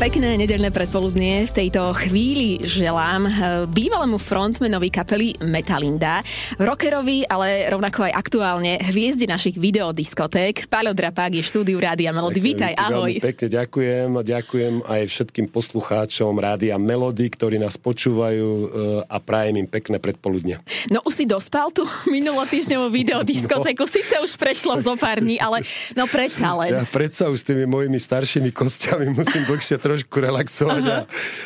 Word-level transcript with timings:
Pekné 0.00 0.40
nedelné 0.40 0.72
predpoludnie 0.72 1.44
v 1.44 1.52
tejto 1.52 1.92
chvíli 1.92 2.64
želám 2.64 3.28
eh, 3.28 3.32
bývalému 3.68 4.16
frontmanovi 4.16 4.88
kapely 4.88 5.36
Metalinda, 5.44 6.24
rockerovi, 6.56 7.28
ale 7.28 7.68
rovnako 7.68 8.08
aj 8.08 8.12
aktuálne 8.16 8.80
hviezdi 8.88 9.28
našich 9.28 9.60
videodiskoték. 9.60 10.72
Paľo 10.72 10.96
Drapák 10.96 11.36
je 11.36 11.44
štúdiu 11.44 11.76
Rádia 11.76 12.08
Melody. 12.08 12.40
Vítaj, 12.40 12.72
ahoj. 12.72 13.20
Pekne 13.20 13.48
ďakujem 13.52 14.08
a 14.16 14.22
ďakujem 14.24 14.74
aj 14.88 15.02
všetkým 15.12 15.46
poslucháčom 15.52 16.40
Rádia 16.40 16.80
Melody, 16.80 17.28
ktorí 17.28 17.60
nás 17.60 17.76
počúvajú 17.76 18.48
eh, 18.48 18.68
a 19.12 19.20
prajem 19.20 19.60
im 19.60 19.68
pekné 19.68 20.00
predpoludne. 20.00 20.64
No 20.88 21.04
už 21.04 21.20
si 21.20 21.24
dospal 21.28 21.68
tú 21.68 21.84
minulotýždňovú 22.16 22.88
videodiskotéku, 23.04 23.84
no. 23.84 23.92
síce 23.92 24.16
už 24.24 24.40
prešlo 24.40 24.80
zo 24.80 24.96
pár 24.96 25.20
dní, 25.20 25.36
ale 25.36 25.60
no 25.92 26.08
predsa 26.08 26.56
len. 26.56 26.80
Ja 26.80 26.88
predsa 26.88 27.28
už 27.28 27.42
s 27.42 27.44
tými 27.44 27.68
mojimi 27.68 28.00
staršími 28.00 28.50
kostiami 28.54 29.12
musím 29.12 29.44
dlhšie 29.44 29.82
trošku 29.92 30.16
relaxovať 30.16 30.82
a, 30.88 30.98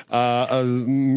a, 0.08 0.22
a 0.46 0.56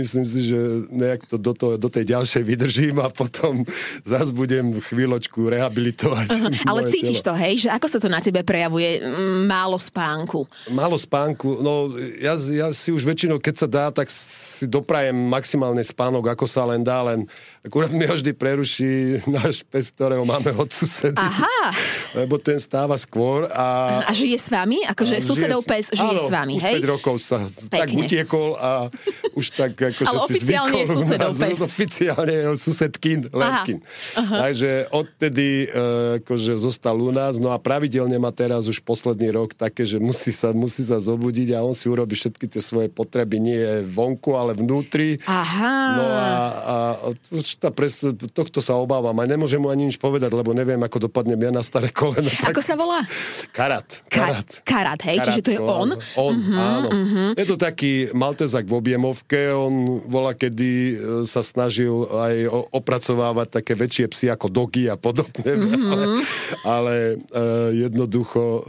myslím 0.01 0.25
si, 0.25 0.49
že 0.49 0.59
nejak 0.89 1.29
to 1.29 1.38
do, 1.38 1.53
to, 1.53 1.67
do 1.77 1.89
tej 1.89 2.17
ďalšej 2.17 2.43
vydržím 2.43 2.97
a 2.99 3.07
potom 3.13 3.61
zase 4.02 4.33
budem 4.33 4.73
chvíľočku 4.81 5.45
rehabilitovať. 5.49 6.27
Uh-huh. 6.33 6.69
Ale 6.69 6.89
cítiš 6.89 7.21
telo. 7.21 7.38
to, 7.38 7.41
hej, 7.41 7.53
že 7.65 7.69
ako 7.69 7.88
sa 7.88 7.97
to 8.02 8.09
na 8.09 8.19
tebe 8.19 8.41
prejavuje? 8.41 9.02
Málo 9.45 9.77
spánku. 9.77 10.49
Málo 10.73 10.97
spánku, 10.97 11.61
no 11.61 11.93
ja, 12.17 12.33
ja 12.49 12.67
si 12.73 12.89
už 12.89 13.05
väčšinou, 13.05 13.38
keď 13.38 13.55
sa 13.55 13.67
dá, 13.69 13.85
tak 13.93 14.09
si 14.09 14.66
doprajem 14.66 15.16
maximálne 15.16 15.81
spánok, 15.85 16.33
ako 16.33 16.45
sa 16.49 16.66
len 16.66 16.81
dá, 16.81 17.05
len 17.05 17.30
Akurát 17.59 17.91
mi 17.91 18.08
ho 18.08 18.16
vždy 18.16 18.31
preruší 18.31 19.20
náš 19.27 19.67
pes, 19.67 19.91
ktorého 19.91 20.23
máme 20.23 20.55
od 20.55 20.72
susedy. 20.72 21.20
Aha. 21.20 21.76
Lebo 22.23 22.40
ten 22.40 22.55
stáva 22.55 22.95
skôr. 22.95 23.52
A, 23.52 24.00
a 24.08 24.12
žije 24.16 24.40
s 24.40 24.48
vami? 24.48 24.80
Akože 24.88 25.20
susedov 25.20 25.67
pes 25.67 25.92
žije 25.92 26.17
áno, 26.23 26.28
s 26.28 26.31
vami, 26.31 26.53
už 26.56 26.64
hej? 26.64 26.80
5 26.80 26.94
rokov 26.95 27.16
sa 27.20 27.44
Pekne. 27.67 27.80
tak 27.83 27.88
utiekol 27.92 28.50
a 28.56 28.88
už 29.36 29.45
tak 29.59 29.75
akože 29.75 30.08
Ale 30.08 30.20
si 30.23 30.33
oficiálne 30.39 30.72
zvykol. 30.72 30.80
je 30.80 30.95
susedov 30.95 31.31
pes. 31.36 31.58
Oficiálne 31.59 32.33
je 32.33 32.45
susedkin, 32.56 33.20
Lepkin. 33.28 33.78
Takže 34.16 34.72
odtedy 34.95 35.67
uh, 35.67 36.23
akože 36.23 36.53
zostal 36.64 36.95
u 36.95 37.11
nás, 37.11 37.36
no 37.44 37.52
a 37.52 37.59
pravidelne 37.59 38.16
má 38.23 38.31
teraz 38.31 38.72
už 38.72 38.80
posledný 38.88 39.36
rok 39.36 39.52
také, 39.52 39.83
že 39.83 40.00
musí 40.00 40.31
sa, 40.31 40.55
musí 40.55 40.88
sa 40.88 41.03
zobudiť 41.03 41.59
a 41.59 41.67
on 41.67 41.76
si 41.76 41.92
urobí 41.92 42.16
všetky 42.16 42.48
tie 42.48 42.64
svoje 42.64 42.88
potreby 42.88 43.36
nie 43.38 43.83
vonku, 43.83 44.39
ale 44.39 44.55
vnútri. 44.55 45.20
Aha. 45.28 45.76
No 46.00 46.05
a, 46.08 46.28
a 46.64 46.76
tá 47.58 47.73
pres, 47.73 48.03
tohto 48.36 48.59
sa 48.59 48.78
obávam 48.78 49.16
a 49.16 49.23
nemôžem 49.25 49.58
mu 49.58 49.72
ani 49.72 49.89
nič 49.89 49.97
povedať, 49.97 50.30
lebo 50.30 50.53
neviem, 50.53 50.78
ako 50.78 51.09
dopadnem 51.09 51.39
ja 51.39 51.52
na 51.55 51.64
staré 51.66 51.89
koleno. 51.89 52.30
Tak... 52.30 52.53
Ako 52.53 52.61
sa 52.61 52.75
volá? 52.78 53.02
Karat. 53.55 54.05
Karat, 54.11 54.61
karat 54.61 55.00
hej, 55.08 55.17
karat, 55.17 55.25
čiže 55.31 55.42
to 55.42 55.52
je 55.55 55.59
on? 55.61 55.95
On, 56.20 56.36
uh-huh, 56.36 56.59
áno. 56.59 56.89
Uh-huh. 56.92 57.30
Je 57.33 57.45
to 57.47 57.55
taký 57.58 58.11
maltezak 58.11 58.67
v 58.67 58.73
objemovke, 58.75 59.55
on 59.55 60.03
volá, 60.05 60.36
kedy 60.36 60.72
e, 60.72 60.94
sa 61.25 61.42
snažil 61.42 62.05
aj 62.11 62.52
opracovávať 62.75 63.61
také 63.61 63.73
väčšie 63.80 64.05
psy 64.11 64.25
ako 64.30 64.52
dogy 64.52 64.92
a 64.92 65.00
podobne, 65.00 65.50
uh-huh. 65.55 65.89
ale, 65.94 66.05
ale 66.67 66.95
uh, 67.17 67.70
jednoducho 67.72 68.42
e, 68.42 68.61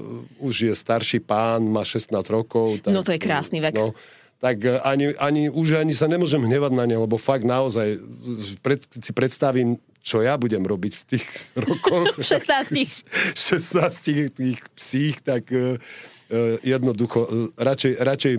už 0.46 0.54
je 0.70 0.74
starší 0.76 1.20
pán, 1.26 1.66
má 1.66 1.82
16 1.82 2.14
rokov. 2.30 2.86
Tak, 2.86 2.94
no 2.94 3.02
to 3.02 3.12
je 3.12 3.20
krásny 3.20 3.58
vek. 3.58 3.74
No, 3.74 3.92
tak 4.40 4.64
e, 4.64 4.80
ani, 4.80 5.12
ani, 5.20 5.52
už 5.52 5.84
ani 5.84 5.92
sa 5.92 6.08
nemôžem 6.08 6.40
hnevať 6.40 6.72
na 6.72 6.88
ne, 6.88 6.96
lebo 6.96 7.20
fakt 7.20 7.44
naozaj 7.44 8.00
pred, 8.64 8.80
si 8.88 9.12
predstavím, 9.12 9.76
čo 10.00 10.24
ja 10.24 10.40
budem 10.40 10.64
robiť 10.64 10.92
v 10.96 11.02
tých 11.14 11.26
rokoch. 11.68 12.16
16. 12.16 13.36
16 13.36 14.32
tých 14.40 14.58
psích, 14.74 15.20
tak 15.20 15.52
uh, 15.52 15.76
jednoducho 16.62 17.20
uh, 17.26 17.50
radšej, 17.58 17.92
radšej 17.98 18.34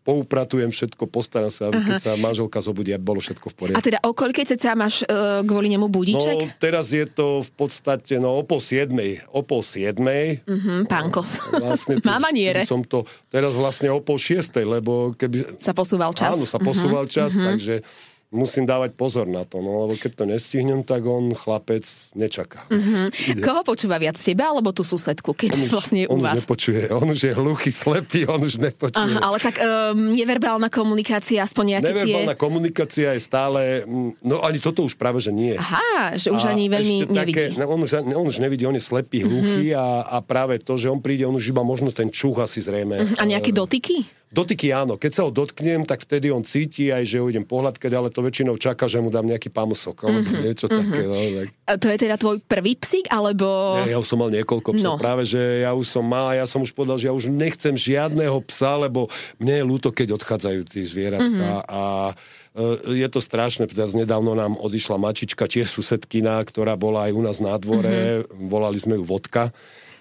poupratujem 0.00 0.72
všetko, 0.72 1.06
postaram 1.06 1.52
sa, 1.52 1.68
aby 1.68 1.84
keď 1.84 2.00
sa 2.00 2.12
manželka 2.16 2.58
zobudí, 2.64 2.90
bolo 2.96 3.20
všetko 3.20 3.46
v 3.52 3.54
poriadku. 3.54 3.78
A 3.78 3.84
teda 3.84 3.98
o 4.02 4.16
koľkej 4.16 4.56
ceca 4.56 4.72
máš 4.72 5.04
uh, 5.04 5.44
kvôli 5.44 5.68
nemu 5.70 5.86
budíček? 5.92 6.36
No, 6.40 6.56
teraz 6.56 6.90
je 6.90 7.04
to 7.04 7.44
v 7.44 7.50
podstate, 7.54 8.16
no, 8.16 8.40
o 8.40 8.42
pol 8.42 8.58
siedmej. 8.58 9.20
O 9.30 9.44
pol 9.44 9.60
siedmej. 9.60 10.40
Uh-huh, 10.48 10.88
pánko. 10.88 11.20
Vlastne 11.60 12.00
Má 12.08 12.16
maniere. 12.18 12.64
Som 12.64 12.82
to 12.82 13.04
teraz 13.28 13.52
vlastne 13.52 13.92
o 13.92 14.00
pol 14.00 14.16
šiestej, 14.16 14.64
lebo 14.64 15.12
keby... 15.14 15.60
Sa 15.60 15.76
posúval 15.76 16.16
čas. 16.16 16.34
Áno, 16.34 16.48
sa 16.48 16.58
posúval 16.58 17.04
uh-huh, 17.06 17.16
čas, 17.20 17.36
uh-huh. 17.36 17.46
takže 17.54 17.84
musím 18.30 18.62
dávať 18.62 18.94
pozor 18.94 19.26
na 19.26 19.42
to, 19.42 19.58
no 19.58 19.86
lebo 19.86 19.98
keď 19.98 20.22
to 20.22 20.24
nestihnem, 20.24 20.86
tak 20.86 21.02
on 21.02 21.34
chlapec 21.34 21.82
nečaká. 22.14 22.62
Mm-hmm. 22.70 23.42
Koho 23.42 23.66
počúva 23.66 23.98
viac 23.98 24.14
teba, 24.14 24.54
alebo 24.54 24.70
tú 24.70 24.86
susedku, 24.86 25.34
keď 25.34 25.58
on 25.58 25.62
už, 25.66 25.70
vlastne 25.74 25.98
je 26.02 26.06
on 26.06 26.18
u 26.18 26.22
vás? 26.22 26.38
On 26.38 26.38
už 26.38 26.46
nepočuje, 26.46 26.80
on 26.94 27.06
už 27.10 27.20
je 27.26 27.32
hluchý, 27.34 27.70
slepý, 27.74 28.20
on 28.30 28.40
už 28.46 28.62
nepočuje. 28.62 29.02
Aha, 29.02 29.18
ale 29.26 29.38
tak 29.42 29.58
um, 29.58 30.14
neverbálna 30.14 30.70
komunikácia, 30.70 31.42
aspoň 31.42 31.78
nejaké 31.78 31.90
Neverbálna 31.90 32.34
tie... 32.38 32.40
komunikácia 32.40 33.08
je 33.18 33.20
stále, 33.20 33.82
mm, 33.82 34.22
no 34.22 34.38
ani 34.46 34.62
toto 34.62 34.86
už 34.86 34.94
práve, 34.94 35.18
že 35.18 35.34
nie. 35.34 35.58
Aha, 35.58 36.14
že 36.14 36.30
už 36.30 36.46
A 36.46 36.54
ani 36.54 36.70
veľmi 36.70 37.10
nevidí. 37.10 37.34
Také, 37.34 37.58
no, 37.58 37.66
on, 37.66 37.82
už, 37.82 37.98
on 38.06 38.26
už 38.30 38.38
nevidí, 38.38 38.62
on 38.62 38.78
je 38.78 38.84
slepý, 38.84 39.26
hluchý 39.26 39.74
mm-hmm. 39.74 40.06
a, 40.06 40.06
a 40.06 40.16
práve 40.22 40.62
to, 40.62 40.78
že 40.78 40.86
on 40.86 41.02
príde, 41.02 41.26
on 41.26 41.34
už 41.34 41.50
iba 41.50 41.66
možno 41.66 41.90
ten 41.90 42.06
čuch 42.14 42.38
asi 42.38 42.62
zrejme. 42.62 42.94
Mm-hmm. 42.94 43.18
A 43.18 43.22
nejaké 43.26 43.50
dotyky? 43.50 44.06
Dotyky 44.30 44.70
áno, 44.70 44.94
keď 44.94 45.10
sa 45.10 45.22
ho 45.26 45.34
dotknem, 45.34 45.82
tak 45.82 46.06
vtedy 46.06 46.30
on 46.30 46.46
cíti 46.46 46.94
aj, 46.94 47.02
že 47.02 47.18
ho 47.18 47.26
idem 47.26 47.42
pohľadkať, 47.42 47.90
ale 47.90 48.14
to 48.14 48.22
väčšinou 48.22 48.62
čaká, 48.62 48.86
že 48.86 49.02
mu 49.02 49.10
dám 49.10 49.26
nejaký 49.26 49.50
pamusok, 49.50 50.06
alebo 50.06 50.22
mm-hmm. 50.22 50.44
niečo 50.46 50.66
mm-hmm. 50.70 50.86
také. 50.86 51.02
No, 51.02 51.18
tak. 51.18 51.48
A 51.66 51.72
to 51.74 51.86
je 51.90 51.98
teda 51.98 52.14
tvoj 52.14 52.38
prvý 52.46 52.78
psík, 52.78 53.10
alebo... 53.10 53.46
Nie, 53.82 53.90
ja 53.90 53.98
už 53.98 54.06
som 54.06 54.22
mal 54.22 54.30
niekoľko 54.30 54.70
psov, 54.78 54.94
no. 54.94 55.02
práve, 55.02 55.26
že 55.26 55.66
ja 55.66 55.74
už 55.74 55.82
som 55.82 56.06
mal, 56.06 56.30
ja 56.30 56.46
som 56.46 56.62
už 56.62 56.70
povedal, 56.70 57.02
že 57.02 57.10
ja 57.10 57.14
už 57.18 57.26
nechcem 57.26 57.74
žiadného 57.74 58.38
psa, 58.46 58.78
lebo 58.78 59.10
mne 59.42 59.54
je 59.58 59.64
ľúto, 59.66 59.90
keď 59.90 60.14
odchádzajú 60.22 60.60
tí 60.62 60.86
zvieratka 60.86 61.26
mm-hmm. 61.26 61.66
a 61.66 61.82
e, 62.14 63.02
je 63.02 63.08
to 63.10 63.18
strašné, 63.18 63.66
teraz 63.66 63.98
nedávno 63.98 64.38
nám 64.38 64.54
odišla 64.62 64.94
mačička, 64.94 65.50
tiež 65.50 65.66
susedkina, 65.66 66.38
ktorá 66.46 66.78
bola 66.78 67.10
aj 67.10 67.12
u 67.18 67.22
nás 67.26 67.42
na 67.42 67.58
dvore, 67.58 68.22
mm-hmm. 68.22 68.46
volali 68.46 68.78
sme 68.78 68.94
ju 68.94 69.02
Vodka 69.02 69.50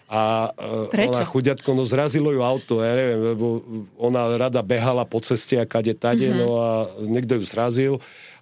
a 0.09 0.49
e, 0.57 0.89
Prečo? 0.89 1.21
ona 1.21 1.25
chuďatko, 1.29 1.69
no 1.77 1.85
zrazilo 1.85 2.33
ju 2.33 2.41
auto, 2.41 2.81
ja 2.81 2.97
neviem, 2.97 3.37
lebo 3.37 3.61
ona 4.01 4.25
rada 4.33 4.65
behala 4.65 5.05
po 5.05 5.21
ceste 5.21 5.61
a 5.61 5.69
kade 5.69 5.93
tade, 5.93 6.25
mm-hmm. 6.25 6.41
no 6.41 6.57
a 6.57 6.89
niekto 7.05 7.37
ju 7.37 7.45
zrazil 7.45 7.93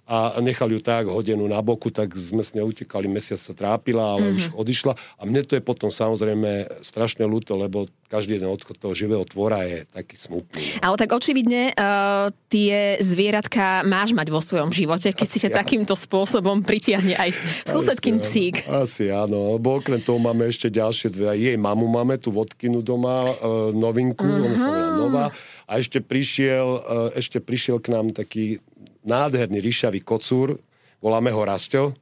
a 0.08 0.40
nechal 0.40 0.72
ju 0.72 0.80
tak 0.80 1.12
hodinu 1.12 1.44
na 1.44 1.60
boku, 1.60 1.92
tak 1.92 2.16
sme 2.16 2.40
s 2.40 2.56
ňou 2.56 2.72
utekali, 2.72 3.04
mesiac 3.12 3.36
sa 3.36 3.52
trápila, 3.52 4.16
ale 4.16 4.32
mm-hmm. 4.32 4.38
už 4.40 4.44
odišla. 4.56 4.96
A 5.20 5.22
mne 5.28 5.44
to 5.44 5.52
je 5.52 5.60
potom 5.60 5.92
samozrejme 5.92 6.80
strašne 6.80 7.28
ľúto, 7.28 7.60
lebo 7.60 7.92
každý 8.08 8.40
jeden 8.40 8.48
odchod 8.48 8.80
toho 8.80 8.96
živého 8.96 9.20
tvora 9.28 9.68
je 9.68 9.84
taký 9.92 10.16
smutný. 10.16 10.80
Ale 10.80 10.96
tak 10.96 11.12
očividne 11.12 11.76
uh, 11.76 12.32
tie 12.48 12.96
zvieratka 13.04 13.84
máš 13.84 14.16
mať 14.16 14.32
vo 14.32 14.40
svojom 14.40 14.72
živote, 14.72 15.12
keď 15.12 15.28
asi 15.28 15.36
si 15.36 15.44
ťa 15.44 15.60
takýmto 15.60 15.92
spôsobom 15.92 16.64
pritiahne 16.64 17.12
aj 17.12 17.36
susedkým 17.68 18.16
psík. 18.24 18.64
Asi 18.64 19.12
áno, 19.12 19.60
lebo 19.60 19.76
okrem 19.76 20.00
toho 20.00 20.16
máme 20.16 20.48
ešte 20.48 20.72
ďalšie 20.72 21.12
dve. 21.12 21.36
Jej 21.36 21.60
mamu 21.60 21.84
máme, 21.84 22.16
tu 22.16 22.32
vodkinu 22.32 22.80
doma, 22.80 23.28
uh, 23.28 23.76
novinku, 23.76 24.24
uh-huh. 24.24 24.40
ona 24.48 24.56
sa 24.56 24.68
volá 24.72 24.90
Nová. 24.96 25.26
A 25.68 25.76
ešte 25.76 26.00
prišiel, 26.00 26.80
uh, 26.80 27.12
ešte 27.12 27.44
prišiel 27.44 27.76
k 27.76 27.92
nám 27.92 28.16
taký 28.16 28.64
nádherný 29.08 29.64
ríšavý 29.64 30.04
kocúr, 30.04 30.60
voláme 31.00 31.32
ho 31.32 31.40
Rasto, 31.40 31.96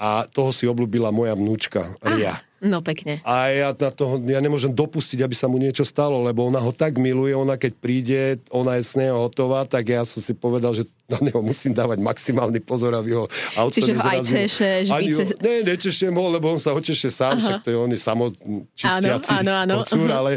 a 0.00 0.24
toho 0.24 0.48
si 0.48 0.64
oblúbila 0.64 1.12
moja 1.12 1.36
vnúčka, 1.36 1.84
Ria. 2.00 2.40
No 2.60 2.84
pekne. 2.84 3.24
A 3.24 3.48
ja, 3.48 3.68
na 3.72 3.88
toho, 3.92 4.20
ja 4.28 4.40
nemôžem 4.40 4.72
dopustiť, 4.72 5.24
aby 5.24 5.32
sa 5.32 5.48
mu 5.48 5.56
niečo 5.56 5.84
stalo, 5.84 6.20
lebo 6.20 6.44
ona 6.44 6.60
ho 6.60 6.72
tak 6.72 7.00
miluje, 7.00 7.32
ona 7.32 7.56
keď 7.56 7.72
príde, 7.80 8.20
ona 8.52 8.76
je 8.76 8.84
s 8.84 8.96
neho 9.00 9.16
hotová, 9.16 9.64
tak 9.64 9.92
ja 9.92 10.04
som 10.04 10.20
si 10.20 10.36
povedal, 10.36 10.76
že 10.76 10.84
na 11.10 11.18
neho 11.18 11.40
musím 11.42 11.74
dávať 11.74 11.98
maximálny 11.98 12.62
pozor, 12.62 12.94
aby 12.94 13.18
ho 13.18 13.26
auto 13.58 13.82
Čiže 13.82 13.98
ho 13.98 14.02
aj 14.06 14.20
češeš, 14.22 14.86
více... 15.02 15.22
Ho, 15.26 15.42
ne, 15.42 15.54
nečešiem 15.66 16.14
ho, 16.14 16.24
lebo 16.30 16.54
on 16.54 16.62
sa 16.62 16.70
očeše 16.70 17.10
sám, 17.10 17.36
Aha. 17.36 17.42
však 17.42 17.58
to 17.66 17.68
je 17.74 17.76
on 17.76 17.90
je 17.90 18.00
samočistiaci 18.00 19.32
áno, 19.42 19.50
áno, 19.50 19.52
áno, 19.66 19.74
kocúr, 19.82 20.08
ale, 20.14 20.32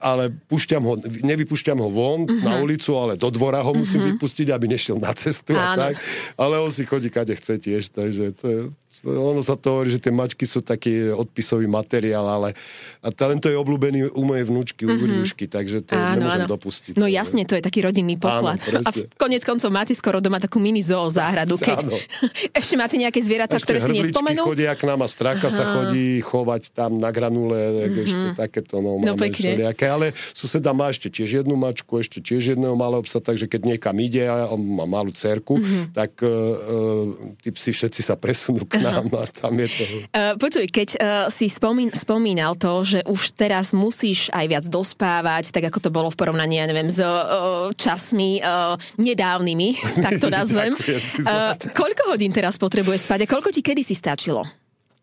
ale 0.00 0.32
ho, 0.80 0.92
nevypúšťam 1.04 1.78
ho 1.78 1.88
von 1.92 2.24
uh-huh. 2.24 2.40
na 2.40 2.64
ulicu, 2.64 2.96
ale 2.96 3.20
do 3.20 3.28
dvora 3.28 3.60
ho 3.60 3.72
musím 3.76 4.00
uh-huh. 4.00 4.16
vypustiť, 4.16 4.48
aby 4.48 4.64
nešiel 4.72 4.96
na 4.96 5.12
cestu 5.12 5.52
áno. 5.52 5.76
a 5.76 5.92
tak. 5.92 6.00
Ale 6.40 6.56
on 6.60 6.72
si 6.72 6.88
chodí, 6.88 7.12
kade 7.12 7.36
chce 7.36 7.60
tiež, 7.60 7.92
takže 7.92 8.32
to 8.36 8.46
je, 8.48 8.58
ono 9.02 9.42
sa 9.42 9.58
to 9.58 9.74
hovorí, 9.74 9.90
že 9.90 9.98
tie 9.98 10.14
mačky 10.14 10.46
sú 10.46 10.62
taký 10.62 11.10
odpisový 11.10 11.66
materiál, 11.66 12.22
ale 12.24 12.54
a 13.02 13.10
talento 13.10 13.50
je 13.50 13.58
obľúbený 13.58 14.14
u 14.14 14.22
mojej 14.22 14.44
vnúčky, 14.46 14.82
u 14.86 14.94
mm-hmm. 14.94 15.50
takže 15.50 15.82
to 15.82 15.98
áno, 15.98 16.22
nemôžem 16.22 16.46
áno. 16.46 16.52
dopustiť. 16.54 16.94
No 16.94 17.10
jasne, 17.10 17.42
to 17.42 17.58
je 17.58 17.62
taký 17.64 17.82
rodinný 17.82 18.14
poklad. 18.14 18.60
Áno, 18.62 18.86
a 18.86 18.90
v 18.94 19.10
konec 19.18 19.42
koncov 19.42 19.72
máte 19.74 19.96
skoro 19.96 20.13
skoro 20.14 20.30
doma 20.30 20.38
takú 20.38 20.62
mini 20.62 20.78
zoo 20.78 21.10
záhradu. 21.10 21.58
Keď... 21.58 21.90
Ešte 22.62 22.78
máte 22.78 22.94
nejaké 22.94 23.18
zvieratá, 23.18 23.58
ktoré 23.58 23.82
si 23.82 23.98
nespomenú? 23.98 24.46
chodia 24.46 24.70
k 24.78 24.86
nám 24.86 25.02
a 25.02 25.08
straka 25.10 25.50
Aha. 25.50 25.56
sa 25.58 25.64
chodí 25.74 26.22
chovať 26.22 26.70
tam 26.70 27.02
na 27.02 27.10
granule, 27.10 27.58
mm-hmm. 27.58 28.04
ešte 28.06 28.26
takéto, 28.38 28.78
no, 28.78 29.02
no 29.02 29.18
pekne. 29.18 29.58
Všelijaké, 29.58 29.90
ale 29.90 30.14
suseda 30.30 30.70
má 30.70 30.94
ešte 30.94 31.10
tiež 31.10 31.42
jednu 31.42 31.58
mačku, 31.58 31.98
ešte 31.98 32.22
tiež 32.22 32.54
jedného 32.54 32.78
malého 32.78 33.02
psa, 33.02 33.18
takže 33.18 33.50
keď 33.50 33.74
niekam 33.74 33.96
ide 33.98 34.22
a 34.30 34.54
on 34.54 34.62
má 34.62 34.86
malú 34.86 35.10
cerku, 35.10 35.58
mm-hmm. 35.58 35.90
tak 35.90 36.22
uh, 36.22 36.30
tí 37.42 37.50
psi 37.50 37.74
všetci 37.74 38.00
sa 38.06 38.14
presunú 38.14 38.62
k 38.70 38.78
nám 38.78 39.10
a 39.18 39.26
tam 39.26 39.58
je 39.58 39.66
to... 39.66 39.82
Uh, 40.14 40.38
počuj, 40.38 40.70
keď 40.70 40.88
uh, 40.94 41.02
si 41.26 41.50
spomín, 41.50 41.90
spomínal 41.90 42.54
to, 42.54 42.86
že 42.86 43.02
už 43.02 43.34
teraz 43.34 43.74
musíš 43.74 44.30
aj 44.30 44.46
viac 44.46 44.64
dospávať, 44.70 45.50
tak 45.50 45.74
ako 45.74 45.78
to 45.82 45.90
bolo 45.90 46.08
v 46.12 46.18
porovnaní, 46.22 46.62
ja 46.62 46.70
neviem, 46.70 46.86
s 46.86 47.02
uh, 47.02 47.72
časmi 47.74 48.38
uh, 48.38 48.78
nedávnymi, 49.00 49.68
tak 50.04 50.20
to 50.20 50.28
nazvem. 50.38 50.76
uh, 50.76 51.56
koľko 51.72 52.12
hodín 52.12 52.28
teraz 52.36 52.60
potrebuješ 52.60 53.08
spať 53.08 53.24
a 53.24 53.26
koľko 53.26 53.48
ti 53.48 53.64
kedy 53.64 53.80
si 53.80 53.96
stačilo? 53.96 54.44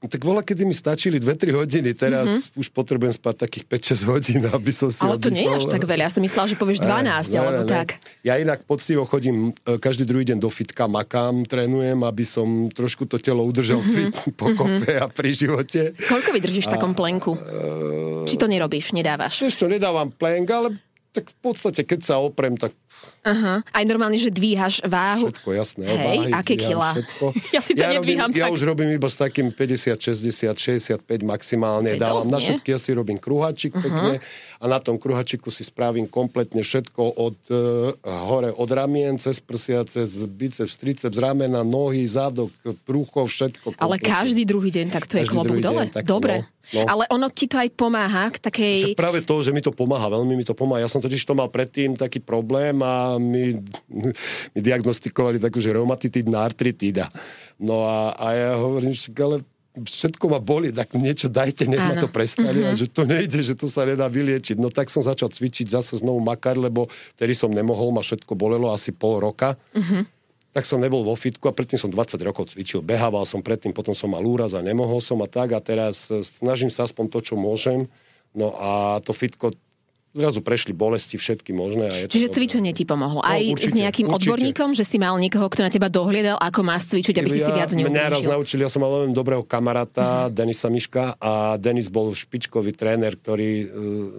Tak 0.01 0.17
vola, 0.25 0.41
kedy 0.41 0.65
mi 0.65 0.73
stačili 0.73 1.21
2-3 1.21 1.53
hodiny, 1.61 1.93
teraz 1.93 2.25
mm-hmm. 2.25 2.57
už 2.57 2.73
potrebujem 2.73 3.13
spať 3.13 3.45
takých 3.45 3.93
5-6 4.01 4.09
hodín, 4.09 4.41
aby 4.49 4.73
som 4.73 4.89
si 4.89 5.05
Ale 5.05 5.21
to 5.21 5.29
nie 5.29 5.45
je 5.45 5.53
až 5.53 5.69
tak 5.69 5.85
veľa, 5.85 6.09
ja 6.09 6.11
som 6.17 6.25
myslela, 6.25 6.49
že 6.49 6.57
povieš 6.57 6.81
12, 6.81 7.05
ne, 7.05 7.37
alebo 7.37 7.61
ne, 7.61 7.69
tak. 7.69 8.01
Ja 8.25 8.41
inak 8.41 8.65
poctivo 8.65 9.05
chodím 9.05 9.53
e, 9.61 9.77
každý 9.77 10.09
druhý 10.09 10.25
deň 10.25 10.41
do 10.41 10.49
fitka, 10.49 10.89
makám, 10.89 11.45
trénujem, 11.45 12.01
aby 12.01 12.25
som 12.25 12.73
trošku 12.73 13.05
to 13.05 13.21
telo 13.21 13.45
udržal 13.45 13.77
mm-hmm. 13.77 13.93
pri 13.93 14.33
pokope 14.33 14.89
mm-hmm. 14.89 15.05
a 15.05 15.13
pri 15.13 15.29
živote. 15.37 15.93
Koľko 15.93 16.33
vydržíš 16.33 16.65
v 16.65 16.73
takom 16.73 16.97
plenku? 16.97 17.37
Uh, 17.37 18.25
Či 18.25 18.41
to 18.41 18.49
nerobíš, 18.49 18.97
nedávaš? 18.97 19.45
Ešte 19.45 19.69
nedávam 19.69 20.09
plenk, 20.09 20.49
ale 20.49 20.81
tak 21.13 21.29
v 21.29 21.37
podstate, 21.45 21.85
keď 21.85 21.99
sa 22.01 22.15
oprem, 22.17 22.57
tak 22.57 22.73
Aha. 23.21 23.61
Aj 23.69 23.83
normálne, 23.85 24.17
že 24.17 24.33
dvíhaš 24.33 24.81
váhu. 24.81 25.29
Všetko, 25.29 25.49
jasné. 25.53 25.85
Hej, 25.85 25.97
váhy, 26.01 26.31
aké 26.33 26.55
kila? 26.57 26.97
ja 27.55 27.61
si 27.61 27.77
to 27.77 27.85
ja 27.85 27.93
nedvíham 27.93 28.33
robím, 28.33 28.41
tak. 28.41 28.41
Ja 28.41 28.47
už 28.49 28.61
robím 28.65 28.89
iba 28.89 29.05
s 29.05 29.17
takým 29.21 29.53
50, 29.53 29.93
60, 29.93 30.57
65 30.57 31.05
maximálne. 31.21 31.93
To 31.93 32.01
Dávam 32.01 32.25
na 32.33 32.41
všetky, 32.41 32.73
ja 32.73 32.79
si 32.81 32.97
robím 32.97 33.21
kruhačik 33.21 33.77
uh-huh. 33.77 33.85
pekne 33.85 34.13
a 34.61 34.65
na 34.69 34.77
tom 34.77 34.97
kruhačiku 35.01 35.49
si 35.49 35.65
spravím 35.65 36.05
kompletne 36.05 36.61
všetko 36.61 37.01
od 37.17 37.37
uh, 37.49 37.93
hore, 38.29 38.53
od 38.53 38.69
ramien, 38.69 39.17
cez 39.17 39.41
prsia, 39.41 39.81
cez 39.85 40.13
biceps, 40.29 40.77
triceps, 40.77 41.17
ramena, 41.17 41.65
nohy, 41.65 42.05
zadok, 42.05 42.53
prúcho, 42.85 43.25
všetko. 43.25 43.73
Kompletne. 43.73 43.85
Ale 43.85 43.95
každý 43.97 44.45
druhý 44.45 44.69
deň 44.69 44.93
tak 44.93 45.09
to 45.09 45.17
je 45.17 45.25
klobúk 45.25 45.57
dole. 45.61 45.89
Deň, 45.89 45.93
tak, 45.97 46.05
Dobre. 46.05 46.45
No. 46.45 46.60
No. 46.71 46.87
Ale 46.87 47.03
ono 47.11 47.27
ti 47.27 47.51
to 47.51 47.59
aj 47.59 47.69
pomáha 47.75 48.31
k 48.31 48.37
takej... 48.39 48.75
Že 48.95 48.99
práve 48.99 49.19
to, 49.21 49.43
že 49.43 49.51
mi 49.51 49.59
to 49.59 49.75
pomáha, 49.75 50.07
veľmi 50.07 50.39
mi 50.39 50.45
to 50.47 50.55
pomáha. 50.55 50.83
Ja 50.83 50.89
som 50.91 51.03
totiž 51.03 51.23
to 51.27 51.35
mal 51.35 51.51
predtým 51.51 51.99
taký 51.99 52.23
problém 52.23 52.79
a 52.79 53.19
mi, 53.19 53.59
mi 54.53 54.59
diagnostikovali 54.59 55.37
takú, 55.39 55.59
že 55.59 55.75
reumatitidná 55.75 56.39
artritída. 56.39 57.11
No 57.59 57.83
a, 57.83 58.15
a 58.15 58.27
ja 58.31 58.51
hovorím, 58.55 58.95
že 58.95 59.11
ale 59.19 59.43
všetko 59.71 60.27
ma 60.27 60.39
boli, 60.43 60.71
tak 60.75 60.91
niečo 60.99 61.31
dajte, 61.31 61.63
nech 61.63 61.79
ma 61.79 61.95
to 61.95 62.11
prestane 62.11 62.59
mm-hmm. 62.59 62.75
a 62.75 62.79
že 62.79 62.91
to 62.91 63.07
nejde, 63.07 63.39
že 63.39 63.55
to 63.55 63.71
sa 63.71 63.87
nedá 63.87 64.11
vyliečiť. 64.11 64.59
No 64.59 64.67
tak 64.67 64.91
som 64.91 64.99
začal 64.99 65.31
cvičiť, 65.31 65.71
zase 65.71 65.99
znovu 66.03 66.19
makať, 66.19 66.59
lebo 66.59 66.91
vtedy 67.15 67.31
som 67.31 67.47
nemohol, 67.47 67.95
ma 67.95 68.03
všetko 68.03 68.35
bolelo 68.35 68.71
asi 68.75 68.91
pol 68.91 69.23
roka. 69.23 69.55
Mm-hmm 69.75 70.20
tak 70.51 70.67
som 70.67 70.83
nebol 70.83 71.07
vo 71.07 71.15
fitku 71.15 71.47
a 71.47 71.55
predtým 71.55 71.79
som 71.79 71.87
20 71.87 72.19
rokov 72.27 72.51
cvičil. 72.51 72.83
Behával 72.83 73.23
som 73.23 73.39
predtým, 73.39 73.71
potom 73.71 73.95
som 73.95 74.11
mal 74.11 74.23
úraz 74.23 74.51
a 74.51 74.59
nemohol 74.59 74.99
som 74.99 75.23
a 75.23 75.27
tak 75.27 75.55
a 75.55 75.63
teraz 75.63 76.11
e, 76.11 76.19
snažím 76.27 76.67
sa 76.67 76.83
aspoň 76.83 77.07
to, 77.07 77.19
čo 77.23 77.35
môžem. 77.39 77.87
No 78.35 78.51
a 78.59 78.99
to 78.99 79.15
fitko 79.15 79.55
zrazu 80.11 80.43
prešli 80.43 80.75
bolesti 80.75 81.15
všetky 81.15 81.55
možné. 81.55 81.85
A 81.87 81.95
je 82.03 82.05
Čiže 82.11 82.27
to 82.31 82.35
cvičenie 82.39 82.75
ti 82.75 82.83
pomohlo. 82.83 83.23
No, 83.23 83.27
Aj 83.27 83.39
určite, 83.39 83.71
s 83.71 83.73
nejakým 83.75 84.07
určite. 84.11 84.27
odborníkom, 84.27 84.69
že 84.75 84.83
si 84.83 84.99
mal 84.99 85.15
niekoho, 85.15 85.47
kto 85.47 85.63
na 85.63 85.71
teba 85.71 85.87
dohliadal, 85.87 86.35
ako 86.35 86.59
máš 86.67 86.91
cvičiť, 86.91 87.15
aby 87.15 87.29
ja, 87.31 87.35
si 87.35 87.39
si 87.39 87.51
viac 87.51 87.71
neublížil? 87.71 87.95
Mňa 87.95 88.13
raz 88.19 88.25
naučili, 88.27 88.61
ja 88.67 88.71
som 88.71 88.83
mal 88.83 88.91
veľmi 88.91 89.15
dobrého 89.15 89.43
kamaráta, 89.47 90.27
uh-huh. 90.27 90.33
Denisa 90.35 90.67
Miška 90.67 91.15
a 91.15 91.55
Denis 91.55 91.87
bol 91.87 92.11
špičkový 92.11 92.75
tréner, 92.75 93.15
ktorý 93.15 93.49
uh, 93.51 93.67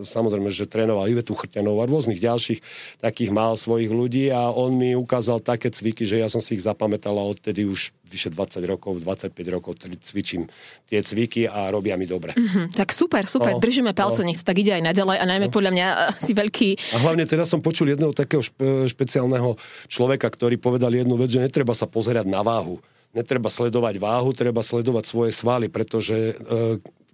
samozrejme, 0.08 0.48
že 0.48 0.64
trénoval 0.64 1.12
Ivetu 1.12 1.36
Chrťanov 1.36 1.76
a 1.80 1.84
rôznych 1.84 2.20
ďalších 2.20 2.60
takých 3.04 3.30
mal 3.30 3.52
svojich 3.56 3.92
ľudí 3.92 4.32
a 4.32 4.48
on 4.48 4.72
mi 4.72 4.96
ukázal 4.96 5.44
také 5.44 5.68
cviky, 5.68 6.08
že 6.08 6.24
ja 6.24 6.32
som 6.32 6.40
si 6.40 6.56
ich 6.56 6.64
zapamätal 6.64 7.16
a 7.20 7.24
odtedy 7.24 7.68
už 7.68 7.92
vyše 8.12 8.28
20 8.28 8.60
rokov, 8.68 9.00
25 9.00 9.32
rokov 9.48 9.80
cvičím 9.80 10.44
tie 10.84 11.00
cviky 11.00 11.48
a 11.48 11.72
robia 11.72 11.96
mi 11.96 12.04
dobre. 12.04 12.36
Mm-hmm, 12.36 12.76
tak 12.76 12.92
super, 12.92 13.24
super, 13.24 13.56
no, 13.56 13.62
držíme 13.64 13.96
palce, 13.96 14.20
no. 14.20 14.28
nech 14.28 14.38
to 14.38 14.44
tak 14.44 14.60
ide 14.60 14.76
aj 14.76 14.84
naďalej 14.84 15.16
a 15.16 15.24
najmä 15.24 15.48
no. 15.48 15.54
podľa 15.54 15.72
mňa 15.72 15.86
si 16.20 16.32
veľký... 16.36 16.68
A 16.92 17.00
hlavne 17.00 17.24
teraz 17.24 17.48
som 17.48 17.64
počul 17.64 17.96
jedného 17.96 18.12
takého 18.12 18.44
špe- 18.44 18.92
špeciálneho 18.92 19.56
človeka, 19.88 20.28
ktorý 20.28 20.60
povedal 20.60 20.92
jednu 20.92 21.16
vec, 21.16 21.32
že 21.32 21.40
netreba 21.40 21.72
sa 21.72 21.88
pozerať 21.88 22.28
na 22.28 22.44
váhu. 22.44 22.76
Netreba 23.16 23.48
sledovať 23.48 23.96
váhu, 23.96 24.36
treba 24.36 24.60
sledovať 24.60 25.04
svoje 25.04 25.32
svaly, 25.36 25.68
pretože 25.68 26.16
e, 26.16 26.32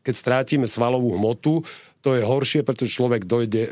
keď 0.02 0.14
strátime 0.14 0.66
svalovú 0.70 1.12
hmotu, 1.18 1.60
to 1.98 2.14
je 2.14 2.22
horšie, 2.22 2.60
pretože 2.62 2.94
človek 2.94 3.26
dojde, 3.26 3.62
e, 3.62 3.70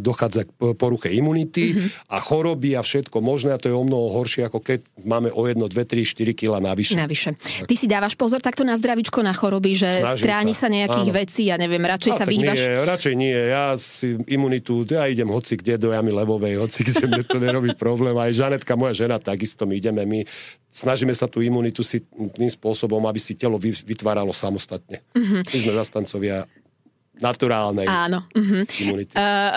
dochádza 0.00 0.48
k 0.48 0.50
poruche 0.74 1.12
imunity 1.12 1.76
mm-hmm. 1.76 2.08
a 2.08 2.16
choroby 2.18 2.74
a 2.74 2.80
všetko 2.80 3.20
možné 3.20 3.52
a 3.52 3.60
to 3.60 3.68
je 3.68 3.76
o 3.76 3.84
mnoho 3.84 4.08
horšie, 4.16 4.48
ako 4.48 4.64
keď 4.64 4.88
máme 5.04 5.28
o 5.30 5.44
1, 5.44 5.60
2, 5.60 5.68
3, 5.68 6.02
4 6.02 6.32
kg 6.32 6.64
navyše. 6.64 6.96
Navyše. 6.96 7.36
Ty 7.68 7.74
si 7.76 7.86
dávaš 7.86 8.16
pozor 8.16 8.40
takto 8.40 8.64
na 8.64 8.72
zdravičko, 8.80 9.20
na 9.20 9.36
choroby, 9.36 9.76
že 9.76 9.90
Snažím 10.00 10.20
stráni 10.24 10.54
sa, 10.56 10.66
sa 10.66 10.68
nejakých 10.72 11.10
Áno. 11.12 11.18
vecí, 11.20 11.42
ja 11.48 11.56
neviem, 11.60 11.84
radšej 11.84 12.12
no, 12.12 12.18
sa 12.18 12.24
vyhýbaš? 12.24 12.58
Nie, 12.58 12.88
radšej 12.88 13.14
nie, 13.14 13.36
ja 13.36 13.76
si 13.76 14.16
imunitu, 14.26 14.88
ja 14.88 15.04
idem 15.04 15.28
hoci 15.28 15.60
kde 15.60 15.76
do 15.76 15.92
jamy 15.92 16.10
levovej, 16.10 16.56
hoci 16.56 16.88
kde 16.88 17.04
mne 17.04 17.24
to 17.28 17.36
nerobí 17.36 17.76
problém. 17.76 18.16
Aj 18.16 18.32
Žanetka, 18.32 18.80
moja 18.80 18.96
žena, 18.96 19.20
takisto 19.20 19.68
my 19.68 19.76
ideme, 19.76 20.08
my 20.08 20.24
snažíme 20.68 21.12
sa 21.16 21.26
tú 21.26 21.40
imunitu 21.40 21.80
si 21.80 22.04
tým 22.08 22.50
spôsobom, 22.52 23.00
aby 23.08 23.20
si 23.20 23.34
telo 23.34 23.56
vytváralo 23.60 24.30
samostatne. 24.36 25.00
Mm-hmm. 25.16 25.42
My 25.48 25.58
sme 25.58 25.72
zastancovia 25.74 26.44
naturálnej 27.18 27.86
Áno. 27.86 28.24
Uh-huh. 28.30 28.62
imunity. 28.82 29.14
Uh, 29.14 29.20
uh, 29.20 29.52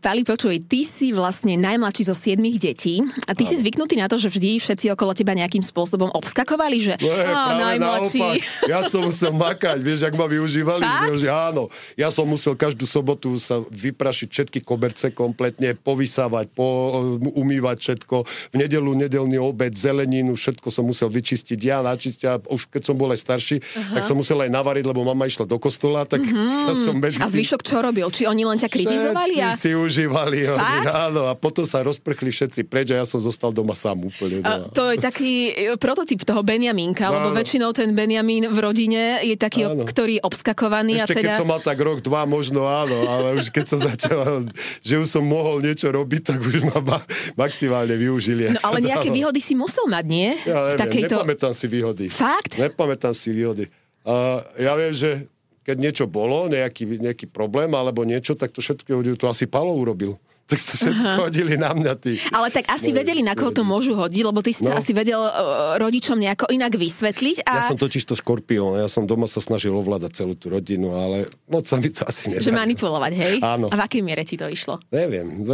Pali, 0.00 0.24
počuj, 0.24 0.64
ty 0.64 0.84
si 0.88 1.12
vlastne 1.12 1.56
najmladší 1.60 2.02
zo 2.08 2.16
siedmých 2.16 2.56
detí 2.60 3.04
a 3.28 3.32
ty 3.36 3.44
Áno. 3.44 3.50
si 3.52 3.54
zvyknutý 3.60 3.94
na 4.00 4.08
to, 4.08 4.16
že 4.16 4.32
vždy 4.32 4.60
všetci 4.60 4.92
okolo 4.96 5.12
teba 5.12 5.36
nejakým 5.36 5.60
spôsobom 5.60 6.08
obskakovali, 6.12 6.76
že 6.80 6.94
je, 7.00 7.12
á, 7.12 7.74
najmladší. 7.74 8.20
Naopak. 8.20 8.70
Ja 8.70 8.80
som 8.88 9.04
musel 9.08 9.32
makať, 9.36 9.78
vieš, 9.80 10.08
ak 10.08 10.14
ma 10.16 10.26
využívali. 10.28 10.82
Že, 11.20 11.28
áno, 11.30 11.68
ja 11.94 12.08
som 12.08 12.24
musel 12.24 12.56
každú 12.56 12.88
sobotu 12.88 13.36
sa 13.36 13.60
vyprašiť 13.60 14.28
všetky 14.30 14.58
koberce 14.64 15.12
kompletne, 15.12 15.76
povysávať, 15.76 16.50
po, 16.52 16.98
umývať 17.36 17.76
všetko. 17.80 18.16
V 18.24 18.56
nedelu 18.56 18.90
nedelný 18.96 19.36
obed, 19.38 19.76
zeleninu, 19.76 20.34
všetko 20.34 20.68
som 20.72 20.88
musel 20.88 21.12
vyčistiť. 21.12 21.58
Ja 21.60 21.84
načistiť, 21.84 22.24
a 22.26 22.40
už 22.40 22.72
keď 22.72 22.82
som 22.88 22.96
bol 22.96 23.12
aj 23.12 23.20
starší, 23.20 23.56
uh-huh. 23.60 24.00
tak 24.00 24.02
som 24.06 24.16
musel 24.16 24.40
aj 24.40 24.50
navariť, 24.50 24.84
lebo 24.86 25.04
mama 25.04 25.28
išla 25.28 25.44
do 25.44 25.60
kostola, 25.60 26.08
tak 26.08 26.24
uh-huh. 26.26 26.74
som 26.78 26.93
medzi 26.94 27.18
A 27.20 27.26
zvyšok 27.26 27.60
čo 27.60 27.82
robil? 27.82 28.06
Či 28.08 28.24
oni 28.30 28.42
len 28.46 28.58
ťa 28.58 28.68
kritizovali? 28.70 29.36
Všetci 29.36 29.50
a... 29.50 29.58
si 29.58 29.70
užívali. 29.74 30.38
Oni, 30.48 30.86
áno, 30.88 31.28
a 31.28 31.34
potom 31.34 31.66
sa 31.66 31.82
rozprchli 31.82 32.30
všetci 32.30 32.66
preč 32.66 32.94
a 32.94 33.02
ja 33.02 33.06
som 33.06 33.18
zostal 33.18 33.50
doma 33.50 33.74
sám 33.74 34.06
úplne. 34.06 34.40
A 34.46 34.70
to 34.70 34.94
je 34.94 34.98
taký 35.02 35.32
e, 35.50 35.76
prototyp 35.76 36.22
toho 36.22 36.40
Benjamínka, 36.40 37.10
áno. 37.10 37.14
lebo 37.18 37.28
väčšinou 37.34 37.74
ten 37.74 37.92
Benjamín 37.92 38.48
v 38.48 38.58
rodine 38.58 39.20
je 39.26 39.34
taký, 39.34 39.66
áno. 39.66 39.84
ktorý 39.84 40.18
je 40.18 40.22
obskakovaný. 40.22 41.02
Ešte 41.02 41.14
a 41.14 41.16
teda... 41.18 41.22
keď 41.34 41.40
som 41.42 41.48
mal 41.50 41.60
tak 41.60 41.78
rok, 41.82 41.98
dva 42.00 42.24
možno 42.24 42.64
áno, 42.64 42.96
ale 43.10 43.38
už 43.38 43.50
keď 43.50 43.64
som 43.66 43.80
začal, 43.90 44.48
že 44.80 44.94
už 44.96 45.08
som 45.10 45.24
mohol 45.26 45.60
niečo 45.60 45.90
robiť, 45.90 46.34
tak 46.34 46.38
už 46.40 46.64
ma- 46.70 47.04
maximálne 47.34 47.94
využili. 47.98 48.54
No 48.54 48.60
ale 48.62 48.84
nejaké 48.84 49.10
dalo. 49.10 49.18
výhody 49.18 49.40
si 49.42 49.54
musel 49.58 49.84
mať, 49.90 50.04
nie? 50.06 50.30
Ja 50.46 50.72
neviem, 50.72 50.80
takejto... 50.80 51.14
nepamätám 51.18 51.52
si 51.52 51.66
výhody. 51.66 52.06
Fakt? 52.10 52.52
Nepamätám 52.56 53.14
si 53.16 53.28
výhody. 53.34 53.64
Uh, 54.04 54.44
ja 54.60 54.76
viem, 54.76 54.92
že 54.92 55.24
keď 55.64 55.76
niečo 55.80 56.04
bolo, 56.04 56.46
nejaký, 56.52 57.00
nejaký 57.00 57.26
problém 57.32 57.72
alebo 57.72 58.04
niečo, 58.04 58.36
tak 58.36 58.52
to 58.52 58.60
všetko 58.60 59.16
to 59.16 59.26
asi 59.26 59.48
Palo 59.48 59.72
urobil 59.72 60.20
tak 60.44 60.60
to 60.60 60.72
všetko 60.76 61.08
hodili 61.24 61.56
na 61.56 61.72
mňa. 61.72 61.92
Tí. 61.96 62.20
Ale 62.28 62.52
tak 62.52 62.68
asi 62.68 62.92
Moje, 62.92 63.00
vedeli, 63.00 63.20
na 63.24 63.32
koho 63.32 63.48
to 63.48 63.64
môžu 63.64 63.96
hodiť, 63.96 64.22
lebo 64.28 64.44
ty 64.44 64.52
si 64.52 64.60
no. 64.60 64.72
to 64.72 64.76
asi 64.76 64.92
vedel 64.92 65.24
uh, 65.24 65.80
rodičom 65.80 66.20
nejako 66.20 66.52
inak 66.52 66.76
vysvetliť. 66.76 67.48
A... 67.48 67.64
Ja 67.64 67.72
som 67.72 67.80
totiž 67.80 68.04
to 68.04 68.12
škorpión, 68.12 68.76
ja 68.76 68.84
som 68.84 69.08
doma 69.08 69.24
sa 69.24 69.40
snažil 69.40 69.72
ovládať 69.72 70.20
celú 70.20 70.36
tú 70.36 70.52
rodinu, 70.52 70.92
ale 70.92 71.24
moc 71.48 71.64
sa 71.64 71.80
mi 71.80 71.88
to 71.88 72.04
asi 72.04 72.28
nedá. 72.28 72.44
Že 72.44 72.52
manipulovať, 72.52 73.12
hej? 73.16 73.34
Áno. 73.40 73.72
A 73.72 73.74
v 73.74 73.82
akej 73.88 74.02
miere 74.04 74.20
ti 74.28 74.36
to 74.36 74.44
išlo? 74.44 74.84
Neviem, 74.92 75.48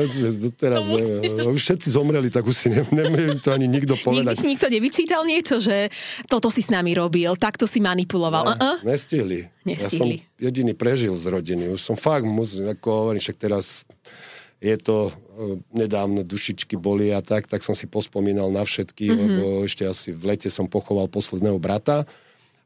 teraz 0.58 0.82
no, 0.82 0.98
neviem. 0.98 1.22
Už 1.54 1.62
všetci 1.62 1.88
zomreli, 1.94 2.26
tak 2.26 2.42
už 2.42 2.54
si 2.58 2.68
neviem 2.90 3.38
to 3.38 3.54
ani 3.54 3.70
nikto 3.70 3.94
povedať. 4.06 4.34
Nikdy 4.34 4.42
si 4.42 4.50
nikto 4.50 4.66
nevyčítal 4.66 5.22
niečo, 5.22 5.62
že 5.62 5.86
toto 6.26 6.50
si 6.50 6.66
s 6.66 6.70
nami 6.74 6.98
robil, 6.98 7.30
takto 7.38 7.70
si 7.70 7.78
manipuloval. 7.78 8.44
Ne, 8.44 8.54
uh-uh. 8.58 8.76
Nestihli. 8.82 9.46
Nestihli. 9.62 9.86
Ja 9.86 9.90
som 9.94 10.08
jediný 10.40 10.72
prežil 10.74 11.14
z 11.14 11.24
rodiny. 11.30 11.70
Už 11.70 11.78
som 11.78 11.94
fakt, 11.94 12.26
musím, 12.26 12.66
ako 12.66 12.88
hovorím, 13.06 13.22
však 13.22 13.38
teraz 13.38 13.86
je 14.60 14.76
to 14.76 15.08
e, 15.08 15.12
nedávno 15.72 16.20
dušičky 16.20 16.76
boli 16.76 17.10
a 17.16 17.24
tak, 17.24 17.48
tak 17.48 17.64
som 17.64 17.72
si 17.72 17.88
pospomínal 17.88 18.52
na 18.52 18.62
všetky, 18.62 19.08
mm-hmm. 19.08 19.20
lebo 19.20 19.44
ešte 19.64 19.88
asi 19.88 20.12
v 20.12 20.36
lete 20.36 20.52
som 20.52 20.68
pochoval 20.68 21.08
posledného 21.08 21.56
brata 21.56 22.04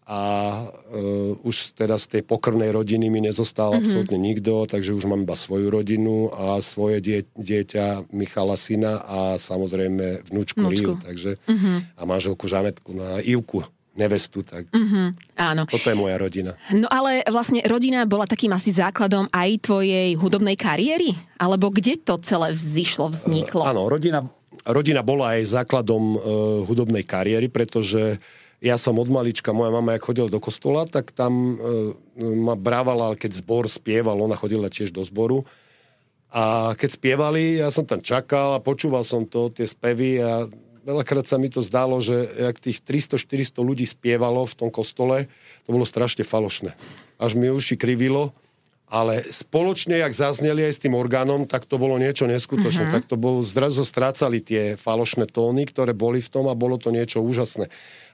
a 0.05 0.21
uh, 0.61 1.33
už 1.49 1.73
teda 1.81 1.97
z 1.97 2.21
tej 2.21 2.23
pokrvnej 2.29 2.69
rodiny 2.77 3.09
mi 3.09 3.25
nezostal 3.25 3.73
mm-hmm. 3.73 3.89
absolútne 3.89 4.19
nikto, 4.21 4.69
takže 4.69 4.93
už 4.93 5.09
mám 5.09 5.25
iba 5.25 5.33
svoju 5.33 5.73
rodinu 5.73 6.29
a 6.29 6.61
svoje 6.61 7.01
die, 7.01 7.25
dieťa 7.33 8.13
Michala 8.13 8.61
syna 8.61 9.01
a 9.01 9.41
samozrejme 9.41 10.29
vnúčku, 10.29 10.61
Riu, 10.61 11.01
takže 11.01 11.41
mm-hmm. 11.49 11.97
a 11.97 12.03
manželku 12.05 12.45
Žanetku 12.45 12.93
na 12.93 13.25
Ivku 13.25 13.65
nevestu, 13.95 14.43
tak 14.43 14.67
mm-hmm, 14.75 15.39
áno. 15.39 15.63
toto 15.71 15.87
je 15.87 15.97
moja 15.97 16.19
rodina. 16.19 16.59
No 16.75 16.91
ale 16.91 17.23
vlastne 17.31 17.63
rodina 17.63 18.03
bola 18.05 18.27
takým 18.27 18.51
asi 18.51 18.75
základom 18.75 19.31
aj 19.31 19.51
tvojej 19.63 20.19
hudobnej 20.19 20.59
kariéry? 20.59 21.15
Alebo 21.39 21.71
kde 21.71 22.03
to 22.03 22.19
celé 22.19 22.53
vzýšlo, 22.55 23.11
vzniklo? 23.15 23.63
Uh, 23.63 23.71
áno, 23.71 23.87
rodina, 23.87 24.27
rodina 24.67 25.07
bola 25.07 25.39
aj 25.39 25.63
základom 25.63 26.03
uh, 26.15 26.19
hudobnej 26.67 27.07
kariéry, 27.07 27.47
pretože 27.47 28.19
ja 28.59 28.75
som 28.75 28.99
od 28.99 29.07
malička, 29.07 29.55
moja 29.55 29.71
mama, 29.71 29.95
jak 29.95 30.11
chodila 30.11 30.27
do 30.27 30.43
kostola, 30.43 30.91
tak 30.91 31.15
tam 31.15 31.55
uh, 31.55 31.95
ma 32.19 32.59
brávala, 32.59 33.15
keď 33.15 33.47
zbor 33.47 33.71
spieval, 33.71 34.19
ona 34.19 34.35
chodila 34.35 34.67
tiež 34.67 34.91
do 34.91 35.07
zboru. 35.07 35.47
A 36.35 36.75
keď 36.75 36.99
spievali, 36.99 37.63
ja 37.63 37.71
som 37.71 37.87
tam 37.87 38.03
čakal 38.03 38.59
a 38.59 38.65
počúval 38.65 39.07
som 39.07 39.23
to, 39.23 39.55
tie 39.55 39.71
spevy 39.71 40.19
a 40.19 40.51
veľakrát 40.85 41.25
sa 41.25 41.41
mi 41.41 41.49
to 41.49 41.65
zdalo, 41.65 41.99
že 42.05 42.29
jak 42.37 42.61
tých 42.61 42.85
300-400 42.85 43.59
ľudí 43.65 43.89
spievalo 43.89 44.45
v 44.45 44.55
tom 44.55 44.71
kostole, 44.71 45.27
to 45.65 45.73
bolo 45.73 45.89
strašne 45.89 46.23
falošné. 46.23 46.77
Až 47.17 47.33
mi 47.35 47.49
uši 47.49 47.81
krivilo, 47.81 48.37
ale 48.95 49.27
spoločne, 49.27 49.99
jak 49.99 50.15
zazneli 50.15 50.71
aj 50.71 50.79
s 50.79 50.83
tým 50.87 50.95
orgánom, 50.95 51.51
tak 51.51 51.67
to 51.67 51.83
bolo 51.83 51.99
niečo 51.99 52.31
neskutočné. 52.31 52.87
Uh-huh. 52.87 52.95
Tak 52.95 53.11
to 53.11 53.19
bolo, 53.19 53.43
zrazu 53.43 53.83
strácali 53.83 54.39
tie 54.39 54.79
falošné 54.79 55.27
tóny, 55.27 55.67
ktoré 55.67 55.91
boli 55.91 56.23
v 56.23 56.31
tom 56.31 56.47
a 56.47 56.55
bolo 56.55 56.79
to 56.79 56.95
niečo 56.95 57.19
úžasné. 57.19 57.67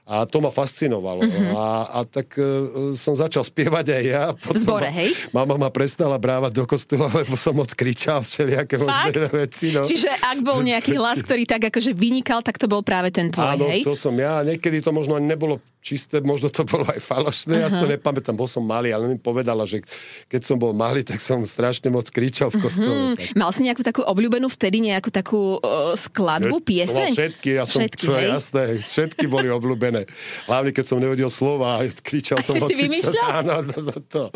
A 0.09 0.25
to 0.25 0.41
ma 0.41 0.49
fascinovalo. 0.49 1.21
Uh-huh. 1.21 1.53
A, 1.53 1.65
a 1.85 1.99
tak 2.01 2.33
uh, 2.41 2.97
som 2.97 3.13
začal 3.13 3.45
spievať 3.45 3.93
aj 3.93 4.03
ja. 4.09 4.23
Potom 4.33 4.57
Zbore, 4.57 4.89
hej? 4.89 5.13
Mama 5.29 5.61
ma 5.61 5.69
prestala 5.69 6.17
brávať 6.17 6.57
do 6.57 6.65
kostola, 6.65 7.05
lebo 7.13 7.37
som 7.37 7.53
moc 7.53 7.69
kričal 7.77 8.25
všelijaké 8.25 8.81
možné 8.81 9.29
veci. 9.29 9.77
No. 9.77 9.85
Čiže 9.85 10.09
ak 10.09 10.41
bol 10.41 10.65
nejaký 10.65 10.97
hlas, 10.97 11.21
ktorý 11.21 11.45
tak 11.45 11.69
akože 11.69 11.93
vynikal, 11.93 12.41
tak 12.41 12.57
to 12.57 12.65
bol 12.65 12.81
práve 12.81 13.13
ten 13.13 13.29
tvoj, 13.29 13.53
Áno, 13.53 13.69
hej? 13.69 13.85
chcel 13.85 14.09
som 14.09 14.15
ja. 14.17 14.41
Niekedy 14.41 14.81
to 14.81 14.89
možno 14.89 15.21
nebolo 15.21 15.61
čisté, 15.81 16.21
možno 16.21 16.53
to 16.53 16.61
bolo 16.61 16.85
aj 16.85 17.01
falošné, 17.01 17.57
uh-huh. 17.57 17.65
ja 17.65 17.73
si 17.73 17.75
to 17.81 17.89
nepamätám, 17.89 18.37
bol 18.37 18.45
som 18.45 18.61
malý, 18.61 18.93
ale 18.93 19.09
mi 19.09 19.17
povedala, 19.17 19.65
že 19.65 19.81
keď 20.29 20.41
som 20.45 20.55
bol 20.61 20.77
malý, 20.77 21.01
tak 21.01 21.17
som 21.17 21.41
strašne 21.41 21.89
moc 21.89 22.05
kričal 22.13 22.53
v 22.53 22.61
kostole. 22.61 23.17
Uh-huh. 23.17 23.33
Mal 23.33 23.49
si 23.49 23.65
nejakú 23.65 23.81
takú 23.81 24.05
obľúbenú 24.05 24.45
vtedy 24.45 24.77
nejakú 24.85 25.09
takú 25.09 25.57
uh, 25.57 25.97
skladbu, 25.97 26.61
pieseň? 26.61 27.17
všetky, 27.17 27.49
ja 27.57 27.65
som, 27.65 27.81
všetky, 27.81 28.05
čo, 28.05 28.13
jasné, 28.13 28.63
všetky 28.77 29.25
boli 29.25 29.49
obľúbené. 29.49 30.05
Hlavne, 30.45 30.69
keď 30.69 30.85
som 30.85 31.01
nevedel 31.01 31.33
slova 31.33 31.81
kričal 32.07 32.37
a 32.37 32.45
som 32.45 32.61
si 32.61 32.61
si 32.61 32.75
vymýšľal? 32.77 33.27
Áno, 33.41 33.55
no, 33.65 33.77
no, 33.81 33.95
to, 34.05 34.29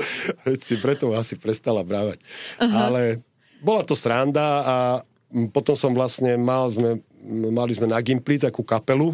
si 0.65 0.81
preto 0.81 1.13
asi 1.13 1.37
prestala 1.37 1.85
brávať. 1.85 2.17
Uh-huh. 2.57 2.73
Ale 2.73 3.21
bola 3.61 3.85
to 3.85 3.93
sranda 3.93 4.65
a 4.65 4.75
potom 5.53 5.77
som 5.77 5.93
vlastne 5.93 6.33
mal, 6.41 6.73
sme, 6.73 7.05
mali 7.53 7.77
sme 7.77 7.85
na 7.85 8.01
Gimply 8.01 8.41
takú 8.41 8.65
kapelu, 8.65 9.13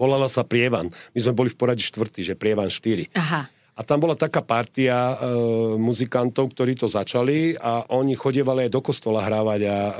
volala 0.00 0.32
sa 0.32 0.40
Prievan. 0.40 0.88
My 1.12 1.18
sme 1.20 1.36
boli 1.36 1.52
v 1.52 1.60
poradí 1.60 1.84
štvrtý, 1.84 2.24
že 2.24 2.32
Prievan 2.32 2.72
4. 2.72 3.12
Aha. 3.12 3.52
A 3.80 3.86
tam 3.86 3.96
bola 3.96 4.12
taká 4.12 4.44
partia 4.44 5.16
e, 5.16 5.24
muzikantov, 5.80 6.52
ktorí 6.52 6.76
to 6.76 6.84
začali 6.84 7.56
a 7.56 7.88
oni 7.96 8.12
chodievali 8.12 8.68
aj 8.68 8.70
do 8.76 8.84
kostola 8.84 9.24
hrávať 9.24 9.60
a 9.64 9.76
e, 9.88 9.92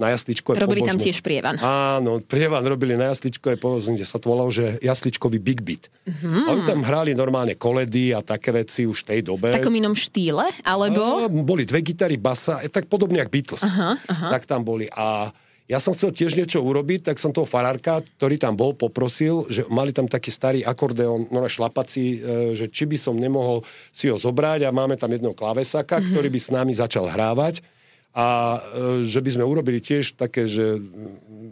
na 0.00 0.08
jasličkové 0.16 0.56
Robili 0.56 0.80
pobožnosť. 0.80 0.88
tam 0.88 1.04
tiež 1.04 1.18
prievan. 1.20 1.54
Áno, 1.60 2.24
prievan 2.24 2.64
robili 2.64 2.96
na 2.96 3.12
jasličkové 3.12 3.60
pobožnosť, 3.60 4.08
sa 4.08 4.16
to 4.16 4.32
volalo, 4.32 4.48
že 4.48 4.80
jasličkový 4.80 5.36
big 5.36 5.60
beat. 5.60 5.92
Mm-hmm. 6.08 6.48
Oni 6.48 6.62
tam 6.64 6.80
hrali 6.80 7.12
normálne 7.12 7.60
koledy 7.60 8.16
a 8.16 8.24
také 8.24 8.56
veci 8.56 8.88
už 8.88 9.04
v 9.04 9.06
tej 9.12 9.20
dobe. 9.20 9.52
V 9.52 9.58
takom 9.60 9.76
inom 9.76 9.92
štýle, 9.92 10.48
alebo? 10.64 11.20
A, 11.20 11.28
boli 11.28 11.68
dve 11.68 11.84
gitary, 11.84 12.16
basa, 12.16 12.64
tak 12.72 12.88
podobne 12.88 13.20
ako 13.20 13.30
Beatles. 13.36 13.62
Aha, 13.68 14.00
aha. 14.00 14.26
Tak 14.32 14.48
tam 14.48 14.64
boli. 14.64 14.88
A 14.96 15.28
ja 15.70 15.78
som 15.78 15.94
chcel 15.94 16.10
tiež 16.10 16.34
niečo 16.34 16.58
urobiť, 16.58 17.14
tak 17.14 17.22
som 17.22 17.30
toho 17.30 17.46
farárka, 17.46 18.02
ktorý 18.18 18.42
tam 18.42 18.58
bol, 18.58 18.74
poprosil, 18.74 19.46
že 19.46 19.62
mali 19.70 19.94
tam 19.94 20.10
taký 20.10 20.34
starý 20.34 20.60
akordeón, 20.66 21.30
no 21.30 21.38
na 21.38 21.46
šlapací, 21.46 22.18
e, 22.18 22.58
že 22.58 22.66
či 22.66 22.90
by 22.90 22.98
som 22.98 23.14
nemohol 23.14 23.62
si 23.94 24.10
ho 24.10 24.18
zobrať 24.18 24.66
a 24.66 24.74
máme 24.74 24.98
tam 24.98 25.14
jedného 25.14 25.38
klávesaka, 25.38 26.02
mm-hmm. 26.02 26.10
ktorý 26.10 26.28
by 26.28 26.40
s 26.42 26.50
nami 26.50 26.72
začal 26.74 27.06
hrávať 27.06 27.62
a 28.10 28.58
e, 28.58 29.06
že 29.06 29.22
by 29.22 29.30
sme 29.38 29.44
urobili 29.46 29.78
tiež 29.78 30.18
také, 30.18 30.50
že 30.50 30.82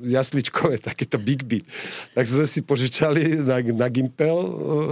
jasličkové, 0.03 0.79
takéto 0.91 1.19
big 1.19 1.43
beat. 1.47 1.67
Tak 2.15 2.27
sme 2.27 2.47
si 2.47 2.63
požičali 2.63 3.43
na, 3.43 3.59
na 3.63 3.89
Gimpel, 3.91 4.37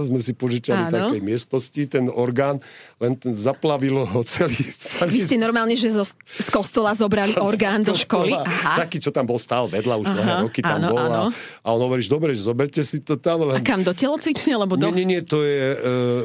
sme 0.07 0.19
si 0.19 0.35
požičali 0.35 0.87
Áno. 0.87 0.93
také 0.93 1.17
miestnosti, 1.23 1.81
ten 1.87 2.11
orgán, 2.11 2.59
len 2.99 3.15
ten 3.15 3.31
zaplavilo 3.31 4.03
ho 4.03 4.21
celý. 4.25 4.57
celý... 4.75 5.11
Vy 5.15 5.21
ste 5.23 5.37
normálne, 5.39 5.77
že 5.77 5.93
zo, 5.93 6.03
z 6.07 6.49
kostola 6.51 6.91
zobrali 6.95 7.37
orgán 7.49 7.83
do 7.83 7.95
školy? 7.95 8.35
Aha. 8.35 8.83
Taký, 8.83 8.99
čo 8.99 9.11
tam 9.13 9.29
bol 9.29 9.39
stál 9.39 9.69
vedľa, 9.71 9.95
už 10.01 10.07
dlhé 10.11 10.33
roky 10.43 10.61
tam 10.63 10.81
áno, 10.81 10.89
bol. 10.91 10.99
Áno. 10.99 11.21
A, 11.29 11.65
a 11.65 11.67
on 11.71 11.81
hovorí, 11.83 12.03
dobre, 12.09 12.33
že 12.33 12.43
zoberte 12.43 12.81
si 12.83 12.99
to 13.03 13.15
tam. 13.15 13.47
Len... 13.47 13.59
A 13.59 13.63
kam, 13.63 13.83
do 13.85 13.93
telocvične? 13.93 14.57
Lebo 14.57 14.75
do... 14.75 14.89
Nie, 14.89 15.03
nie, 15.03 15.07
nie, 15.17 15.21
to 15.23 15.43
je, 15.43 15.61
uh, 15.75 15.77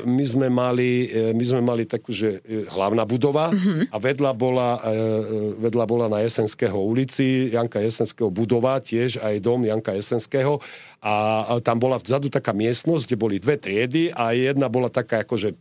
my 0.09 0.25
sme 0.25 0.47
mali, 0.49 1.07
uh, 1.11 1.37
my 1.37 1.45
sme 1.45 1.61
mali 1.61 1.85
takú, 1.85 2.11
že 2.11 2.41
uh, 2.41 2.73
hlavná 2.73 3.05
budova 3.05 3.53
uh-huh. 3.53 3.93
a 3.93 3.97
vedľa 4.01 4.33
bola, 4.33 4.81
uh, 4.81 5.32
vedľa 5.59 5.85
bola 5.89 6.07
na 6.13 6.21
Jesenského 6.21 6.77
ulici, 6.77 7.51
Janka 7.51 7.81
Jesenského 7.81 8.29
budova 8.29 8.79
tiež 8.79 9.19
aj 9.25 9.41
dom 9.41 9.65
Janka 9.65 9.97
Jesenského 9.97 10.61
a 11.03 11.45
tam 11.65 11.83
bola 11.83 11.99
vzadu 11.99 12.31
taká 12.31 12.55
miestnosť, 12.55 13.03
kde 13.09 13.17
boli 13.17 13.37
dve 13.43 13.59
triedy 13.59 14.13
a 14.15 14.37
jedna 14.37 14.69
bola 14.69 14.93
taká 14.93 15.25
akože 15.27 15.57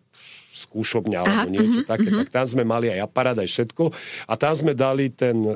skúšobňa 0.51 1.18
alebo 1.24 1.48
Aha, 1.48 1.54
niečo 1.54 1.80
uh-huh, 1.82 1.88
také, 1.88 2.12
uh-huh. 2.12 2.28
tak 2.28 2.30
tam 2.36 2.46
sme 2.46 2.63
mali 2.68 2.92
aj 2.92 3.08
aparát, 3.08 3.38
aj 3.40 3.48
všetko 3.48 3.88
a 4.28 4.34
tam 4.36 4.54
sme 4.54 4.75
dali 4.75 5.08
ten 5.08 5.40
uh, 5.48 5.56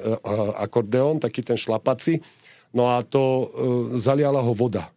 akordeón, 0.63 1.19
taký 1.19 1.43
ten 1.43 1.59
šlapaci, 1.59 2.23
no 2.71 2.87
a 2.87 3.03
to 3.03 3.19
uh, 3.19 3.45
zaliala 3.99 4.39
ho 4.39 4.55
voda. 4.55 4.87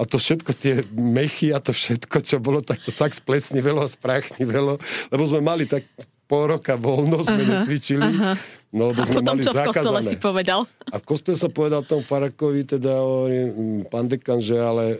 A 0.00 0.08
to 0.08 0.16
všetko, 0.16 0.56
tie 0.56 0.80
mechy 0.96 1.52
a 1.52 1.60
to 1.60 1.76
všetko, 1.76 2.24
čo 2.24 2.40
bolo, 2.40 2.64
tak 2.64 2.80
to 2.80 2.94
tak 2.94 3.12
splesnivelo 3.12 3.84
a 3.84 3.90
spráchnivelo, 3.90 4.80
lebo 5.12 5.22
sme 5.28 5.44
mali 5.44 5.68
tak 5.68 5.84
pol 6.30 6.56
roka 6.56 6.78
voľno, 6.78 7.20
sme 7.26 7.42
aha, 7.42 7.50
necvičili. 7.58 8.06
Aha. 8.06 8.32
No, 8.70 8.94
lebo 8.94 9.02
sme 9.02 9.18
a 9.18 9.18
potom 9.18 9.34
mali 9.34 9.42
čo 9.42 9.50
v 9.50 9.66
kostole 9.66 10.00
si 10.06 10.16
povedal? 10.16 10.60
A 10.94 11.02
v 11.02 11.04
kostole 11.04 11.34
sa 11.34 11.50
povedal 11.50 11.82
tomu 11.82 12.06
Farakovi, 12.06 12.62
teda 12.62 13.02
hovorí, 13.02 13.50
mm, 13.50 13.90
pán 13.90 14.06
dekan, 14.06 14.38
že 14.38 14.62
ale 14.62 14.94
e, 14.94 14.98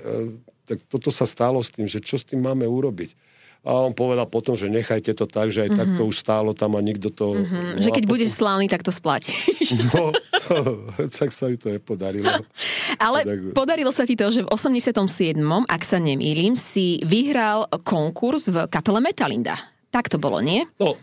tak 0.66 0.82
toto 0.90 1.14
sa 1.14 1.22
stalo 1.22 1.62
s 1.62 1.70
tým, 1.70 1.86
že 1.86 2.02
čo 2.02 2.18
s 2.18 2.26
tým 2.26 2.42
máme 2.42 2.66
urobiť. 2.66 3.14
A 3.60 3.76
on 3.86 3.94
povedal 3.94 4.24
potom, 4.26 4.56
že 4.56 4.72
nechajte 4.72 5.14
to 5.14 5.28
tak, 5.28 5.54
že 5.54 5.68
aj 5.68 5.70
mm-hmm. 5.70 5.80
tak 5.94 5.98
to 6.00 6.02
už 6.08 6.16
stálo 6.18 6.50
tam 6.56 6.74
a 6.74 6.82
nikto 6.82 7.14
to... 7.14 7.38
Mm-hmm. 7.38 7.78
No 7.78 7.82
že 7.84 7.90
keď 7.94 8.04
potom... 8.08 8.12
budeš 8.16 8.30
slávny, 8.34 8.66
tak 8.66 8.82
to 8.82 8.90
splatí. 8.90 9.34
No, 9.70 10.10
to, 10.50 10.90
tak 11.14 11.30
sa 11.30 11.46
mi 11.46 11.54
to 11.54 11.70
nepodarilo. 11.70 12.26
Ale 12.98 13.22
tak... 13.22 13.54
podarilo 13.54 13.94
sa 13.94 14.02
ti 14.02 14.18
to, 14.18 14.34
že 14.34 14.42
v 14.42 14.50
87., 14.50 15.38
ak 15.70 15.82
sa 15.86 16.02
nemýlim, 16.02 16.58
si 16.58 16.98
vyhral 17.06 17.70
konkurs 17.86 18.50
v 18.50 18.66
kapele 18.66 18.98
Metalinda. 18.98 19.54
Tak 19.94 20.10
to 20.10 20.18
bolo, 20.18 20.42
nie? 20.42 20.66
No, 20.82 20.98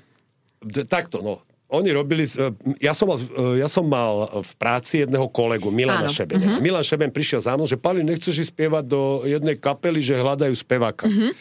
takto, 0.84 1.24
no 1.24 1.47
oni 1.68 1.92
robili, 1.92 2.24
e, 2.24 2.48
ja 2.80 2.96
som, 2.96 3.12
mal, 3.12 3.20
e, 3.20 3.60
ja 3.60 3.68
som 3.68 3.84
mal 3.84 4.24
v 4.40 4.54
práci 4.56 5.04
jedného 5.04 5.28
kolegu, 5.28 5.68
Milana 5.68 6.08
Šebenia. 6.08 6.56
Uh-huh. 6.56 6.64
Milan 6.64 6.84
Šeben 6.84 7.12
prišiel 7.12 7.44
za 7.44 7.60
mnou, 7.60 7.68
že 7.68 7.76
Pali, 7.76 8.08
nechceš 8.08 8.48
spievať 8.48 8.88
do 8.88 9.28
jednej 9.28 9.60
kapely, 9.60 10.00
že 10.00 10.16
hľadajú 10.16 10.56
speváka. 10.56 11.12
Uh-huh. 11.12 11.36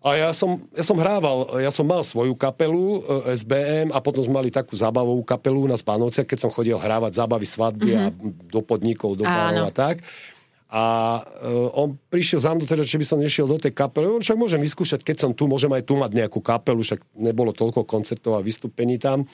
A 0.00 0.16
ja 0.16 0.30
som, 0.32 0.56
ja 0.72 0.86
som 0.86 0.96
hrával, 0.96 1.60
ja 1.60 1.68
som 1.68 1.84
mal 1.84 2.06
svoju 2.06 2.32
kapelu 2.38 3.02
e, 3.02 3.36
SBM 3.42 3.90
a 3.90 3.98
potom 3.98 4.22
sme 4.22 4.38
mali 4.38 4.54
takú 4.54 4.78
zábavovú 4.78 5.26
kapelu 5.26 5.66
na 5.66 5.74
Spánovciach, 5.74 6.30
keď 6.30 6.46
som 6.46 6.54
chodil 6.54 6.78
hrávať 6.78 7.18
zábavy 7.18 7.44
svadby 7.44 7.90
uh-huh. 7.90 8.06
a 8.06 8.32
do 8.54 8.60
podnikov, 8.62 9.18
do 9.18 9.26
barov 9.26 9.66
a 9.66 9.74
tak. 9.74 9.98
A 10.70 11.18
uh, 11.18 11.82
on 11.82 11.98
prišiel 11.98 12.38
za 12.38 12.54
mnou 12.54 12.62
teda, 12.62 12.86
či 12.86 12.94
by 12.94 13.06
som 13.06 13.18
nešiel 13.18 13.50
do 13.50 13.58
tej 13.58 13.74
kapely. 13.74 14.06
On 14.06 14.22
však 14.22 14.38
môžem 14.38 14.62
vyskúšať, 14.62 15.02
keď 15.02 15.16
som 15.26 15.30
tu, 15.34 15.50
môžem 15.50 15.70
aj 15.74 15.82
tu 15.82 15.98
mať 15.98 16.14
nejakú 16.14 16.38
kapelu, 16.38 16.78
však 16.78 17.02
nebolo 17.18 17.50
toľko 17.50 17.82
koncertov 17.82 18.38
a 18.38 18.44
vystúpení 18.46 18.94
tam. 18.94 19.26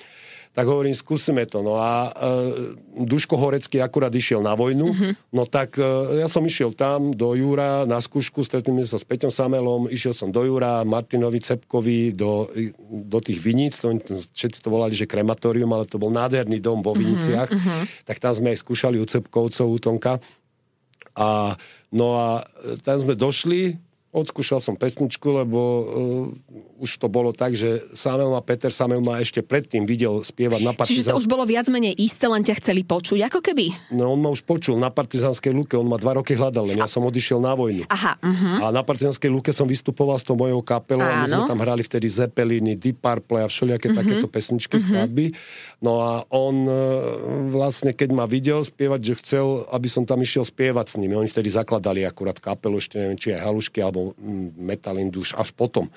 Tak 0.56 0.64
hovorím, 0.64 0.96
skúsime 0.96 1.44
to. 1.44 1.60
No 1.60 1.76
a 1.76 2.08
uh, 2.08 3.04
Duško 3.04 3.36
Horecký 3.36 3.84
akurát 3.84 4.08
išiel 4.08 4.40
na 4.40 4.56
vojnu, 4.56 4.88
mm-hmm. 4.88 5.12
no 5.36 5.44
tak 5.44 5.76
uh, 5.76 6.16
ja 6.16 6.24
som 6.32 6.40
išiel 6.40 6.72
tam 6.72 7.12
do 7.12 7.36
Júra 7.36 7.84
na 7.84 8.00
skúšku, 8.00 8.40
stretneme 8.40 8.80
sa 8.88 8.96
s 8.96 9.04
Peťom 9.04 9.28
Samelom, 9.28 9.92
išiel 9.92 10.16
som 10.16 10.32
do 10.32 10.40
Júra, 10.40 10.80
Martinovi 10.88 11.44
Cepkovi, 11.44 12.16
do, 12.16 12.48
do 12.88 13.18
tých 13.20 13.44
Viníc, 13.44 13.76
to, 13.84 13.92
všetci 14.32 14.64
to 14.64 14.72
volali, 14.72 14.96
že 14.96 15.04
krematórium, 15.04 15.68
ale 15.76 15.84
to 15.84 16.00
bol 16.00 16.08
nádherný 16.08 16.64
dom 16.64 16.80
vo 16.80 16.96
Viniciach, 16.96 17.52
mm-hmm. 17.52 18.08
tak 18.08 18.16
tam 18.24 18.32
sme 18.32 18.56
aj 18.56 18.64
skúšali 18.64 18.96
u 18.96 19.04
Cepkovcov, 19.04 19.68
u 19.68 19.76
Tonka. 19.76 20.16
A, 21.16 21.56
no 21.90 22.06
a 22.16 22.44
tam 22.84 22.96
sme 23.00 23.16
došli, 23.16 23.80
odskúšal 24.12 24.60
som 24.60 24.76
pesničku, 24.76 25.28
lebo 25.28 25.60
uh, 25.60 25.84
už 26.76 27.00
to 27.00 27.08
bolo 27.08 27.32
tak, 27.32 27.56
že 27.56 27.80
Samuel 27.96 28.36
a 28.36 28.42
Peter 28.44 28.68
Samuel 28.68 29.00
ma 29.00 29.18
ešte 29.18 29.40
predtým 29.40 29.88
videl 29.88 30.20
spievať 30.20 30.60
na 30.60 30.72
partizánskej... 30.76 31.08
Čiže 31.08 31.12
to 31.12 31.20
už 31.20 31.28
bolo 31.28 31.44
viac 31.48 31.66
menej 31.72 31.96
isté, 31.96 32.28
len 32.28 32.44
ťa 32.44 32.60
chceli 32.60 32.84
počuť, 32.84 33.28
ako 33.32 33.40
keby? 33.40 33.94
No 33.96 34.12
on 34.12 34.20
ma 34.20 34.28
už 34.30 34.44
počul 34.44 34.76
na 34.76 34.92
partizánskej 34.92 35.52
luke, 35.56 35.74
on 35.74 35.88
ma 35.88 35.96
dva 35.96 36.20
roky 36.20 36.36
hľadal, 36.36 36.68
len 36.68 36.78
ja 36.80 36.88
som 36.88 37.04
odišiel 37.04 37.40
na 37.40 37.56
vojnu. 37.56 37.88
Aha, 37.88 38.20
uh-huh. 38.20 38.68
A 38.68 38.74
na 38.74 38.84
partizánskej 38.84 39.30
luke 39.32 39.50
som 39.50 39.64
vystupoval 39.64 40.20
s 40.20 40.24
tou 40.24 40.36
mojou 40.36 40.60
kapelou 40.60 41.04
Áno. 41.04 41.12
a 41.12 41.22
my 41.24 41.28
sme 41.28 41.42
tam 41.48 41.60
hrali 41.60 41.82
vtedy 41.84 42.06
Zeppeliny, 42.06 42.76
Deep 42.76 43.00
Purple 43.00 43.44
a 43.44 43.46
všelijaké 43.48 43.90
uh-huh. 43.90 44.00
takéto 44.04 44.26
pesničky, 44.28 44.76
uh-huh. 44.76 44.86
skladby. 44.86 45.32
No 45.80 46.00
a 46.00 46.24
on 46.32 46.64
e, 46.64 46.80
vlastne, 47.52 47.92
keď 47.92 48.10
ma 48.16 48.24
videl 48.24 48.64
spievať, 48.64 49.00
že 49.00 49.14
chcel, 49.20 49.46
aby 49.72 49.88
som 49.88 50.08
tam 50.08 50.24
išiel 50.24 50.44
spievať 50.44 50.86
s 50.92 50.96
nimi. 50.96 51.16
Oni 51.16 51.28
vtedy 51.28 51.52
zakladali 51.52 52.04
akurát 52.04 52.40
kapelu, 52.40 52.80
ešte 52.80 52.96
neviem, 52.96 53.20
či 53.20 53.36
aj 53.36 53.44
halušky, 53.44 53.84
alebo 53.84 54.16
metalindu 54.56 55.20
už 55.20 55.36
až 55.36 55.52
potom. 55.52 55.88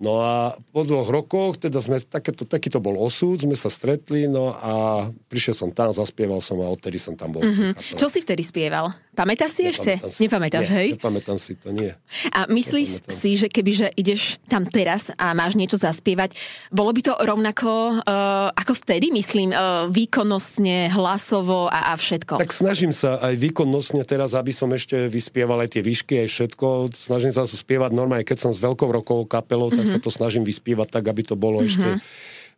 No 0.00 0.18
a 0.22 0.54
po 0.72 0.82
dvoch 0.82 1.10
rokoch, 1.10 1.60
teda 1.60 1.78
sme, 1.78 2.00
takéto, 2.00 2.42
takýto 2.42 2.82
bol 2.82 2.98
osud, 2.98 3.38
sme 3.38 3.54
sa 3.54 3.70
stretli, 3.70 4.26
no 4.26 4.50
a 4.50 5.06
prišiel 5.30 5.54
som 5.54 5.70
tam, 5.70 5.94
zaspieval 5.94 6.42
som 6.42 6.58
a 6.62 6.70
odtedy 6.70 6.98
som 6.98 7.14
tam 7.14 7.36
bol. 7.36 7.44
Mm-hmm. 7.44 7.98
Čo 8.00 8.10
si 8.10 8.18
vtedy 8.22 8.42
spieval? 8.42 8.90
Pamätáš 9.12 9.60
si 9.60 9.62
ešte? 9.68 10.00
Si. 10.08 10.24
Nepamätáš, 10.24 10.72
nie, 10.72 10.76
hej? 10.76 10.88
Nepamätám 10.96 11.36
si 11.36 11.52
to, 11.54 11.68
nie. 11.68 11.92
A 12.32 12.48
myslíš 12.48 13.04
si, 13.04 13.12
si, 13.12 13.30
že 13.36 13.52
kebyže 13.52 13.92
ideš 13.92 14.40
tam 14.48 14.64
teraz 14.64 15.12
a 15.20 15.36
máš 15.36 15.52
niečo 15.52 15.76
zaspievať, 15.76 16.32
bolo 16.72 16.90
by 16.96 17.00
to 17.04 17.12
rovnako 17.20 18.00
uh, 18.00 18.48
ako 18.56 18.72
vtedy, 18.72 19.12
myslím, 19.12 19.52
uh, 19.52 19.86
výkonnostne, 19.92 20.88
hlasovo 20.90 21.68
a, 21.68 21.92
a 21.92 22.00
všetko? 22.00 22.40
Tak 22.40 22.56
snažím 22.56 22.90
sa 22.90 23.20
aj 23.20 23.36
výkonnostne 23.36 24.00
teraz, 24.08 24.32
aby 24.32 24.50
som 24.50 24.72
ešte 24.72 25.12
vyspieval 25.12 25.60
aj 25.60 25.76
tie 25.76 25.82
výšky, 25.84 26.24
aj 26.24 26.28
všetko. 26.32 26.66
Snažím 26.96 27.36
sa 27.36 27.44
spievať 27.44 27.92
normálne, 27.92 28.24
keď 28.24 28.48
som 28.48 28.52
s 28.56 28.64
veľkou 28.64 28.88
rokovou 28.88 29.28
kapelou, 29.28 29.68
tak 29.68 29.81
mm-hmm. 29.84 30.00
sa 30.00 30.04
to 30.04 30.10
snažím 30.14 30.46
vyspievať 30.46 30.88
tak, 30.88 31.04
aby 31.10 31.22
to 31.26 31.34
bolo 31.34 31.62
ešte 31.62 31.98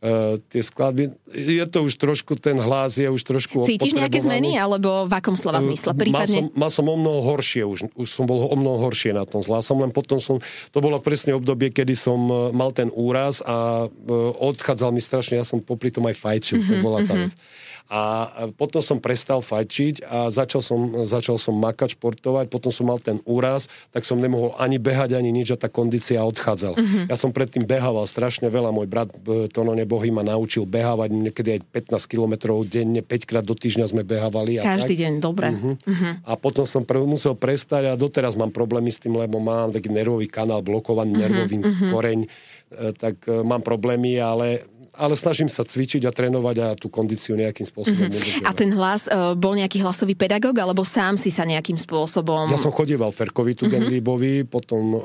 uh, 0.04 0.36
tie 0.52 0.62
skladby. 0.62 1.16
Je 1.32 1.64
to 1.66 1.88
už 1.88 1.96
trošku, 1.96 2.36
ten 2.36 2.60
hlas 2.60 3.00
je 3.00 3.08
už 3.08 3.22
trošku 3.24 3.64
Cítiš 3.64 3.96
nejaké 3.96 4.20
zmeny, 4.20 4.60
alebo 4.60 5.08
v 5.08 5.12
akom 5.12 5.34
slova 5.34 5.64
eh, 5.64 5.66
zmysle? 5.66 5.96
Prípadne... 5.96 6.20
Mal, 6.20 6.28
som, 6.28 6.44
mal 6.54 6.70
som 6.70 6.86
o 6.88 6.96
mnoho 6.96 7.20
horšie, 7.34 7.64
už, 7.64 7.96
už 7.96 8.08
som 8.08 8.28
bol 8.28 8.44
o 8.44 8.56
mnoho 8.56 8.78
horšie 8.84 9.16
na 9.16 9.24
tom 9.24 9.40
s 9.40 9.48
hlasom, 9.48 9.80
len 9.80 9.90
potom 9.90 10.20
som, 10.20 10.38
to 10.70 10.78
bolo 10.84 11.00
presne 11.00 11.32
obdobie, 11.32 11.72
kedy 11.72 11.96
som 11.96 12.20
eh, 12.28 12.34
mal 12.52 12.70
ten 12.76 12.92
úraz 12.92 13.40
a 13.44 13.88
uh, 13.88 14.46
odchádzal 14.52 14.92
mi 14.92 15.00
strašne, 15.00 15.40
ja 15.40 15.46
som 15.46 15.64
popri 15.64 15.88
tom 15.88 16.04
aj 16.04 16.16
fajčil, 16.20 16.60
mm-hmm, 16.60 16.70
to 16.70 16.74
mhm, 16.80 16.84
bola 16.84 16.98
tá 17.04 17.14
mm-hmm. 17.16 17.32
vec. 17.32 17.32
A 17.92 18.00
potom 18.56 18.80
som 18.80 18.96
prestal 18.96 19.44
fajčiť 19.44 20.08
a 20.08 20.32
začal 20.32 20.64
som, 20.64 21.04
začal 21.04 21.36
som 21.36 21.52
makať, 21.52 22.00
športovať, 22.00 22.48
potom 22.48 22.72
som 22.72 22.88
mal 22.88 22.96
ten 22.96 23.20
úraz, 23.28 23.68
tak 23.92 24.08
som 24.08 24.16
nemohol 24.16 24.56
ani 24.56 24.80
behať, 24.80 25.12
ani 25.12 25.28
nič 25.28 25.52
a 25.52 25.60
tá 25.60 25.68
kondícia 25.68 26.24
odchádzala. 26.24 26.80
Mm-hmm. 26.80 27.04
Ja 27.12 27.16
som 27.20 27.28
predtým 27.28 27.68
behával 27.68 28.08
strašne 28.08 28.48
veľa, 28.48 28.72
môj 28.72 28.88
brat 28.88 29.12
e, 29.12 29.52
Tono 29.52 29.76
Nebohy 29.76 30.08
ma 30.08 30.24
naučil 30.24 30.64
behávať 30.64 31.12
niekedy 31.12 31.60
aj 31.60 31.92
15 31.92 32.08
kilometrov 32.08 32.64
denne, 32.64 33.04
5 33.04 33.28
krát 33.28 33.44
do 33.44 33.52
týždňa 33.52 33.92
sme 33.92 34.00
behávali. 34.00 34.64
A 34.64 34.80
Každý 34.80 34.96
tak. 34.96 35.02
deň, 35.04 35.12
dobre. 35.20 35.52
Uh-huh. 35.52 35.76
Uh-huh. 35.76 36.12
A 36.24 36.40
potom 36.40 36.64
som 36.64 36.88
prv, 36.88 37.04
musel 37.04 37.36
prestať 37.36 37.92
a 37.92 38.00
doteraz 38.00 38.32
mám 38.32 38.48
problémy 38.48 38.88
s 38.88 38.96
tým, 38.96 39.12
lebo 39.20 39.44
mám 39.44 39.76
taký 39.76 39.92
nervový 39.92 40.24
kanál 40.24 40.64
blokovaný, 40.64 41.20
uh-huh. 41.20 41.24
nervový 41.28 41.56
uh-huh. 41.60 41.92
koreň, 41.92 42.18
e, 42.24 42.28
tak 42.96 43.28
e, 43.28 43.44
mám 43.44 43.60
problémy, 43.60 44.16
ale 44.16 44.64
ale 44.94 45.14
snažím 45.18 45.50
sa 45.50 45.66
cvičiť 45.66 46.06
a 46.06 46.14
trénovať 46.14 46.56
a 46.62 46.68
tú 46.78 46.86
kondíciu 46.88 47.34
nejakým 47.34 47.66
spôsobom 47.66 48.08
mm-hmm. 48.08 48.46
A 48.46 48.50
ten 48.54 48.70
hlas, 48.74 49.10
uh, 49.10 49.34
bol 49.34 49.58
nejaký 49.58 49.82
hlasový 49.82 50.14
pedagóg, 50.14 50.54
alebo 50.58 50.86
sám 50.86 51.18
si 51.18 51.28
sa 51.34 51.42
nejakým 51.42 51.76
spôsobom... 51.76 52.50
Ja 52.50 52.60
som 52.60 52.70
chodieval 52.70 53.10
Ferkovi 53.10 53.58
tu 53.58 53.66
mm-hmm. 53.66 54.46
potom 54.46 54.82
uh, 54.94 55.02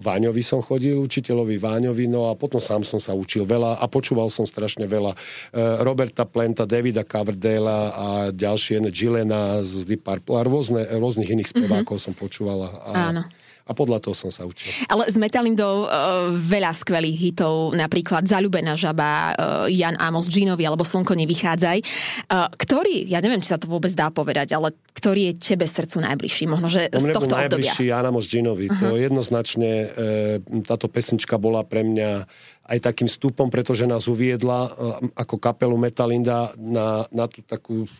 Váňovi 0.00 0.42
som 0.44 0.60
chodil, 0.60 0.96
učiteľovi 1.00 1.56
Váňovi, 1.56 2.06
no 2.06 2.28
a 2.28 2.36
potom 2.36 2.60
sám 2.60 2.84
som 2.84 3.00
sa 3.00 3.16
učil 3.16 3.48
veľa 3.48 3.80
a 3.80 3.84
počúval 3.88 4.28
som 4.28 4.44
strašne 4.44 4.84
veľa 4.84 5.12
uh, 5.12 5.82
Roberta 5.82 6.28
Plenta, 6.28 6.68
Davida 6.68 7.02
Coverdale 7.02 7.70
a 7.92 8.08
ďalšie, 8.30 8.84
Gillena 8.92 9.64
z 9.64 9.88
Deep 9.88 10.04
Purple 10.04 10.36
a 10.38 10.42
rôzne, 10.44 10.82
rôznych 11.00 11.32
iných 11.32 11.50
spevákov 11.50 11.98
mm-hmm. 11.98 12.12
som 12.12 12.14
počúvala. 12.14 12.68
A, 12.86 13.12
Áno 13.12 13.24
a 13.66 13.72
podľa 13.72 14.02
toho 14.02 14.14
som 14.16 14.30
sa 14.34 14.46
učil. 14.46 14.70
Ale 14.90 15.06
s 15.06 15.16
Metalindou 15.16 15.86
uh, 15.86 16.34
veľa 16.34 16.74
skvelých 16.74 17.18
hitov, 17.18 17.74
napríklad 17.78 18.26
Zaľubená 18.26 18.74
žaba, 18.74 19.32
uh, 19.32 19.66
Jan 19.70 19.94
Amos 19.98 20.26
Ginovi 20.26 20.66
alebo 20.66 20.82
Slnko 20.82 21.14
nevychádzaj. 21.14 21.78
Uh, 22.26 22.50
ktorý, 22.58 23.06
ja 23.06 23.22
neviem, 23.22 23.38
či 23.38 23.54
sa 23.54 23.58
to 23.58 23.70
vôbec 23.70 23.90
dá 23.94 24.10
povedať, 24.10 24.54
ale 24.58 24.74
ktorý 24.92 25.34
je 25.34 25.54
tebe 25.54 25.66
srdcu 25.66 26.02
najbližší? 26.02 26.44
Možno, 26.46 26.70
že 26.70 26.86
z 26.90 27.10
tohto 27.10 27.34
najbližší 27.34 27.86
obdobia. 27.86 27.90
Jan 27.90 28.06
Amos 28.06 28.26
Ginovi. 28.30 28.66
Uh-huh. 28.70 28.80
To 28.82 28.88
jednoznačne, 28.94 29.70
e, 29.90 30.62
táto 30.62 30.86
pesnička 30.86 31.40
bola 31.42 31.66
pre 31.66 31.82
mňa 31.82 32.26
aj 32.70 32.78
takým 32.78 33.10
stupom, 33.10 33.50
pretože 33.50 33.88
nás 33.88 34.06
uviedla 34.06 34.68
e, 34.68 34.70
ako 35.18 35.42
kapelu 35.42 35.74
Metalinda 35.74 36.54
na, 36.54 37.08
na 37.10 37.26
tú 37.26 37.42
takú 37.42 37.90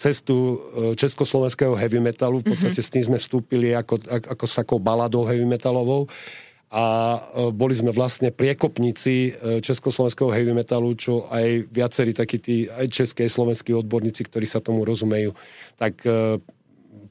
cestu 0.00 0.56
e, 0.56 0.56
československého 0.96 1.76
heavy 1.76 2.00
metalu. 2.00 2.40
V 2.40 2.56
podstate 2.56 2.80
mm-hmm. 2.80 2.88
s 2.88 2.94
tým 2.96 3.04
sme 3.12 3.18
vstúpili 3.20 3.76
ako, 3.76 4.00
ako 4.08 4.44
s 4.48 4.54
takou 4.56 4.80
baladou 4.80 5.28
heavy 5.28 5.44
metalovou 5.44 6.08
a 6.72 7.18
e, 7.20 7.52
boli 7.52 7.76
sme 7.76 7.92
vlastne 7.92 8.32
priekopníci 8.32 9.14
e, 9.28 9.30
československého 9.60 10.32
heavy 10.32 10.56
metalu, 10.56 10.96
čo 10.96 11.28
aj 11.28 11.68
viacerí 11.68 12.16
takí 12.16 12.40
tí, 12.40 12.64
aj 12.72 12.88
české, 12.88 13.28
slovenskí 13.28 13.76
odborníci, 13.76 14.24
ktorí 14.24 14.48
sa 14.48 14.64
tomu 14.64 14.88
rozumejú, 14.88 15.36
tak 15.76 16.00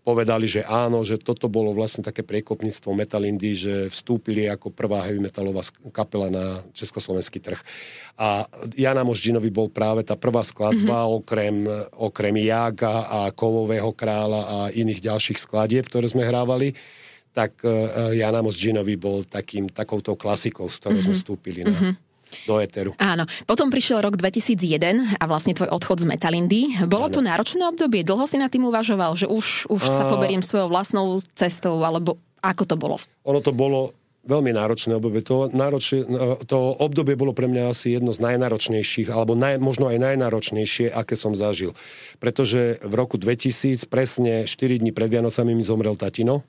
povedali, 0.09 0.49
že 0.49 0.65
áno, 0.65 1.05
že 1.05 1.21
toto 1.21 1.45
bolo 1.45 1.69
vlastne 1.77 2.01
také 2.01 2.25
priekopníctvo 2.25 2.89
Metalindy, 2.97 3.53
že 3.53 3.73
vstúpili 3.93 4.49
ako 4.49 4.73
prvá 4.73 5.05
heavy 5.05 5.21
metalová 5.21 5.61
kapela 5.93 6.33
na 6.33 6.65
československý 6.73 7.37
trh. 7.37 7.61
A 8.17 8.49
Jana 8.73 9.05
Moždžinovi 9.05 9.53
bol 9.53 9.69
práve 9.69 10.01
tá 10.01 10.17
prvá 10.17 10.41
skladba, 10.41 11.05
mm-hmm. 11.05 11.17
okrem, 11.21 11.55
okrem 12.01 12.35
Jaga 12.41 13.05
a 13.05 13.19
Kovového 13.29 13.93
kráľa 13.93 14.41
a 14.41 14.57
iných 14.73 15.05
ďalších 15.05 15.37
skladieb, 15.37 15.85
ktoré 15.85 16.09
sme 16.09 16.25
hrávali, 16.25 16.73
tak 17.29 17.61
uh, 17.61 18.09
Jana 18.17 18.41
Moždžinovi 18.41 18.97
bol 18.97 19.21
takým, 19.29 19.69
takouto 19.69 20.17
klasikou, 20.17 20.65
s 20.65 20.81
ktorou 20.81 20.97
mm-hmm. 20.97 21.13
sme 21.13 21.21
vstúpili 21.21 21.61
na, 21.61 21.77
mm-hmm 21.77 22.08
do 22.45 22.61
éteru. 22.61 22.91
Áno. 23.01 23.25
Potom 23.45 23.69
prišiel 23.69 24.01
rok 24.01 24.17
2001 24.17 25.19
a 25.19 25.23
vlastne 25.25 25.53
tvoj 25.53 25.69
odchod 25.73 26.03
z 26.03 26.09
Metalindy. 26.09 26.61
Bolo 26.85 27.09
Áno. 27.09 27.15
to 27.15 27.21
náročné 27.21 27.63
obdobie? 27.65 28.05
Dlho 28.05 28.25
si 28.29 28.37
na 28.37 28.47
tým 28.47 28.65
uvažoval, 28.67 29.17
že 29.17 29.25
už, 29.25 29.69
už 29.69 29.81
a... 29.81 29.89
sa 29.89 30.03
poberiem 30.09 30.41
svojou 30.41 30.69
vlastnou 30.69 31.17
cestou, 31.33 31.81
alebo 31.81 32.17
ako 32.39 32.63
to 32.63 32.75
bolo? 32.79 32.95
Ono 33.27 33.39
to 33.43 33.51
bolo 33.51 33.91
veľmi 34.29 34.51
náročné 34.53 34.93
obdobie. 34.99 35.25
To, 35.25 35.49
náročné, 35.49 36.05
to 36.45 36.57
obdobie 36.77 37.17
bolo 37.17 37.33
pre 37.33 37.49
mňa 37.49 37.71
asi 37.71 37.97
jedno 37.97 38.13
z 38.13 38.21
najnáročnejších, 38.21 39.09
alebo 39.09 39.33
naj, 39.33 39.57
možno 39.57 39.89
aj 39.89 39.97
najnáročnejšie, 39.97 40.91
aké 40.93 41.17
som 41.17 41.33
zažil. 41.33 41.73
Pretože 42.21 42.77
v 42.83 42.93
roku 42.93 43.17
2000, 43.17 43.89
presne 43.89 44.45
4 44.45 44.81
dní 44.83 44.91
pred 44.93 45.09
Vianocami 45.09 45.57
mi 45.57 45.63
zomrel 45.65 45.97
tatino 45.97 46.45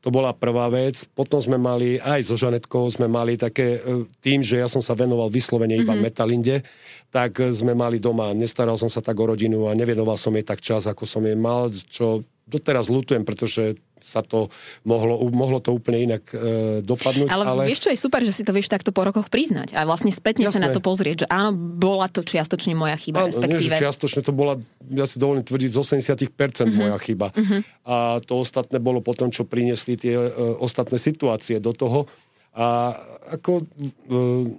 to 0.00 0.08
bola 0.08 0.32
prvá 0.32 0.72
vec. 0.72 1.04
Potom 1.12 1.40
sme 1.40 1.60
mali, 1.60 2.00
aj 2.00 2.24
so 2.24 2.36
Žanetkou 2.36 2.88
sme 2.88 3.04
mali 3.06 3.36
také, 3.36 3.80
e, 3.80 4.08
tým, 4.24 4.40
že 4.40 4.60
ja 4.60 4.68
som 4.68 4.80
sa 4.80 4.96
venoval 4.96 5.28
vyslovene 5.28 5.76
iba 5.76 5.92
mm-hmm. 5.92 6.04
metalinde, 6.04 6.56
tak 7.12 7.36
sme 7.52 7.76
mali 7.76 8.00
doma, 8.00 8.32
nestaral 8.32 8.80
som 8.80 8.88
sa 8.88 9.04
tak 9.04 9.18
o 9.18 9.28
rodinu 9.28 9.68
a 9.68 9.76
nevenoval 9.76 10.16
som 10.16 10.32
jej 10.32 10.46
tak 10.46 10.64
čas, 10.64 10.88
ako 10.88 11.04
som 11.04 11.26
jej 11.26 11.36
mal, 11.36 11.68
čo 11.68 12.24
doteraz 12.50 12.90
lutujem, 12.90 13.22
pretože 13.22 13.78
sa 14.00 14.24
to 14.24 14.48
mohlo, 14.84 15.20
mohlo 15.30 15.60
to 15.62 15.76
úplne 15.76 16.10
inak 16.12 16.24
e, 16.32 16.80
dopadnúť. 16.84 17.28
Ale, 17.28 17.44
ale 17.44 17.62
vieš, 17.68 17.86
čo 17.86 17.90
je 17.92 17.98
super, 18.00 18.20
že 18.24 18.32
si 18.34 18.42
to 18.42 18.52
vieš 18.52 18.72
takto 18.72 18.90
po 18.90 19.04
rokoch 19.06 19.28
priznať 19.28 19.76
a 19.76 19.84
vlastne 19.84 20.10
spätne 20.10 20.48
Jasné. 20.48 20.60
sa 20.60 20.66
na 20.66 20.70
to 20.74 20.80
pozrieť, 20.82 21.24
že 21.24 21.26
áno, 21.28 21.54
bola 21.54 22.08
to 22.08 22.24
čiastočne 22.24 22.72
moja 22.74 22.96
chyba. 22.96 23.24
Áno, 23.24 23.30
respektíve... 23.30 23.72
nie, 23.72 23.80
čiastočne 23.80 24.20
to 24.24 24.32
bola, 24.32 24.58
ja 24.90 25.04
si 25.04 25.20
dovolím 25.20 25.44
tvrdiť, 25.44 25.70
z 25.70 25.78
80% 25.78 26.26
mm-hmm. 26.26 26.72
moja 26.74 26.96
chyba. 26.98 27.28
Mm-hmm. 27.30 27.60
A 27.86 27.96
to 28.24 28.40
ostatné 28.40 28.80
bolo 28.82 29.04
potom, 29.04 29.28
čo 29.28 29.44
priniesli 29.44 29.94
tie 30.00 30.16
e, 30.16 30.30
ostatné 30.58 30.96
situácie 30.98 31.60
do 31.60 31.76
toho. 31.76 32.08
A 32.50 32.90
ako, 33.30 33.62
e, 33.62 33.86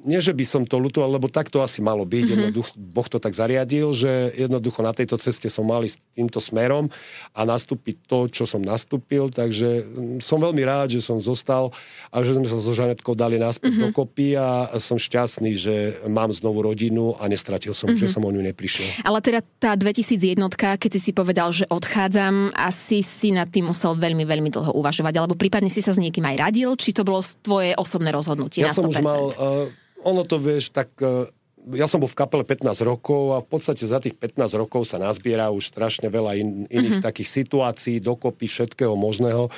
nie 0.08 0.24
že 0.24 0.32
by 0.32 0.46
som 0.48 0.64
to 0.64 0.80
lutoval, 0.80 1.12
lebo 1.12 1.28
tak 1.28 1.52
to 1.52 1.60
asi 1.60 1.84
malo 1.84 2.08
byť. 2.08 2.24
Mm-hmm. 2.24 2.40
Jednoducho, 2.40 2.72
boh 2.80 3.08
to 3.12 3.20
tak 3.20 3.36
zariadil, 3.36 3.92
že 3.92 4.32
jednoducho 4.40 4.80
na 4.80 4.96
tejto 4.96 5.20
ceste 5.20 5.52
som 5.52 5.68
mali 5.68 5.92
s 5.92 6.00
týmto 6.16 6.40
smerom 6.40 6.88
a 7.36 7.42
nastúpiť 7.44 8.08
to, 8.08 8.32
čo 8.32 8.44
som 8.48 8.64
nastúpil. 8.64 9.28
Takže 9.28 9.70
mm, 9.84 10.18
som 10.24 10.40
veľmi 10.40 10.64
rád, 10.64 10.96
že 10.96 11.04
som 11.04 11.20
zostal 11.20 11.76
a 12.08 12.24
že 12.24 12.40
sme 12.40 12.48
sa 12.48 12.58
so 12.64 12.72
Žanetkou 12.72 13.12
dali 13.12 13.36
naspäť 13.36 13.76
mm-hmm. 13.76 13.86
dokopy 13.92 14.40
a 14.40 14.72
som 14.80 14.96
šťastný, 14.96 15.52
že 15.60 15.76
mám 16.08 16.32
znovu 16.32 16.64
rodinu 16.64 17.20
a 17.20 17.28
nestratil 17.28 17.76
som, 17.76 17.92
mm-hmm. 17.92 18.08
že 18.08 18.08
som 18.08 18.24
o 18.24 18.32
ňu 18.32 18.40
neprišiel. 18.40 19.04
Ale 19.04 19.20
teda 19.20 19.44
tá 19.60 19.76
2001, 19.76 20.40
keď 20.56 20.92
si 20.96 21.02
si 21.02 21.12
povedal, 21.12 21.52
že 21.52 21.68
odchádzam, 21.68 22.56
asi 22.56 23.04
si 23.04 23.36
nad 23.36 23.52
tým 23.52 23.68
musel 23.68 24.00
veľmi, 24.00 24.24
veľmi 24.24 24.48
dlho 24.48 24.72
uvažovať, 24.80 25.14
alebo 25.20 25.36
prípadne 25.36 25.68
si 25.68 25.84
sa 25.84 25.92
s 25.92 26.00
niekým 26.00 26.24
aj 26.24 26.40
radil, 26.40 26.72
či 26.80 26.96
to 26.96 27.04
bolo 27.04 27.20
tvoje 27.20 27.76
osobné 27.82 28.13
rozhodnutie 28.13 28.62
ja 28.62 28.70
na 28.70 28.74
100%. 28.74 28.78
som 28.78 28.86
už 28.88 29.00
mal, 29.02 29.22
uh, 29.34 29.65
ono 30.06 30.22
to 30.24 30.38
vieš, 30.38 30.70
tak 30.70 30.94
uh, 31.02 31.26
ja 31.70 31.86
som 31.86 32.02
bol 32.02 32.10
v 32.10 32.17
kapele 32.17 32.41
15 32.41 32.74
rokov 32.82 33.38
a 33.38 33.38
v 33.41 33.48
podstate 33.50 33.86
za 33.86 34.02
tých 34.02 34.17
15 34.17 34.58
rokov 34.58 34.89
sa 34.89 34.98
nazbiera 34.98 35.54
už 35.54 35.70
strašne 35.70 36.10
veľa 36.10 36.38
in, 36.41 36.65
iných 36.65 37.02
mm-hmm. 37.02 37.06
takých 37.06 37.30
situácií, 37.30 38.02
dokopy 38.02 38.50
všetkého 38.50 38.98
možného 38.98 39.50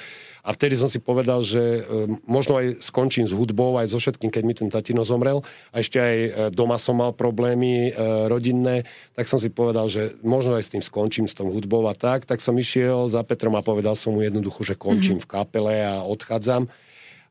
A 0.44 0.52
vtedy 0.52 0.76
som 0.76 0.92
si 0.92 1.00
povedal, 1.00 1.40
že 1.40 1.80
e, 1.80 1.82
možno 2.28 2.60
aj 2.60 2.84
skončím 2.84 3.24
s 3.24 3.32
hudbou, 3.32 3.80
aj 3.80 3.96
so 3.96 3.98
všetkým, 4.04 4.28
keď 4.28 4.44
mi 4.44 4.52
ten 4.52 4.68
tatino 4.68 5.08
zomrel. 5.08 5.40
A 5.72 5.80
ešte 5.80 6.04
aj 6.04 6.18
e, 6.20 6.30
doma 6.52 6.76
som 6.76 7.00
mal 7.00 7.16
problémy 7.16 7.88
e, 7.88 7.92
rodinné, 8.28 8.84
tak 9.16 9.32
som 9.32 9.40
si 9.40 9.48
povedal, 9.48 9.88
že 9.88 10.20
možno 10.20 10.60
aj 10.60 10.68
s 10.68 10.72
tým 10.76 10.84
skončím, 10.84 11.32
s 11.32 11.40
tom 11.40 11.48
hudbou 11.48 11.88
a 11.88 11.96
tak. 11.96 12.28
Tak 12.28 12.44
som 12.44 12.60
išiel 12.60 13.08
za 13.08 13.24
Petrom 13.24 13.56
a 13.56 13.64
povedal 13.64 13.96
som 13.96 14.12
mu 14.12 14.20
jednoducho, 14.20 14.68
že 14.68 14.76
končím 14.76 15.24
mm-hmm. 15.24 15.32
v 15.32 15.32
kapele 15.32 15.76
a 15.80 16.04
odchádzam. 16.04 16.68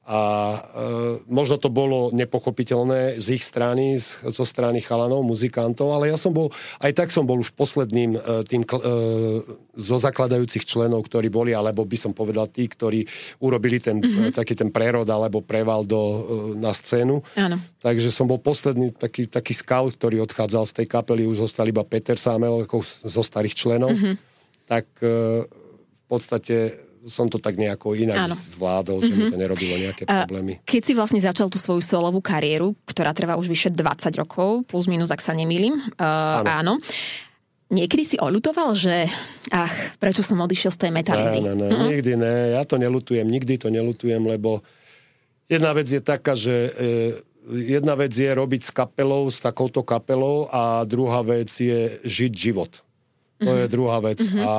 A 0.03 0.19
e, 0.19 0.59
možno 1.31 1.63
to 1.63 1.71
bolo 1.71 2.11
nepochopiteľné 2.11 3.23
z 3.23 3.39
ich 3.39 3.47
strany, 3.47 4.03
z, 4.03 4.35
zo 4.35 4.43
strany 4.43 4.83
chalanov, 4.83 5.23
muzikantov, 5.23 5.95
ale 5.95 6.11
ja 6.11 6.19
som 6.19 6.35
bol, 6.35 6.51
aj 6.83 6.91
tak 6.91 7.09
som 7.15 7.23
bol 7.23 7.39
už 7.39 7.55
posledným 7.55 8.19
e, 8.19 8.43
tým 8.43 8.67
e, 8.67 8.79
zo 9.79 9.97
zakladajúcich 10.03 10.67
členov, 10.67 11.07
ktorí 11.07 11.31
boli, 11.31 11.55
alebo 11.55 11.87
by 11.87 11.95
som 11.95 12.11
povedal 12.11 12.51
tí, 12.51 12.67
ktorí 12.67 13.07
urobili 13.47 13.79
ten, 13.79 14.03
mm-hmm. 14.03 14.35
taký 14.35 14.59
ten 14.59 14.75
prerod 14.75 15.07
alebo 15.07 15.39
preval 15.39 15.87
do, 15.87 16.03
e, 16.03 16.21
na 16.59 16.75
scénu. 16.75 17.23
Áno. 17.39 17.63
Takže 17.79 18.11
som 18.11 18.27
bol 18.27 18.43
posledný 18.43 18.91
taký, 18.91 19.31
taký 19.31 19.55
scout, 19.55 19.95
ktorý 19.95 20.27
odchádzal 20.27 20.67
z 20.67 20.83
tej 20.83 20.87
kapely, 20.91 21.31
už 21.31 21.47
zostal 21.47 21.71
iba 21.71 21.87
Peter 21.87 22.19
Samel, 22.19 22.67
ako 22.67 22.83
zo 22.85 23.23
starých 23.23 23.55
členov. 23.55 23.95
Mm-hmm. 23.95 24.15
Tak 24.67 24.87
e, 24.99 25.47
v 25.47 26.05
podstate 26.11 26.91
som 27.07 27.27
to 27.27 27.43
tak 27.43 27.59
nejako 27.59 27.99
inak 27.99 28.31
Áno. 28.31 28.35
zvládol, 28.35 29.03
že 29.03 29.11
mm-hmm. 29.11 29.19
mi 29.19 29.33
to 29.33 29.37
mhm. 29.39 29.43
nerobilo 29.43 29.75
nejaké 29.79 30.03
problémy. 30.07 30.53
Keď 30.63 30.83
si 30.83 30.93
vlastne 30.95 31.21
začal 31.23 31.51
tú 31.51 31.59
svoju 31.59 31.83
solovú 31.83 32.23
kariéru, 32.23 32.79
ktorá 32.87 33.11
trvá 33.11 33.35
už 33.35 33.51
vyše 33.51 33.71
20 33.75 34.23
rokov, 34.23 34.63
plus 34.71 34.87
minus, 34.87 35.11
ak 35.11 35.23
sa 35.23 35.35
nemýlim, 35.35 35.79
uh, 35.99 36.47
áno. 36.47 36.79
áno. 36.79 36.85
Niekedy 37.73 38.05
si 38.05 38.17
oľutoval, 38.21 38.77
že 38.77 39.09
ach, 39.49 39.97
prečo 39.97 40.21
som 40.21 40.45
odišiel 40.45 40.77
z 40.77 40.79
tej 40.79 40.91
metaliny? 40.93 41.41
Ne, 41.41 41.53
ne, 41.53 41.53
ne, 41.57 41.69
mm-hmm. 41.73 41.89
nikdy 41.89 42.13
ne, 42.21 42.35
ja 42.61 42.63
to 42.69 42.77
nelutujem, 42.77 43.25
nikdy 43.25 43.57
to 43.57 43.73
nelutujem, 43.73 44.21
lebo 44.29 44.61
jedna 45.49 45.73
vec 45.73 45.89
je 45.89 46.05
taká, 46.05 46.37
že 46.37 46.69
e, 46.69 46.71
jedna 47.49 47.97
vec 47.97 48.13
je 48.13 48.29
robiť 48.29 48.63
s 48.69 48.71
kapelou, 48.77 49.25
s 49.33 49.41
takouto 49.41 49.81
kapelou 49.81 50.53
a 50.53 50.85
druhá 50.85 51.25
vec 51.25 51.49
je 51.49 51.97
žiť 52.05 52.33
život. 52.37 52.85
To 53.43 53.53
je 53.59 53.67
mhm. 53.67 53.73
druhá 53.73 53.99
vec. 53.99 54.23
Mm-hmm. 54.23 54.43
A 54.47 54.53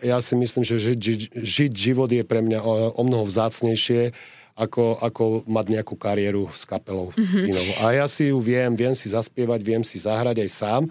ja 0.00 0.18
si 0.24 0.34
myslím, 0.34 0.64
že 0.64 0.80
žiť, 0.80 0.98
žiť, 0.98 1.20
žiť 1.36 1.72
život 1.72 2.10
je 2.10 2.24
pre 2.24 2.40
mňa 2.40 2.60
o, 2.64 2.72
o 2.96 3.02
mnoho 3.04 3.28
vzácnejšie, 3.28 4.12
ako, 4.56 5.00
ako 5.00 5.24
mať 5.48 5.66
nejakú 5.78 5.96
kariéru 5.96 6.48
s 6.52 6.68
kapelou 6.68 7.12
mm-hmm. 7.16 7.44
inou. 7.48 7.66
A 7.80 7.96
ja 7.96 8.06
si 8.10 8.28
ju 8.28 8.40
viem, 8.40 8.76
viem 8.76 8.92
si 8.92 9.08
zaspievať, 9.08 9.60
viem 9.64 9.80
si 9.80 9.96
zahrať 9.96 10.36
aj 10.44 10.50
sám. 10.50 10.82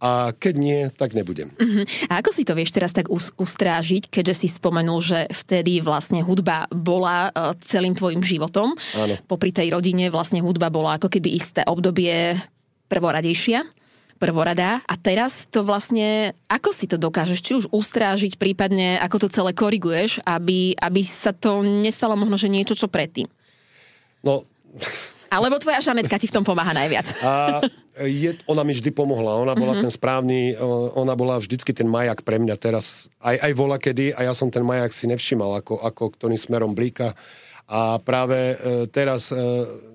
A 0.00 0.32
keď 0.32 0.54
nie, 0.56 0.80
tak 0.96 1.12
nebudem. 1.12 1.52
Uh-huh. 1.60 1.84
A 2.08 2.24
ako 2.24 2.32
si 2.32 2.48
to 2.48 2.56
vieš 2.56 2.72
teraz 2.72 2.88
tak 2.88 3.12
ustrážiť, 3.12 4.08
keďže 4.08 4.32
si 4.32 4.48
spomenul, 4.48 5.04
že 5.04 5.28
vtedy 5.28 5.84
vlastne 5.84 6.24
hudba 6.24 6.64
bola 6.72 7.28
uh, 7.28 7.52
celým 7.60 7.92
tvojim 7.92 8.24
životom. 8.24 8.72
Áno. 8.96 9.20
Popri 9.28 9.52
tej 9.52 9.76
rodine 9.76 10.08
vlastne 10.08 10.40
hudba 10.40 10.72
bola 10.72 10.96
ako 10.96 11.12
keby 11.12 11.36
isté 11.36 11.60
obdobie 11.68 12.32
prvoradejšia 12.88 13.60
prvoradá 14.20 14.84
a 14.84 14.94
teraz 15.00 15.48
to 15.48 15.64
vlastne, 15.64 16.36
ako 16.44 16.76
si 16.76 16.84
to 16.84 17.00
dokážeš, 17.00 17.40
či 17.40 17.52
už 17.56 17.72
ustrážiť, 17.72 18.36
prípadne 18.36 19.00
ako 19.00 19.26
to 19.26 19.28
celé 19.32 19.56
koriguješ, 19.56 20.20
aby, 20.28 20.76
aby 20.76 21.00
sa 21.00 21.32
to 21.32 21.64
nestalo 21.64 22.20
možno, 22.20 22.36
že 22.36 22.52
niečo, 22.52 22.76
čo 22.76 22.92
predtým? 22.92 23.24
No... 24.20 24.44
Alebo 25.30 25.62
tvoja 25.62 25.78
Žanetka 25.78 26.18
ti 26.18 26.26
v 26.26 26.34
tom 26.34 26.42
pomáha 26.42 26.74
najviac. 26.74 27.06
A 27.22 27.62
je, 28.02 28.34
ona 28.50 28.66
mi 28.66 28.74
vždy 28.74 28.90
pomohla, 28.90 29.38
ona 29.38 29.54
bola 29.54 29.78
mm-hmm. 29.78 29.84
ten 29.86 29.92
správny, 29.94 30.38
ona 30.98 31.14
bola 31.14 31.38
vždycky 31.38 31.70
ten 31.70 31.86
majak 31.86 32.26
pre 32.26 32.42
mňa 32.42 32.58
teraz, 32.58 33.06
aj, 33.22 33.38
aj 33.38 33.52
vola 33.54 33.78
kedy 33.78 34.10
a 34.10 34.26
ja 34.26 34.34
som 34.34 34.50
ten 34.50 34.66
majak 34.66 34.90
si 34.90 35.06
nevšimal, 35.06 35.62
ako, 35.62 35.86
ako 35.86 36.18
ktorým 36.18 36.34
smerom 36.34 36.74
blíka 36.74 37.14
a 37.70 38.02
práve 38.02 38.34
e, 38.34 38.54
teraz 38.90 39.30
e, 39.30 39.38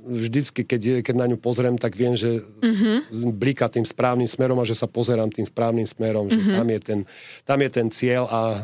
vždycky, 0.08 0.64
keď, 0.64 1.04
keď 1.04 1.16
na 1.20 1.28
ňu 1.28 1.36
pozriem, 1.36 1.76
tak 1.76 1.92
viem, 2.00 2.16
že 2.16 2.40
mm-hmm. 2.40 3.36
blíka 3.36 3.68
tým 3.68 3.84
správnym 3.84 4.32
smerom 4.32 4.56
a 4.64 4.70
že 4.70 4.80
sa 4.80 4.88
pozerám 4.88 5.28
tým 5.28 5.44
správnym 5.44 5.84
smerom, 5.84 6.32
mm-hmm. 6.32 6.40
že 6.40 6.50
mhm. 6.50 6.56
tam 6.56 6.68
je, 6.72 6.80
ten, 6.80 7.00
tam 7.44 7.60
je 7.60 7.70
ten 7.70 7.88
cieľ 7.92 8.24
a 8.32 8.64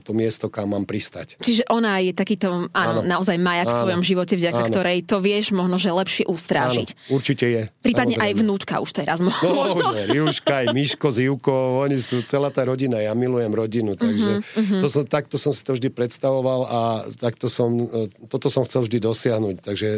to 0.00 0.16
miesto, 0.16 0.48
kam 0.48 0.72
mám 0.72 0.88
pristať. 0.88 1.36
Čiže 1.44 1.68
ona 1.68 2.00
je 2.00 2.16
takýto, 2.16 2.72
áno, 2.72 2.72
áno. 2.72 3.00
naozaj 3.04 3.36
majak 3.36 3.68
áno. 3.68 3.72
v 3.72 3.80
tvojom 3.84 4.02
živote, 4.02 4.34
vďaka 4.40 4.62
áno. 4.64 4.70
ktorej 4.72 4.98
to 5.04 5.20
vieš 5.20 5.52
možno, 5.52 5.76
že 5.76 5.92
lepšie 5.92 6.24
ustrážiť. 6.24 6.88
Áno, 6.96 7.20
určite 7.20 7.44
je. 7.44 7.62
Prípadne 7.84 8.16
samozrejme. 8.16 8.38
aj 8.38 8.42
vnúčka 8.42 8.74
už 8.80 8.90
teraz. 8.96 9.20
No, 9.20 9.28
možno. 9.28 9.92
Už 9.92 10.08
Riuška, 10.08 10.64
aj 10.64 10.66
Miško 10.72 11.08
s 11.12 11.18
Ivkou, 11.20 11.84
oni 11.84 12.00
sú 12.00 12.24
celá 12.24 12.48
tá 12.48 12.64
rodina, 12.64 12.96
ja 12.96 13.12
milujem 13.12 13.52
rodinu, 13.52 13.92
takže 13.92 14.40
uh-huh, 14.40 14.80
to 14.80 14.88
som, 14.88 15.04
takto 15.04 15.36
som 15.36 15.52
si 15.52 15.60
to 15.60 15.76
vždy 15.76 15.92
predstavoval 15.92 16.60
a 16.64 16.80
takto 17.20 17.52
som, 17.52 17.68
e, 17.76 18.08
toto 18.32 18.48
som 18.48 18.64
chcel 18.64 18.88
vždy 18.88 18.98
dosiahnuť, 19.04 19.56
takže 19.60 19.88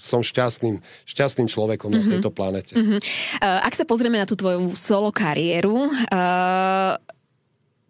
som 0.00 0.24
šťastným, 0.24 0.80
šťastným 1.04 1.48
človekom 1.52 1.92
uh-huh. 1.92 2.00
na 2.00 2.12
tejto 2.16 2.32
planete. 2.32 2.72
Uh-huh. 2.76 2.96
Uh, 2.96 3.60
ak 3.64 3.76
sa 3.76 3.84
pozrieme 3.84 4.16
na 4.16 4.24
tú 4.24 4.36
tvoju 4.36 4.72
solo 4.72 5.12
kariéru, 5.12 5.88
uh, 5.88 6.96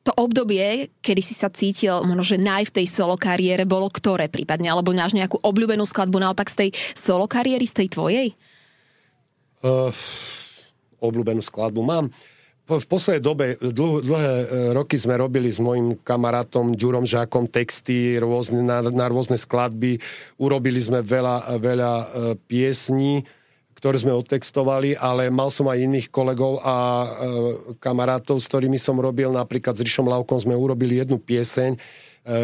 to 0.08 0.12
obdobie, 0.16 0.88
kedy 1.04 1.20
si 1.20 1.36
sa 1.36 1.52
cítil 1.52 2.00
možno, 2.00 2.24
že 2.24 2.40
naj 2.40 2.72
v 2.72 2.80
tej 2.80 2.86
solo 2.88 3.20
kariére 3.20 3.68
bolo 3.68 3.92
ktoré 3.92 4.32
prípadne? 4.32 4.72
Alebo 4.72 4.96
máš 4.96 5.12
nejakú 5.12 5.36
obľúbenú 5.44 5.84
skladbu 5.84 6.16
naopak 6.16 6.48
z 6.48 6.56
tej 6.64 6.70
solo 6.96 7.28
kariéry, 7.28 7.68
z 7.68 7.84
tej 7.84 7.88
tvojej? 7.92 8.28
Uh, 9.60 9.92
obľúbenú 11.04 11.44
skladbu 11.44 11.84
mám. 11.84 12.08
V 12.68 12.84
poslednej 12.84 13.24
dobe, 13.24 13.56
dlh, 13.56 14.04
dlhé 14.04 14.34
e, 14.44 14.46
roky 14.76 15.00
sme 15.00 15.16
robili 15.16 15.48
s 15.48 15.56
mojim 15.56 15.96
kamarátom 16.04 16.76
Ďurom 16.76 17.08
Žákom 17.08 17.48
texty 17.48 18.20
rôzne, 18.20 18.60
na, 18.60 18.84
na 18.84 19.08
rôzne 19.08 19.40
skladby. 19.40 19.96
Urobili 20.36 20.76
sme 20.76 21.00
veľa, 21.00 21.56
veľa 21.56 21.92
e, 21.96 22.06
piesní 22.44 23.24
ktoré 23.78 23.94
sme 24.02 24.10
odtextovali, 24.10 24.98
ale 24.98 25.30
mal 25.30 25.54
som 25.54 25.70
aj 25.70 25.78
iných 25.78 26.10
kolegov 26.10 26.58
a 26.66 27.06
e, 27.06 27.08
kamarátov, 27.78 28.42
s 28.42 28.50
ktorými 28.50 28.74
som 28.74 28.98
robil, 28.98 29.30
napríklad 29.30 29.78
s 29.78 29.84
Rišom 29.86 30.10
Lavkom 30.10 30.42
sme 30.42 30.58
urobili 30.58 30.98
jednu 30.98 31.22
pieseň, 31.22 31.78
e, 31.78 31.78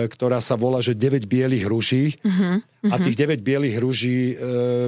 ktorá 0.06 0.38
sa 0.38 0.54
volá, 0.54 0.78
že 0.78 0.94
9 0.94 1.26
bielých 1.26 1.66
rúží. 1.66 2.14
Uh-huh, 2.22 2.62
uh-huh. 2.62 2.94
A 2.94 3.02
tých 3.02 3.18
9 3.18 3.42
bielých 3.42 3.82
rúží 3.82 4.32
e, 4.32 4.34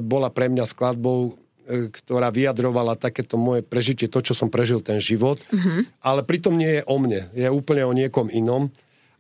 bola 0.07 0.31
pre 0.31 0.47
mňa 0.47 0.71
skladbou, 0.71 1.35
e, 1.67 1.91
ktorá 1.91 2.31
vyjadrovala 2.31 2.95
takéto 2.95 3.35
moje 3.35 3.67
prežitie, 3.67 4.07
to, 4.07 4.23
čo 4.23 4.31
som 4.31 4.47
prežil 4.47 4.79
ten 4.79 5.03
život. 5.03 5.43
Uh-huh. 5.51 5.83
Ale 5.99 6.23
pritom 6.23 6.55
nie 6.55 6.79
je 6.79 6.83
o 6.87 6.97
mne, 7.03 7.27
je 7.35 7.51
úplne 7.51 7.83
o 7.83 7.91
niekom 7.91 8.31
inom 8.31 8.71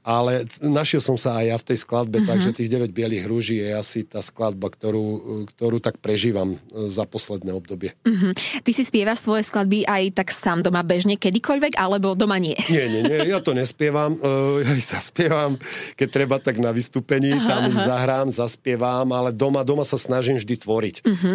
ale 0.06 0.46
našiel 0.62 1.02
som 1.02 1.18
sa 1.18 1.42
aj 1.42 1.46
ja 1.50 1.56
v 1.58 1.66
tej 1.66 1.78
skladbe, 1.82 2.22
uh-huh. 2.22 2.30
takže 2.30 2.54
tých 2.54 2.70
9 2.70 2.94
bielých 2.94 3.26
rúží 3.26 3.58
je 3.58 3.74
asi 3.74 4.06
tá 4.06 4.22
skladba, 4.22 4.70
ktorú, 4.70 5.42
ktorú 5.50 5.82
tak 5.82 5.98
prežívam 5.98 6.54
e, 6.54 6.58
za 6.94 7.10
posledné 7.10 7.50
obdobie. 7.50 7.90
Uh-huh. 8.06 8.30
Ty 8.62 8.70
si 8.70 8.86
spievaš 8.86 9.26
svoje 9.26 9.42
skladby 9.42 9.82
aj 9.82 10.14
tak 10.14 10.30
sám 10.30 10.62
doma 10.62 10.86
bežne 10.86 11.18
kedykoľvek, 11.18 11.74
alebo 11.74 12.14
doma 12.14 12.38
nie? 12.38 12.54
Nie, 12.70 12.86
nie, 12.86 13.02
nie, 13.02 13.18
ja 13.26 13.42
to 13.42 13.50
nespievam, 13.50 14.14
uh, 14.22 14.62
ja 14.62 14.78
ich 14.78 14.86
zaspievam, 14.94 15.58
keď 15.98 16.08
treba 16.14 16.38
tak 16.38 16.62
na 16.62 16.70
vystúpení, 16.70 17.34
uh-huh, 17.34 17.50
tam 17.50 17.60
ich 17.74 17.80
zahrám, 17.82 18.30
zaspievam, 18.30 19.10
ale 19.10 19.34
doma, 19.34 19.66
doma 19.66 19.82
sa 19.82 19.98
snažím 19.98 20.38
vždy 20.38 20.54
tvoriť. 20.54 20.96
Uh-huh. 21.02 21.34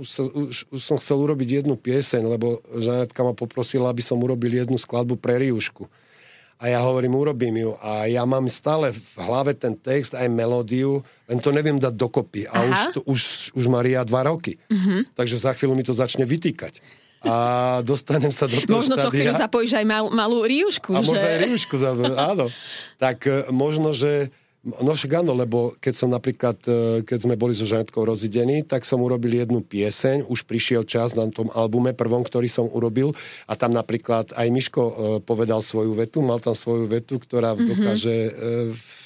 Už, 0.00 0.08
sa, 0.08 0.24
už, 0.24 0.72
už 0.72 0.80
som 0.80 0.96
chcel 0.96 1.20
urobiť 1.20 1.60
jednu 1.60 1.76
pieseň, 1.76 2.32
lebo 2.32 2.64
Žanetka 2.72 3.20
ma 3.20 3.36
poprosila, 3.36 3.92
aby 3.92 4.00
som 4.00 4.16
urobil 4.16 4.56
jednu 4.56 4.80
skladbu 4.80 5.20
pre 5.20 5.36
Riušku 5.36 6.07
a 6.58 6.64
ja 6.66 6.82
hovorím, 6.82 7.14
urobím 7.14 7.54
ju. 7.54 7.70
A 7.78 8.10
ja 8.10 8.26
mám 8.26 8.50
stále 8.50 8.90
v 8.90 9.14
hlave 9.22 9.54
ten 9.54 9.78
text, 9.78 10.18
aj 10.18 10.26
melódiu, 10.26 11.06
len 11.30 11.38
to 11.38 11.54
neviem 11.54 11.78
dať 11.78 11.94
dokopy. 11.94 12.50
A 12.50 12.66
už, 12.66 12.80
to, 12.98 13.00
už, 13.06 13.20
už 13.54 13.64
Maria 13.70 14.02
dva 14.02 14.26
roky. 14.26 14.58
Uh-huh. 14.66 15.06
Takže 15.14 15.38
za 15.38 15.54
chvíľu 15.54 15.78
mi 15.78 15.86
to 15.86 15.94
začne 15.94 16.26
vytýkať. 16.26 16.82
A 17.22 17.34
dostanem 17.82 18.30
sa 18.30 18.46
do 18.46 18.58
toho 18.62 18.78
Možno 18.78 18.94
čo 18.94 19.10
chvíľu 19.10 19.34
zapojíš 19.34 19.74
aj 19.78 19.86
mal, 19.86 20.06
malú 20.10 20.42
riušku. 20.46 20.94
A 20.94 21.02
že? 21.02 21.14
možno 21.14 21.26
aj 21.26 21.38
riušku, 21.46 21.74
áno. 22.14 22.46
Tak 23.02 23.18
e, 23.26 23.30
možno, 23.54 23.94
že 23.94 24.30
No 24.84 24.92
však 24.92 25.24
áno, 25.24 25.32
lebo 25.32 25.72
keď 25.80 25.94
som 25.94 26.10
napríklad, 26.12 26.58
e, 26.68 27.00
keď 27.06 27.18
sme 27.24 27.34
boli 27.40 27.56
so 27.56 27.64
Žanetkou 27.64 28.04
rozidení, 28.04 28.66
tak 28.66 28.84
som 28.84 29.00
urobil 29.00 29.40
jednu 29.40 29.64
pieseň, 29.64 30.28
už 30.28 30.44
prišiel 30.44 30.84
čas 30.84 31.16
na 31.16 31.24
tom 31.32 31.48
albume 31.56 31.96
prvom, 31.96 32.20
ktorý 32.20 32.50
som 32.50 32.68
urobil 32.68 33.16
a 33.48 33.56
tam 33.56 33.72
napríklad 33.72 34.36
aj 34.36 34.48
Miško 34.52 34.82
e, 34.82 34.92
povedal 35.24 35.64
svoju 35.64 35.96
vetu, 35.96 36.20
mal 36.20 36.42
tam 36.42 36.52
svoju 36.52 36.90
vetu, 36.90 37.16
ktorá 37.16 37.56
mm-hmm. 37.56 37.68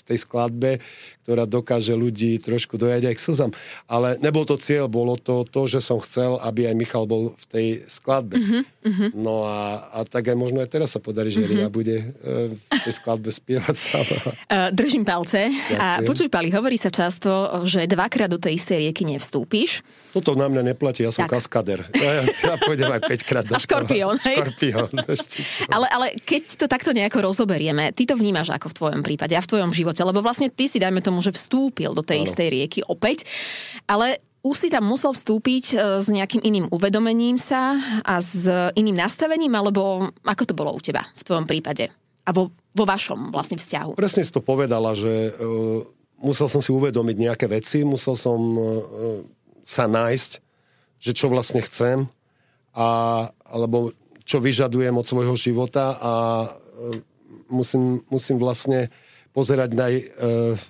V 0.03 0.05
tej 0.11 0.19
skladbe, 0.27 0.83
ktorá 1.23 1.47
dokáže 1.47 1.95
ľudí 1.95 2.43
trošku 2.43 2.75
dojať 2.75 3.03
aj 3.07 3.15
k 3.15 3.23
slzam. 3.23 3.51
Ale 3.87 4.19
nebol 4.19 4.43
to 4.43 4.59
cieľ, 4.59 4.91
bolo 4.91 5.15
to 5.15 5.47
to, 5.47 5.71
že 5.71 5.79
som 5.79 6.03
chcel, 6.03 6.43
aby 6.43 6.67
aj 6.67 6.75
Michal 6.75 7.07
bol 7.07 7.39
v 7.39 7.45
tej 7.47 7.67
skladbe. 7.87 8.43
Uh-huh, 8.43 8.63
No 9.15 9.47
a, 9.47 9.79
a 9.95 10.03
tak 10.03 10.35
aj 10.35 10.37
možno 10.37 10.59
aj 10.59 10.75
teraz 10.75 10.91
sa 10.91 10.99
podarí, 10.99 11.31
že 11.31 11.47
uh-huh. 11.47 11.55
Ria 11.55 11.69
bude 11.71 12.03
uh, 12.03 12.51
v 12.51 12.81
tej 12.83 12.95
skladbe 12.99 13.31
spievať 13.31 13.77
sama. 13.79 14.19
Uh, 14.51 14.69
držím 14.75 15.07
palce. 15.07 15.47
Ďakujem. 15.47 15.79
A 15.79 16.03
počuj, 16.03 16.27
Pali, 16.27 16.51
hovorí 16.51 16.75
sa 16.75 16.91
často, 16.91 17.31
že 17.63 17.87
dvakrát 17.87 18.27
do 18.27 18.43
tej 18.43 18.59
istej 18.59 18.83
rieky 18.83 19.07
nevstúpiš. 19.07 19.87
Toto 20.13 20.37
na 20.37 20.45
mňa 20.45 20.75
neplatí, 20.75 21.07
ja 21.07 21.15
som 21.15 21.25
tak. 21.25 21.41
kaskader. 21.41 21.89
Ja, 21.97 22.13
ja 22.27 22.55
pôjdem 22.61 22.91
aj 22.91 23.01
5 23.09 23.29
krát 23.29 23.45
do 23.49 23.57
škorpión, 23.57 24.21
hej? 24.21 24.37
Škorpión. 24.37 24.91
ale, 25.73 25.87
ale 25.89 26.07
keď 26.21 26.43
to 26.61 26.67
takto 26.69 26.93
nejako 26.93 27.33
rozoberieme, 27.33 27.97
ty 27.97 28.05
to 28.05 28.19
vnímaš 28.19 28.53
ako 28.53 28.69
v 28.69 28.77
tvojom 28.77 29.01
prípade 29.01 29.33
a 29.33 29.41
v 29.41 29.49
tvojom 29.49 29.73
živote 29.73 29.92
živote? 29.93 30.09
Lebo 30.09 30.25
vlastne 30.25 30.49
ty 30.49 30.65
si, 30.65 30.81
dajme 30.81 31.05
tomu, 31.05 31.21
že 31.21 31.37
vstúpil 31.37 31.93
do 31.93 32.01
tej 32.01 32.25
ano. 32.25 32.27
istej 32.33 32.49
rieky 32.49 32.81
opäť, 32.89 33.29
ale 33.85 34.25
už 34.43 34.57
si 34.57 34.69
tam 34.73 34.89
musel 34.89 35.15
vstúpiť 35.15 35.65
e, 35.71 35.77
s 36.03 36.11
nejakým 36.11 36.43
iným 36.43 36.67
uvedomením 36.73 37.39
sa 37.39 37.79
a 38.03 38.19
s 38.19 38.49
iným 38.75 38.99
nastavením, 38.99 39.55
alebo 39.55 40.11
ako 40.25 40.43
to 40.49 40.55
bolo 40.57 40.75
u 40.75 40.81
teba 40.83 41.05
v 41.15 41.23
tvojom 41.23 41.47
prípade? 41.47 41.93
A 42.27 42.31
vo, 42.35 42.51
vo 42.75 42.85
vašom 42.89 43.31
vlastne 43.31 43.61
vzťahu? 43.61 43.95
Presne 43.95 44.27
si 44.27 44.35
to 44.35 44.43
povedala, 44.43 44.95
že 44.99 45.31
uh, 45.31 45.83
musel 46.23 46.51
som 46.51 46.63
si 46.63 46.75
uvedomiť 46.75 47.17
nejaké 47.19 47.47
veci, 47.51 47.87
musel 47.87 48.15
som 48.19 48.39
uh, 48.39 48.63
sa 49.63 49.87
nájsť, 49.87 50.31
že 51.03 51.11
čo 51.15 51.27
vlastne 51.31 51.59
chcem, 51.67 52.07
a, 52.79 53.27
alebo 53.43 53.91
čo 54.23 54.39
vyžadujem 54.39 54.95
od 54.95 55.03
svojho 55.03 55.35
života 55.35 55.99
a 55.99 56.13
uh, 56.47 56.95
musím, 57.51 58.01
musím 58.07 58.39
vlastne 58.39 58.87
pozerať 59.33 59.71
na, 59.73 59.89
e, 59.89 60.05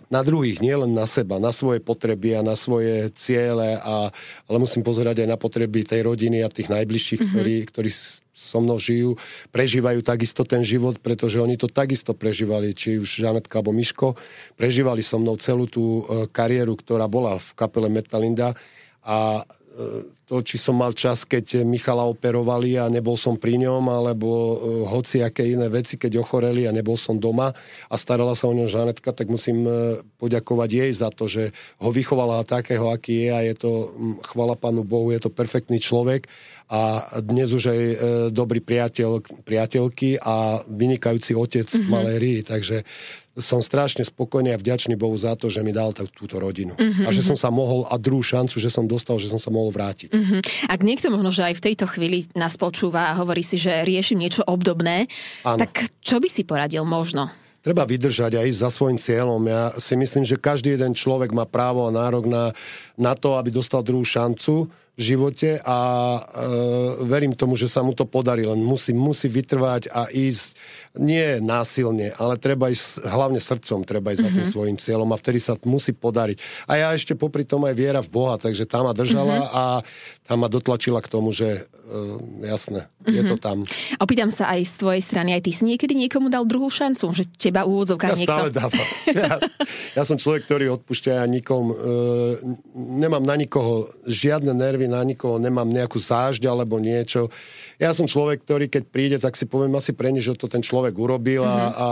na 0.07 0.23
druhých, 0.23 0.63
nielen 0.63 0.95
na 0.95 1.07
seba, 1.07 1.43
na 1.43 1.51
svoje 1.51 1.83
potreby 1.83 2.39
a 2.39 2.47
na 2.47 2.55
svoje 2.55 3.11
ciele, 3.19 3.79
a, 3.79 4.09
ale 4.47 4.57
musím 4.57 4.87
pozerať 4.87 5.27
aj 5.27 5.29
na 5.29 5.39
potreby 5.39 5.83
tej 5.83 6.07
rodiny 6.07 6.47
a 6.47 6.49
tých 6.49 6.71
najbližších, 6.71 7.21
mm-hmm. 7.21 7.35
ktorí, 7.35 7.55
ktorí 7.69 7.91
so 8.33 8.59
mnou 8.63 8.79
žijú, 8.81 9.19
prežívajú 9.53 10.01
takisto 10.01 10.47
ten 10.47 10.65
život, 10.65 10.97
pretože 11.03 11.43
oni 11.43 11.59
to 11.59 11.69
takisto 11.69 12.17
prežívali, 12.17 12.73
či 12.73 12.97
už 13.03 13.21
Žanetka 13.21 13.61
alebo 13.61 13.77
Miško, 13.77 14.15
prežívali 14.57 15.05
so 15.05 15.19
mnou 15.19 15.37
celú 15.43 15.67
tú 15.67 16.03
e, 16.07 16.27
kariéru, 16.31 16.79
ktorá 16.79 17.11
bola 17.11 17.37
v 17.43 17.49
kapele 17.59 17.91
Metalinda 17.91 18.55
a 19.03 19.43
to, 20.33 20.41
či 20.41 20.57
som 20.57 20.81
mal 20.81 20.97
čas, 20.97 21.29
keď 21.29 21.61
Michala 21.61 22.09
operovali 22.09 22.81
a 22.81 22.89
nebol 22.89 23.21
som 23.21 23.37
pri 23.37 23.61
ňom, 23.61 23.85
alebo 23.85 24.29
e, 24.29 24.55
hoci 24.89 25.21
aké 25.21 25.45
iné 25.45 25.69
veci, 25.69 26.01
keď 26.01 26.25
ochoreli 26.25 26.65
a 26.65 26.73
nebol 26.73 26.97
som 26.97 27.21
doma 27.21 27.53
a 27.93 27.95
starala 28.01 28.33
sa 28.33 28.49
o 28.49 28.57
ňom 28.57 28.65
Žanetka, 28.65 29.13
tak 29.13 29.29
musím 29.29 29.69
e, 29.69 30.01
poďakovať 30.17 30.71
jej 30.73 30.91
za 30.97 31.13
to, 31.13 31.29
že 31.29 31.53
ho 31.85 31.91
vychovala 31.93 32.49
takého, 32.49 32.89
aký 32.89 33.29
je 33.29 33.29
a 33.29 33.41
je 33.45 33.55
to, 33.61 33.71
chvala 34.25 34.57
Pánu 34.57 34.89
Bohu, 34.89 35.13
je 35.13 35.21
to 35.21 35.29
perfektný 35.29 35.77
človek 35.77 36.25
a 36.73 37.05
dnes 37.21 37.53
už 37.53 37.69
aj 37.69 37.81
e, 37.85 37.97
dobrý 38.33 38.65
priateľ, 38.65 39.45
priateľky 39.45 40.17
a 40.17 40.65
vynikajúci 40.65 41.37
otec 41.37 41.69
mm-hmm. 41.69 41.93
Malérii, 41.93 42.41
takže 42.41 42.81
som 43.41 43.65
strašne 43.65 44.05
spokojný 44.05 44.53
a 44.53 44.61
vďačný 44.61 44.93
Bohu 44.93 45.17
za 45.17 45.33
to, 45.41 45.49
že 45.49 45.65
mi 45.65 45.73
dal 45.73 45.97
t- 45.97 46.05
túto 46.13 46.37
rodinu. 46.37 46.77
Mm-hmm. 46.77 47.09
A 47.09 47.11
že 47.17 47.25
som 47.25 47.33
sa 47.33 47.49
mohol, 47.49 47.89
a 47.89 47.97
druhú 47.97 48.21
šancu, 48.21 48.61
že 48.61 48.69
som 48.69 48.85
dostal, 48.85 49.17
že 49.17 49.33
som 49.33 49.41
sa 49.41 49.49
mohol 49.49 49.73
vrátiť. 49.73 50.13
Mm-hmm. 50.13 50.41
Ak 50.69 50.81
niekto 50.85 51.09
možno, 51.09 51.33
že 51.33 51.49
aj 51.49 51.57
v 51.57 51.65
tejto 51.73 51.89
chvíli 51.89 52.29
nás 52.37 52.61
počúva 52.61 53.09
a 53.09 53.17
hovorí 53.17 53.41
si, 53.41 53.57
že 53.57 53.89
riešim 53.89 54.21
niečo 54.21 54.45
obdobné, 54.45 55.09
ano. 55.49 55.65
tak 55.65 55.89
čo 56.05 56.21
by 56.21 56.29
si 56.29 56.45
poradil 56.45 56.85
možno? 56.85 57.33
treba 57.63 57.87
vydržať 57.87 58.35
a 58.37 58.43
ísť 58.43 58.59
za 58.59 58.71
svojim 58.75 58.99
cieľom. 58.99 59.39
Ja 59.47 59.71
si 59.79 59.95
myslím, 59.95 60.27
že 60.27 60.35
každý 60.35 60.75
jeden 60.75 60.99
človek 60.99 61.31
má 61.31 61.47
právo 61.47 61.87
a 61.87 61.95
nárok 61.95 62.27
na, 62.27 62.51
na 63.01 63.17
to, 63.17 63.37
aby 63.41 63.53
dostal 63.53 63.81
druhú 63.81 64.05
šancu 64.05 64.69
v 64.93 65.01
živote 65.01 65.57
a 65.65 65.79
e, 66.21 66.21
verím 67.09 67.33
tomu, 67.33 67.57
že 67.57 67.65
sa 67.65 67.81
mu 67.81 67.97
to 67.97 68.05
podarí, 68.05 68.45
len 68.45 68.61
musí, 68.61 68.93
musí 68.93 69.25
vytrvať 69.25 69.89
a 69.89 70.13
ísť 70.13 70.53
nie 71.01 71.41
násilne, 71.41 72.13
ale 72.21 72.37
treba 72.37 72.69
ísť 72.69 73.09
hlavne 73.09 73.41
srdcom, 73.41 73.89
treba 73.89 74.13
ísť 74.13 74.29
mm-hmm. 74.29 74.37
za 74.37 74.37
tým 74.37 74.45
mhm. 74.45 74.53
svojim 74.53 74.77
cieľom 74.77 75.09
a 75.09 75.17
vtedy 75.17 75.41
sa 75.41 75.57
musí 75.65 75.97
podariť. 75.97 76.37
A 76.69 76.73
ja 76.77 76.89
ešte 76.93 77.17
popri 77.17 77.49
tom 77.49 77.65
aj 77.65 77.73
viera 77.73 78.05
v 78.05 78.13
Boha, 78.13 78.37
takže 78.37 78.69
tá 78.69 78.85
ma 78.85 78.93
držala 78.93 79.49
mm-hmm. 79.49 79.57
a 79.57 79.65
tá 80.29 80.35
ma 80.37 80.53
dotlačila 80.53 81.01
k 81.01 81.09
tomu, 81.09 81.33
že 81.33 81.49
uh, 81.49 82.21
jasné, 82.45 82.85
mm-hmm. 82.85 83.17
je 83.17 83.23
to 83.25 83.37
mhm. 83.41 83.43
tam. 83.43 83.57
Opýtam 83.97 84.29
sa 84.29 84.53
aj 84.53 84.61
z 84.69 84.75
tvojej 84.77 85.03
strany, 85.03 85.33
aj 85.33 85.49
ty 85.49 85.57
si 85.57 85.65
niekedy 85.65 85.97
niekomu 85.97 86.29
dal 86.29 86.45
druhú 86.45 86.69
šancu, 86.69 87.17
že 87.17 87.25
teba 87.41 87.65
úvodzovka 87.65 88.13
ja 88.13 88.17
niekto... 88.21 88.37
stále 88.37 88.53
dávam. 88.53 88.87
Ja, 89.13 89.37
ja 89.93 90.03
som 90.09 90.17
človek, 90.17 90.49
ktorý 90.49 90.73
odpúšťa 90.81 91.21
a 91.21 91.27
nikom, 91.29 91.73
uh, 91.73 91.77
nemám 92.83 93.23
na 93.23 93.39
nikoho 93.39 93.89
žiadne 94.05 94.51
nervy, 94.53 94.91
na 94.91 95.03
nikoho 95.07 95.39
nemám 95.39 95.71
nejakú 95.71 96.03
zážď 96.03 96.51
alebo 96.51 96.83
niečo. 96.83 97.31
Ja 97.83 97.91
som 97.91 98.07
človek, 98.07 98.47
ktorý 98.47 98.71
keď 98.71 98.83
príde, 98.87 99.17
tak 99.19 99.35
si 99.35 99.43
poviem 99.43 99.75
asi 99.75 99.91
pre 99.91 100.15
ne, 100.15 100.23
že 100.23 100.39
to 100.39 100.47
ten 100.47 100.63
človek 100.63 100.95
urobil 100.95 101.43
a, 101.43 101.51
mm-hmm. 101.51 101.75
a 101.83 101.89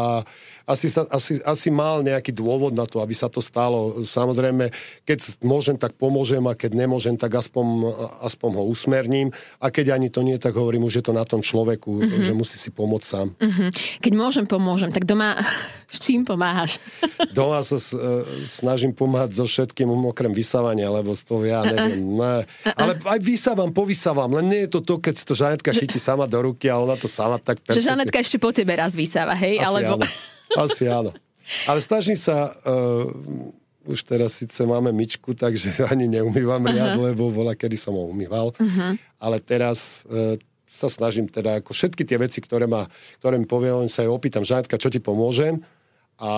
asi, 0.70 0.86
sa, 0.86 1.02
asi, 1.10 1.42
asi 1.42 1.68
mal 1.74 2.06
nejaký 2.06 2.30
dôvod 2.30 2.70
na 2.70 2.86
to, 2.86 3.02
aby 3.02 3.10
sa 3.10 3.26
to 3.26 3.42
stalo. 3.42 4.06
Samozrejme, 4.06 4.70
keď 5.02 5.42
môžem, 5.42 5.74
tak 5.74 5.98
pomôžem 5.98 6.38
a 6.46 6.54
keď 6.54 6.86
nemôžem, 6.86 7.18
tak 7.18 7.34
aspoň, 7.34 7.90
aspoň 8.22 8.50
ho 8.54 8.64
usmerním. 8.70 9.34
A 9.58 9.74
keď 9.74 9.98
ani 9.98 10.14
to 10.14 10.22
nie, 10.22 10.38
tak 10.38 10.54
hovorím 10.54 10.86
už 10.86 11.02
je 11.02 11.04
to 11.04 11.10
na 11.10 11.26
tom 11.26 11.42
človeku, 11.42 11.90
mm-hmm. 11.90 12.22
že 12.22 12.32
musí 12.38 12.54
si 12.54 12.70
pomôcť 12.70 13.06
sám. 13.06 13.34
Mm-hmm. 13.34 13.68
Keď 13.98 14.12
môžem, 14.14 14.46
pomôžem. 14.46 14.94
Tak 14.94 15.10
doma 15.10 15.34
s 15.94 15.98
čím 15.98 16.22
pomáhaš? 16.22 16.78
doma 17.36 17.66
sa 17.66 17.82
s, 17.82 17.90
uh, 17.90 18.22
snažím 18.46 18.94
pomáhať 18.94 19.42
so 19.42 19.50
všetkým, 19.50 19.90
okrem 20.06 20.30
vysávania, 20.30 20.86
lebo 20.86 21.18
z 21.18 21.22
toho 21.26 21.42
ja 21.42 21.66
neviem. 21.66 22.14
Ne. 22.14 22.46
Ale 22.78 22.94
aj 22.94 23.18
vysávam, 23.18 23.74
povysávam, 23.74 24.30
len 24.38 24.46
nie 24.46 24.60
je 24.70 24.78
to 24.78 24.80
to, 24.86 25.02
keď 25.02 25.14
si 25.18 25.24
to 25.26 25.34
Žanetka 25.34 25.70
chytí 25.80 25.96
sama 25.96 26.28
do 26.28 26.36
ruky 26.44 26.68
a 26.68 26.76
ona 26.76 26.92
to 27.00 27.08
sama 27.08 27.40
tak 27.40 27.56
perfektne. 27.64 27.80
Že 27.80 27.88
Žanetka 27.88 28.18
ešte 28.20 28.36
po 28.36 28.52
tebe 28.52 28.76
raz 28.76 28.92
vysáva, 28.92 29.32
hej? 29.32 29.56
Asi 29.56 29.64
alebo... 29.64 29.94
áno. 29.96 30.06
Asi 30.60 30.84
áno. 30.84 31.10
Ale 31.64 31.80
snažím 31.80 32.20
sa, 32.20 32.52
uh, 32.52 33.08
už 33.88 34.04
teraz 34.04 34.36
síce 34.38 34.60
máme 34.68 34.92
myčku, 34.92 35.32
takže 35.32 35.88
ani 35.92 36.06
neumývam 36.06 36.60
uh-huh. 36.60 36.74
riad, 36.76 36.92
lebo 37.00 37.32
bola, 37.32 37.56
kedy 37.56 37.80
som 37.80 37.96
ho 37.96 38.06
umýval. 38.12 38.52
Uh-huh. 38.54 38.92
Ale 39.16 39.40
teraz 39.40 40.04
uh, 40.06 40.36
sa 40.68 40.86
snažím 40.86 41.26
teda, 41.26 41.58
ako 41.58 41.74
všetky 41.74 42.06
tie 42.06 42.20
veci, 42.20 42.38
ktoré, 42.38 42.68
ma, 42.68 42.86
ktoré 43.18 43.40
mi 43.40 43.48
povie, 43.48 43.74
on 43.74 43.90
sa 43.90 44.06
jej 44.06 44.12
opýtam, 44.12 44.46
Žanetka, 44.46 44.78
čo 44.78 44.92
ti 44.92 45.02
pomôžem? 45.02 45.58
A 46.20 46.32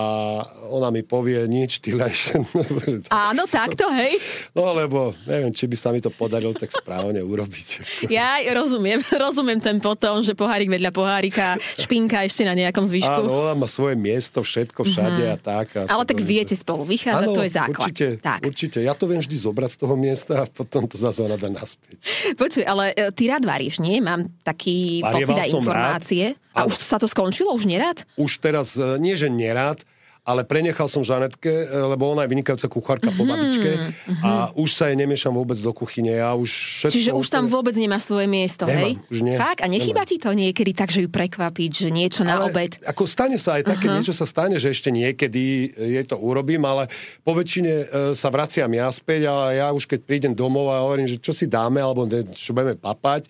ona 0.71 0.87
mi 0.95 1.03
povie 1.03 1.43
nič, 1.43 1.83
ty 1.83 1.91
lež. 1.91 2.31
Áno, 3.11 3.43
takto, 3.43 3.91
hej? 3.91 4.15
No, 4.55 4.71
lebo 4.71 5.11
neviem, 5.27 5.51
či 5.51 5.67
by 5.67 5.75
sa 5.75 5.91
mi 5.91 5.99
to 5.99 6.07
podarilo 6.07 6.55
tak 6.55 6.71
správne 6.71 7.19
urobiť. 7.19 7.67
Ja 8.13 8.39
rozumiem, 8.53 9.01
rozumiem 9.09 9.57
ten 9.57 9.81
potom, 9.81 10.21
že 10.21 10.37
pohárik 10.37 10.69
vedľa 10.69 10.93
pohárika, 10.93 11.57
špinka 11.81 12.23
ešte 12.23 12.45
na 12.45 12.53
nejakom 12.53 12.85
zvyšku. 12.85 13.25
Áno, 13.25 13.49
ona 13.49 13.57
má 13.57 13.67
svoje 13.67 13.97
miesto, 13.97 14.45
všetko 14.45 14.85
všade 14.85 15.23
mm-hmm. 15.23 15.35
a 15.35 15.37
tak. 15.41 15.67
A 15.75 15.81
Ale 15.89 16.03
tak 16.05 16.21
viete 16.21 16.53
spolu 16.53 16.85
vychádzať, 16.87 17.27
to 17.27 17.43
je 17.43 17.51
základ. 17.51 17.89
Určite, 17.89 18.07
tak. 18.21 18.39
určite. 18.45 18.77
Ja 18.85 18.93
to 18.93 19.09
viem 19.09 19.19
vždy 19.19 19.35
zobrať 19.35 19.71
z 19.75 19.77
toho 19.81 19.95
miesta 19.97 20.33
a 20.41 20.45
potom 20.45 20.85
to 20.85 20.95
zase 20.95 21.25
ona 21.25 21.35
dá 21.35 21.49
naspäť. 21.49 21.97
Počuj, 22.37 22.63
ale 22.63 22.93
e, 22.93 23.09
ty 23.11 23.27
rád 23.27 23.43
varíš, 23.43 23.81
nie? 23.81 23.97
Mám 23.99 24.29
taký 24.45 25.01
pocit 25.01 25.33
a 25.33 25.45
informácie. 25.49 26.23
Rád. 26.37 26.42
A 26.53 26.69
už 26.69 26.77
sa 26.77 27.01
to 27.01 27.09
skončilo? 27.09 27.51
Už 27.53 27.65
nerád? 27.65 28.05
Už 28.15 28.37
teraz, 28.37 28.77
e, 28.77 29.01
nie 29.01 29.17
že 29.17 29.27
nerád, 29.27 29.81
ale 30.23 30.47
prenechal 30.47 30.87
som 30.87 31.03
Žanetke, 31.03 31.51
e, 31.51 31.65
lebo 31.67 32.07
ona 32.15 32.23
je 32.23 32.31
vynikajúca 32.31 32.67
kuchárka 32.71 33.11
mm-hmm, 33.11 33.19
po 33.19 33.23
mhm, 33.27 33.31
babičke 33.31 33.71
mm-hmm. 33.75 34.23
a 34.23 34.31
už 34.55 34.69
sa 34.71 34.87
jej 34.87 34.95
nemiešam 34.95 35.35
vôbec 35.35 35.59
do 35.59 35.71
kuchyne. 35.75 36.15
Ja 36.15 36.31
už 36.31 36.47
všetko, 36.47 36.95
Čiže 36.95 37.11
už 37.11 37.27
tam 37.27 37.51
vôbec 37.51 37.75
nemáš 37.75 38.07
svoje 38.07 38.31
miesto, 38.31 38.63
nemám, 38.63 38.79
hej? 38.79 38.91
Už 39.11 39.19
nie, 39.19 39.35
Fakt? 39.35 39.59
A 39.59 39.67
nechýba 39.67 40.07
ti 40.07 40.15
to 40.15 40.31
niekedy 40.31 40.71
tak, 40.71 40.95
že 40.95 41.03
ju 41.03 41.09
prekvapiť, 41.11 41.71
že 41.75 41.89
niečo 41.91 42.23
na 42.23 42.39
ale 42.39 42.55
obed? 42.55 42.71
Ako 42.87 43.03
stane 43.03 43.35
sa 43.35 43.59
aj 43.59 43.75
také, 43.75 43.91
uh-huh. 43.91 43.99
niečo 43.99 44.15
sa 44.15 44.23
stane, 44.23 44.55
že 44.63 44.71
ešte 44.71 44.95
niekedy 44.95 45.75
jej 45.75 46.05
to 46.07 46.15
urobím, 46.15 46.63
ale 46.63 46.87
po 47.27 47.35
väčšine 47.35 47.73
e, 47.75 47.85
sa 48.15 48.31
vraciam 48.31 48.71
ja 48.71 48.87
späť 48.95 49.27
a 49.27 49.51
ja 49.51 49.67
už 49.75 49.91
keď 49.91 49.99
prídem 50.07 50.31
domov 50.31 50.71
a 50.71 50.87
hovorím, 50.87 51.11
že 51.11 51.19
čo 51.19 51.35
si 51.35 51.51
dáme, 51.51 51.83
alebo 51.83 52.07
ne, 52.07 52.23
čo 52.31 52.55
budeme 52.55 52.79
papať, 52.79 53.27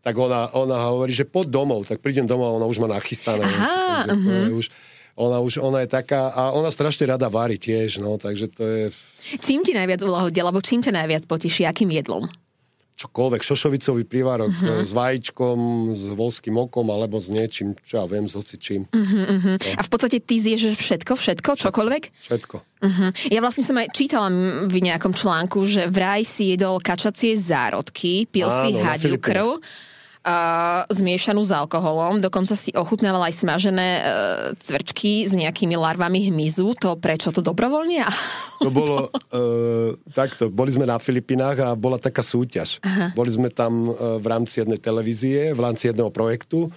tak 0.00 0.14
ona, 0.16 0.48
ona 0.56 0.80
hovorí, 0.88 1.12
že 1.12 1.28
pod 1.28 1.52
domov, 1.52 1.84
tak 1.84 2.00
prídem 2.00 2.24
domov 2.24 2.56
a 2.56 2.56
ona 2.56 2.66
už 2.68 2.80
má 2.80 2.88
nachystané. 2.88 3.44
Aha, 3.44 4.08
uh-huh. 4.08 4.20
to 4.24 4.30
je 4.32 4.48
mhm. 4.48 4.56
už, 4.56 4.66
ona 5.20 5.38
už, 5.44 5.52
ona 5.60 5.84
je 5.84 5.88
taká, 5.92 6.32
a 6.32 6.56
ona 6.56 6.72
strašne 6.72 7.04
rada 7.04 7.28
varí 7.28 7.60
tiež, 7.60 8.00
no, 8.00 8.16
takže 8.16 8.48
to 8.48 8.62
je... 8.64 8.82
Čím 9.44 9.60
ti 9.60 9.76
najviac 9.76 10.00
ulohodil, 10.00 10.48
alebo 10.48 10.64
čím 10.64 10.80
ťa 10.80 11.04
najviac 11.04 11.28
poteší, 11.28 11.68
akým 11.68 11.92
jedlom? 11.92 12.24
čokoľvek, 13.00 13.40
šošovicový 13.40 14.04
prívarok 14.04 14.52
uh-huh. 14.52 14.84
s 14.84 14.92
vajíčkom, 14.92 15.58
s 15.96 16.12
volským 16.12 16.52
okom 16.60 16.92
alebo 16.92 17.16
s 17.16 17.32
niečím, 17.32 17.72
čo 17.80 18.04
ja 18.04 18.04
viem, 18.04 18.28
s 18.28 18.36
hocičím. 18.36 18.84
Uh-huh, 18.92 19.24
uh-huh. 19.24 19.56
No. 19.56 19.72
A 19.72 19.80
v 19.80 19.88
podstate 19.88 20.20
ty 20.20 20.36
zješ 20.36 20.76
všetko, 20.76 21.16
všetko, 21.16 21.50
čokoľvek? 21.56 22.02
Všetko. 22.12 22.56
Uh-huh. 22.60 23.08
Ja 23.32 23.40
vlastne 23.40 23.64
som 23.64 23.80
aj 23.80 23.96
čítala 23.96 24.28
v 24.68 24.76
nejakom 24.84 25.16
článku, 25.16 25.64
že 25.64 25.88
vraj 25.88 26.28
si 26.28 26.52
jedol 26.52 26.76
kačacie 26.76 27.40
zárodky, 27.40 28.28
pil 28.28 28.52
Áno, 28.52 28.60
si 28.60 28.76
hadiu 28.76 29.16
krv 29.16 29.64
uh, 30.30 30.86
zmiešanú 30.86 31.42
s 31.42 31.50
alkoholom. 31.50 32.22
Dokonca 32.22 32.54
si 32.54 32.70
ochutnával 32.78 33.26
aj 33.26 33.34
smažené 33.42 33.88
uh, 33.98 34.04
cvrčky 34.62 35.26
s 35.26 35.34
nejakými 35.34 35.74
larvami 35.74 36.30
hmyzu. 36.30 36.78
To 36.78 36.94
prečo? 36.94 37.34
To 37.34 37.42
dobrovoľne? 37.42 38.06
To 38.60 38.68
bolo 38.68 39.08
uh, 39.08 39.96
takto. 40.12 40.52
Boli 40.52 40.68
sme 40.68 40.84
na 40.84 41.00
Filipinách 41.00 41.64
a 41.64 41.68
bola 41.72 41.96
taká 41.96 42.20
súťaž. 42.20 42.76
Aha. 42.84 43.08
Boli 43.16 43.32
sme 43.32 43.48
tam 43.48 43.88
uh, 43.88 44.20
v 44.20 44.26
rámci 44.28 44.60
jednej 44.60 44.76
televízie, 44.76 45.56
v 45.56 45.60
rámci 45.64 45.88
jedného 45.88 46.12
projektu 46.12 46.68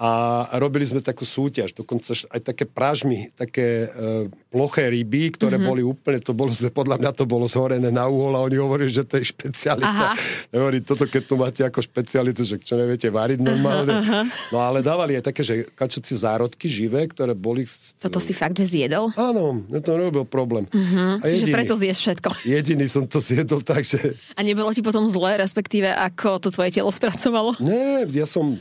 a 0.00 0.48
robili 0.56 0.88
sme 0.88 1.04
takú 1.04 1.28
súťaž, 1.28 1.76
dokonca 1.76 2.16
aj 2.32 2.40
také 2.40 2.64
pražmy, 2.64 3.28
také 3.36 3.84
e, 3.84 4.32
ploché 4.48 4.88
ryby, 4.88 5.36
ktoré 5.36 5.60
mm-hmm. 5.60 5.68
boli 5.68 5.82
úplne, 5.84 6.24
to 6.24 6.32
bolo, 6.32 6.48
podľa 6.72 6.96
mňa 6.96 7.10
to 7.12 7.28
bolo 7.28 7.44
zhorené 7.44 7.92
na 7.92 8.08
uhol 8.08 8.32
a 8.32 8.40
oni 8.40 8.56
hovorili, 8.56 8.88
že 8.88 9.04
to 9.04 9.20
je 9.20 9.28
špecialita. 9.28 10.16
Hovorí, 10.56 10.80
toto 10.80 11.04
keď 11.04 11.22
tu 11.28 11.36
máte 11.36 11.60
ako 11.68 11.84
špecialitu, 11.84 12.48
že 12.48 12.56
čo 12.56 12.80
neviete 12.80 13.12
variť 13.12 13.44
normálne. 13.44 13.92
Aha, 13.92 14.24
aha. 14.24 14.48
No 14.48 14.64
ale 14.64 14.80
dávali 14.80 15.20
aj 15.20 15.28
také, 15.28 15.44
že 15.44 15.68
kačacie 15.76 16.16
zárodky 16.16 16.64
živé, 16.64 17.04
ktoré 17.04 17.36
boli... 17.36 17.68
Toto 18.00 18.24
si 18.24 18.32
fakt, 18.32 18.56
že 18.56 18.80
zjedol? 18.80 19.12
Áno, 19.20 19.68
to 19.68 19.90
nerobil 20.00 20.24
problém. 20.24 20.64
Mm-hmm. 20.72 21.20
A 21.20 21.24
jediný, 21.28 21.44
Čiže 21.44 21.56
preto 21.60 21.74
zješ 21.76 21.98
všetko. 22.00 22.28
Jediný 22.48 22.86
som 22.88 23.04
to 23.04 23.20
zjedol, 23.20 23.60
takže... 23.60 24.16
A 24.32 24.40
nebolo 24.40 24.72
ti 24.72 24.80
potom 24.80 25.04
zle, 25.12 25.36
respektíve 25.36 25.92
ako 25.92 26.40
to 26.40 26.48
tvoje 26.48 26.72
telo 26.72 26.88
spracovalo? 26.88 27.52
Nie, 27.60 28.08
ja 28.08 28.24
som 28.24 28.56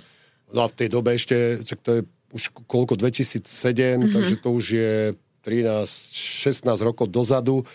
No 0.53 0.65
a 0.65 0.67
v 0.67 0.75
tej 0.75 0.89
dobe 0.89 1.13
ešte, 1.13 1.61
to 1.85 1.89
je 1.99 2.01
už 2.33 2.53
koľko, 2.69 2.93
2007, 2.97 3.41
mm-hmm. 3.41 4.13
takže 4.13 4.35
to 4.37 4.49
už 4.53 4.65
je 4.77 4.93
13, 5.41 5.85
16 5.85 6.65
rokov 6.85 7.09
dozadu. 7.09 7.65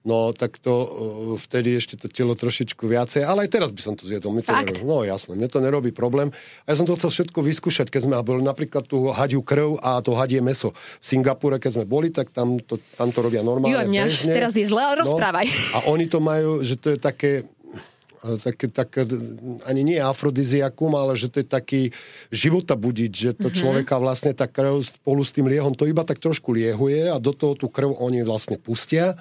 No, 0.00 0.32
tak 0.32 0.56
to 0.56 0.72
uh, 0.72 0.88
vtedy 1.36 1.76
ešte 1.76 1.92
to 2.00 2.08
telo 2.08 2.32
trošičku 2.32 2.88
viacej, 2.88 3.20
ale 3.20 3.44
aj 3.44 3.52
teraz 3.52 3.68
by 3.68 3.84
som 3.84 3.92
to 3.92 4.08
zjedol. 4.08 4.32
Mne 4.32 4.40
to 4.40 4.56
nerobí, 4.56 4.80
no 4.80 5.04
jasné, 5.04 5.36
mne 5.36 5.48
to 5.52 5.60
nerobí 5.60 5.92
problém. 5.92 6.32
A 6.64 6.72
ja 6.72 6.80
som 6.80 6.88
to 6.88 6.96
chcel 6.96 7.12
všetko 7.12 7.44
vyskúšať, 7.44 7.92
keď 7.92 8.08
sme 8.08 8.16
boli 8.24 8.40
napríklad 8.40 8.88
tú 8.88 9.12
hadiu 9.12 9.44
krv 9.44 9.76
a 9.84 10.00
to 10.00 10.16
hadie 10.16 10.40
meso. 10.40 10.72
V 10.72 11.04
Singapúre, 11.04 11.60
keď 11.60 11.76
sme 11.76 11.84
boli, 11.84 12.08
tak 12.08 12.32
tam 12.32 12.56
to, 12.64 12.80
tam 12.96 13.12
to 13.12 13.20
robia 13.20 13.44
normálne. 13.44 13.76
Jo, 13.76 13.84
mňa 13.84 14.08
teraz 14.32 14.56
je 14.56 14.64
zle, 14.64 14.80
ale 14.80 14.96
no, 14.96 15.00
rozprávaj. 15.04 15.46
A 15.76 15.78
oni 15.92 16.08
to 16.08 16.16
majú, 16.24 16.64
že 16.64 16.80
to 16.80 16.96
je 16.96 16.98
také, 16.98 17.44
také, 18.20 18.68
také, 18.68 19.08
ani 19.64 19.80
nie 19.80 19.98
afrodiziakum, 19.98 20.92
ale 20.92 21.16
že 21.16 21.32
to 21.32 21.40
je 21.40 21.48
taký 21.48 21.82
života 22.28 22.76
budiť, 22.76 23.12
že 23.12 23.30
to 23.32 23.48
mm-hmm. 23.48 23.60
človeka 23.60 23.96
vlastne 23.96 24.36
tá 24.36 24.44
krv 24.44 24.84
spolu 24.84 25.24
s 25.24 25.32
tým 25.32 25.48
liehom 25.48 25.72
to 25.72 25.88
iba 25.88 26.04
tak 26.04 26.20
trošku 26.20 26.52
liehuje 26.52 27.08
a 27.08 27.16
do 27.16 27.32
toho 27.32 27.56
tú 27.56 27.72
krv 27.72 27.96
oni 27.96 28.20
vlastne 28.20 28.60
pustia 28.60 29.16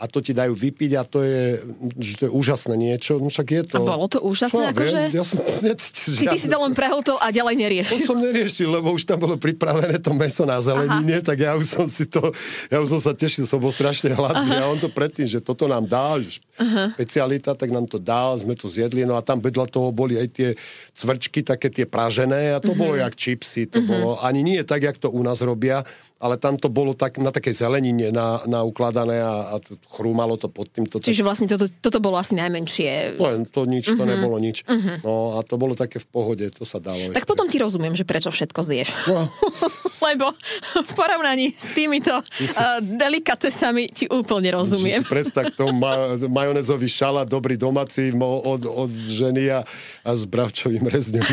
a 0.00 0.08
to 0.08 0.24
ti 0.24 0.32
dajú 0.32 0.56
vypiť 0.56 0.96
a 0.96 1.04
to 1.04 1.20
je, 1.20 1.60
že 2.00 2.14
to 2.16 2.22
je 2.24 2.32
úžasné 2.32 2.72
niečo. 2.72 3.20
No 3.20 3.28
však 3.28 3.46
je 3.52 3.62
to... 3.68 3.84
A 3.84 4.00
bolo 4.00 4.08
to 4.08 4.24
úžasné? 4.24 4.72
Čo, 4.72 4.72
akože... 4.72 5.00
ja 5.12 5.24
som 5.28 5.38
necítil, 5.60 6.12
Či 6.16 6.24
ty 6.24 6.38
si 6.40 6.48
to 6.48 6.56
len 6.56 6.72
prehotol 6.72 7.20
a 7.20 7.28
ďalej 7.28 7.54
neriešil? 7.60 8.08
To 8.08 8.16
som 8.16 8.18
neriešil, 8.24 8.80
lebo 8.80 8.96
už 8.96 9.04
tam 9.04 9.20
bolo 9.20 9.36
pripravené 9.36 10.00
to 10.00 10.16
meso 10.16 10.48
na 10.48 10.56
zelenine, 10.64 11.20
Aha. 11.20 11.28
tak 11.28 11.44
ja 11.44 11.52
už 11.52 11.68
som 11.68 11.84
si 11.84 12.08
to, 12.08 12.32
ja 12.72 12.80
už 12.80 12.96
som 12.96 13.00
sa 13.04 13.12
tešil, 13.12 13.44
som 13.44 13.60
bol 13.60 13.76
strašne 13.76 14.16
hladný 14.16 14.56
Aha. 14.56 14.64
a 14.64 14.72
on 14.72 14.80
to 14.80 14.88
predtým, 14.88 15.28
že 15.28 15.44
toto 15.44 15.68
nám 15.68 15.84
dá, 15.84 16.16
Aha. 16.60 16.92
špecialita, 16.92 17.56
tak 17.56 17.72
nám 17.72 17.88
to 17.88 17.96
dal, 17.96 18.36
sme 18.36 18.52
to 18.52 18.68
zjedli, 18.68 19.08
no 19.08 19.16
a 19.16 19.24
tam 19.24 19.40
vedľa 19.40 19.66
toho 19.72 19.88
boli 19.96 20.20
aj 20.20 20.28
tie 20.28 20.48
cvrčky, 20.92 21.40
také 21.40 21.72
tie 21.72 21.88
pražené 21.88 22.52
a 22.52 22.60
to 22.60 22.76
uh-huh. 22.76 22.80
bolo 22.84 22.94
jak 23.00 23.16
čipsy, 23.16 23.64
to 23.64 23.80
uh-huh. 23.80 23.88
bolo 23.88 24.08
ani 24.20 24.44
nie 24.44 24.60
tak, 24.60 24.84
jak 24.84 25.00
to 25.00 25.08
u 25.08 25.24
nás 25.24 25.40
robia, 25.40 25.80
ale 26.20 26.36
tam 26.36 26.60
to 26.60 26.68
bolo 26.68 26.92
tak, 26.92 27.16
na 27.16 27.32
takej 27.32 27.64
zelenine 27.64 28.12
na, 28.12 28.44
na 28.44 28.60
ukladané 28.60 29.24
a, 29.24 29.56
a 29.56 29.64
chrúmalo 29.88 30.36
to 30.36 30.52
pod 30.52 30.68
tým. 30.68 30.84
Toto... 30.84 31.00
Čiže 31.00 31.24
vlastne 31.24 31.48
toto, 31.48 31.64
toto 31.80 31.96
bolo 31.96 32.20
asi 32.20 32.36
najmenšie. 32.36 33.16
To, 33.16 33.40
to 33.48 33.60
nič, 33.64 33.88
uh-huh. 33.88 33.96
to 33.96 34.04
mhm. 34.04 34.10
nebolo 34.12 34.36
nič. 34.36 34.60
Uh-huh. 34.68 35.00
No 35.00 35.12
a 35.40 35.42
to 35.42 35.56
bolo 35.56 35.72
také 35.72 35.96
v 35.96 36.06
pohode, 36.12 36.44
to 36.52 36.68
sa 36.68 36.76
dalo. 36.76 37.08
Tak 37.16 37.24
ešte. 37.24 37.30
potom 37.32 37.48
ti 37.48 37.56
rozumiem, 37.56 37.96
že 37.96 38.04
prečo 38.04 38.28
všetko 38.28 38.60
zješ. 38.60 38.92
No. 39.08 39.32
Lebo 40.12 40.36
v 40.84 40.92
porovnaní 40.92 41.56
s 41.56 41.72
týmito 41.72 42.12
uh, 42.12 42.78
delikatesami 42.84 43.88
ti 43.88 44.04
úplne 44.04 44.52
rozumiem. 44.52 45.00
Predstav 45.08 45.56
to 45.56 45.72
ma, 45.72 46.14
majonezový 46.50 46.90
šala, 46.90 47.22
dobrý 47.22 47.54
domáci 47.54 48.10
od, 48.18 48.66
od 48.66 48.90
ženy 48.90 49.54
a, 49.54 49.62
a 50.02 50.10
s 50.10 50.26
bravčovým 50.26 50.82
rezňom. 50.82 51.22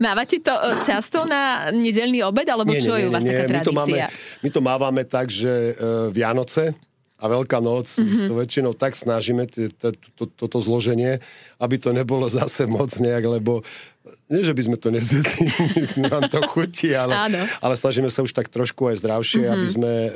Mávate 0.00 0.40
to 0.40 0.48
e, 0.48 0.80
často 0.80 1.28
na 1.28 1.68
nedelný 1.68 2.24
obed, 2.24 2.48
alebo 2.48 2.72
nie, 2.72 2.80
čo 2.80 2.96
nie, 2.96 3.04
je 3.04 3.08
u 3.08 3.12
vás 3.12 3.20
nie, 3.20 3.36
taká 3.36 3.44
tradícia? 3.52 3.60
My 3.60 3.68
to, 3.68 3.72
máme, 3.76 3.96
my 4.40 4.48
to 4.48 4.60
mávame 4.64 5.02
tak, 5.04 5.26
že 5.28 5.76
uh, 5.76 6.08
Vianoce, 6.08 6.72
a 7.22 7.30
Veľká 7.30 7.62
noc, 7.62 7.86
mm-hmm. 7.86 8.02
my 8.02 8.12
mhm. 8.18 8.26
to 8.26 8.34
väčšinou 8.34 8.72
tak 8.74 8.98
snažíme, 8.98 9.46
toto 10.34 10.58
zloženie, 10.58 11.22
aby 11.62 11.78
to 11.78 11.94
nebolo 11.94 12.26
zase 12.26 12.66
moc 12.66 12.90
nejak, 12.98 13.22
lebo 13.22 13.62
nie, 14.26 14.42
že 14.42 14.50
by 14.50 14.62
sme 14.66 14.76
to 14.80 14.90
nezjedli, 14.90 15.46
nám 16.10 16.26
to 16.26 16.42
chutí, 16.50 16.90
ale, 16.90 17.14
ale 17.62 17.74
snažíme 17.78 18.10
sa 18.10 18.26
už 18.26 18.34
tak 18.34 18.50
trošku 18.50 18.90
aj 18.90 18.98
zdravšie, 18.98 19.46
mm-hmm. 19.46 19.54
aby 19.54 19.66
sme 19.70 19.92
e, 19.92 20.10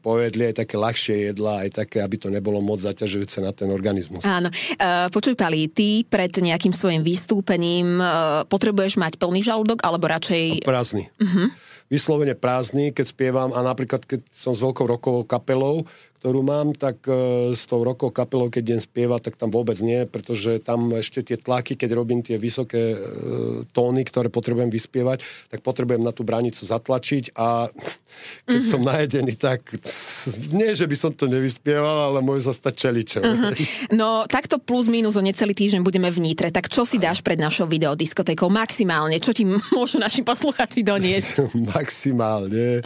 povedli 0.00 0.48
aj 0.48 0.64
také 0.64 0.76
ľahšie 0.80 1.32
jedla, 1.32 1.68
aj 1.68 1.84
také, 1.84 2.00
aby 2.00 2.16
to 2.16 2.32
nebolo 2.32 2.64
moc 2.64 2.80
zaťažujúce 2.80 3.44
na 3.44 3.52
ten 3.52 3.68
organizmus. 3.68 4.24
Áno. 4.24 4.48
Uh, 4.80 5.06
počuj, 5.12 5.36
Pali, 5.36 5.68
ty 5.68 6.02
pred 6.08 6.32
nejakým 6.32 6.72
svojim 6.72 7.04
vystúpením 7.04 8.00
uh, 8.00 8.48
potrebuješ 8.48 8.96
mať 8.96 9.20
plný 9.20 9.44
žalúdok, 9.44 9.84
alebo 9.84 10.08
radšej... 10.08 10.64
Prázdny. 10.64 11.12
Uh-huh. 11.20 11.52
Vyslovene 11.86 12.34
prázdny, 12.34 12.90
keď 12.90 13.06
spievam 13.14 13.50
a 13.54 13.62
napríklad, 13.62 14.02
keď 14.02 14.26
som 14.34 14.56
s 14.56 14.64
veľkou 14.64 14.90
rokovou 14.90 15.22
kapelou, 15.22 15.86
ktorú 16.20 16.40
mám, 16.42 16.72
tak 16.72 17.04
e, 17.06 17.52
s 17.52 17.68
tou 17.68 17.84
rokou 17.84 18.10
kapelou, 18.10 18.48
keď 18.48 18.62
idem 18.76 18.82
spievať, 18.82 19.30
tak 19.30 19.34
tam 19.40 19.52
vôbec 19.52 19.76
nie, 19.84 20.04
pretože 20.08 20.58
tam 20.62 20.92
ešte 20.96 21.22
tie 21.22 21.36
tlaky, 21.38 21.76
keď 21.76 21.90
robím 21.94 22.20
tie 22.24 22.40
vysoké 22.40 22.94
e, 22.94 22.98
tóny, 23.70 24.02
ktoré 24.06 24.32
potrebujem 24.32 24.72
vyspievať, 24.72 25.22
tak 25.52 25.60
potrebujem 25.60 26.02
na 26.02 26.10
tú 26.10 26.24
branicu 26.24 26.62
zatlačiť 26.64 27.36
a 27.36 27.68
keď 28.46 28.62
mm-hmm. 28.62 28.70
som 28.70 28.80
najedený, 28.80 29.34
tak 29.36 29.60
nie, 30.50 30.72
že 30.72 30.88
by 30.88 30.96
som 30.96 31.12
to 31.12 31.28
nevyspieval, 31.28 32.10
ale 32.12 32.18
môže 32.24 32.48
sa 32.48 32.54
stať 32.56 32.74
čeličo. 32.88 33.18
Uh-huh. 33.20 33.52
No 33.92 34.24
takto 34.26 34.58
plus 34.58 34.88
minus 34.88 35.14
o 35.18 35.22
necelý 35.22 35.52
týždeň 35.52 35.84
budeme 35.84 36.08
v 36.08 36.18
Nitre, 36.22 36.48
tak 36.50 36.72
čo 36.72 36.88
si 36.88 36.96
dáš 36.96 37.20
pred 37.20 37.38
našou 37.38 37.68
videodiskotékou 37.68 38.48
maximálne? 38.48 39.20
Čo 39.20 39.36
ti 39.36 39.44
môžu 39.74 40.00
naši 40.00 40.24
posluchači 40.24 40.82
doniesť? 40.82 41.52
maximálne. 41.76 42.82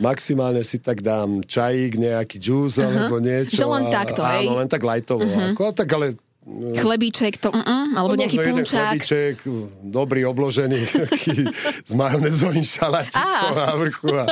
Maximálne 0.00 0.62
si 0.64 0.80
tak 0.80 1.04
dám 1.04 1.44
čajík, 1.44 2.00
nejaký 2.00 2.36
džús 2.62 2.78
uh-huh. 2.78 2.86
alebo 2.86 3.18
niečo. 3.18 3.58
Že 3.58 3.66
len 3.66 3.84
takto, 3.90 4.20
a, 4.22 4.38
Áno, 4.38 4.62
len 4.62 4.68
tak 4.70 4.82
lajtovo. 4.86 5.26
Uh-huh. 5.26 5.50
Ako, 5.50 5.74
tak 5.74 5.90
ale 5.90 6.14
Chlebíček, 6.42 7.38
to, 7.38 7.54
mm, 7.54 7.94
alebo 7.94 8.18
no, 8.18 8.26
nejaký 8.26 8.34
punčák. 8.42 8.98
chlebíček, 8.98 9.46
dobrý 9.86 10.26
obložený, 10.26 10.90
s 11.88 11.92
majonezovým 11.94 12.66
šalatíkom 12.66 13.54
na 13.54 13.74
vrchu 13.78 14.10
a 14.10 14.26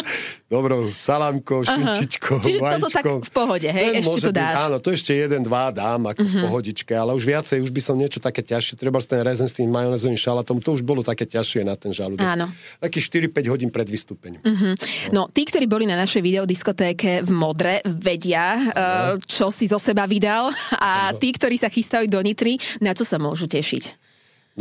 dobrou 0.51 0.91
salámkou, 0.91 1.63
šunčičkou, 1.63 2.43
Čiže 2.43 2.59
vajíčkou. 2.59 2.83
toto 2.83 2.91
tak 2.91 3.05
v 3.07 3.31
pohode, 3.31 3.69
hej, 3.71 3.95
Ten 3.95 4.03
ešte 4.03 4.21
to 4.27 4.31
dáš. 4.35 4.55
Byť, 4.59 4.65
áno, 4.67 4.77
to 4.83 4.89
ešte 4.91 5.13
jeden, 5.15 5.41
dva 5.47 5.71
dám 5.71 6.11
ako 6.11 6.27
uh-huh. 6.27 6.27
v 6.27 6.35
mhm. 6.35 6.45
pohodičke, 6.51 6.93
ale 6.99 7.15
už 7.15 7.23
viacej, 7.23 7.63
už 7.63 7.71
by 7.71 7.79
som 7.79 7.95
niečo 7.95 8.19
také 8.19 8.43
ťažšie, 8.43 8.75
treba 8.75 8.99
ten 8.99 9.23
rezen 9.23 9.47
s 9.47 9.55
tým 9.55 9.71
majonezovým 9.71 10.19
šalatom, 10.19 10.59
to 10.59 10.75
už 10.75 10.83
bolo 10.83 11.07
také 11.07 11.23
ťažšie 11.23 11.63
na 11.63 11.79
ten 11.79 11.95
žalúdok. 11.95 12.27
Áno. 12.27 12.51
Taký 12.83 12.99
4-5 13.31 13.47
hodín 13.47 13.71
pred 13.71 13.87
vystúpením. 13.87 14.43
Uh-huh. 14.43 14.75
No, 15.15 15.31
tí, 15.31 15.47
ktorí 15.47 15.71
boli 15.71 15.87
na 15.87 15.95
našej 15.95 16.19
videodiskotéke 16.19 17.23
v 17.23 17.31
Modre, 17.31 17.79
vedia, 17.87 18.59
uh, 18.59 19.15
čo 19.23 19.55
si 19.55 19.71
zo 19.71 19.79
seba 19.79 20.11
vydal 20.11 20.51
a 20.83 21.15
uh-huh. 21.15 21.23
tí, 21.23 21.31
ktorí 21.31 21.55
sa 21.63 21.71
chystajú 21.71 22.11
do 22.11 22.19
Nitry, 22.27 22.59
na 22.83 22.91
čo 22.91 23.07
sa 23.07 23.23
môžu 23.23 23.47
tešiť? 23.47 24.00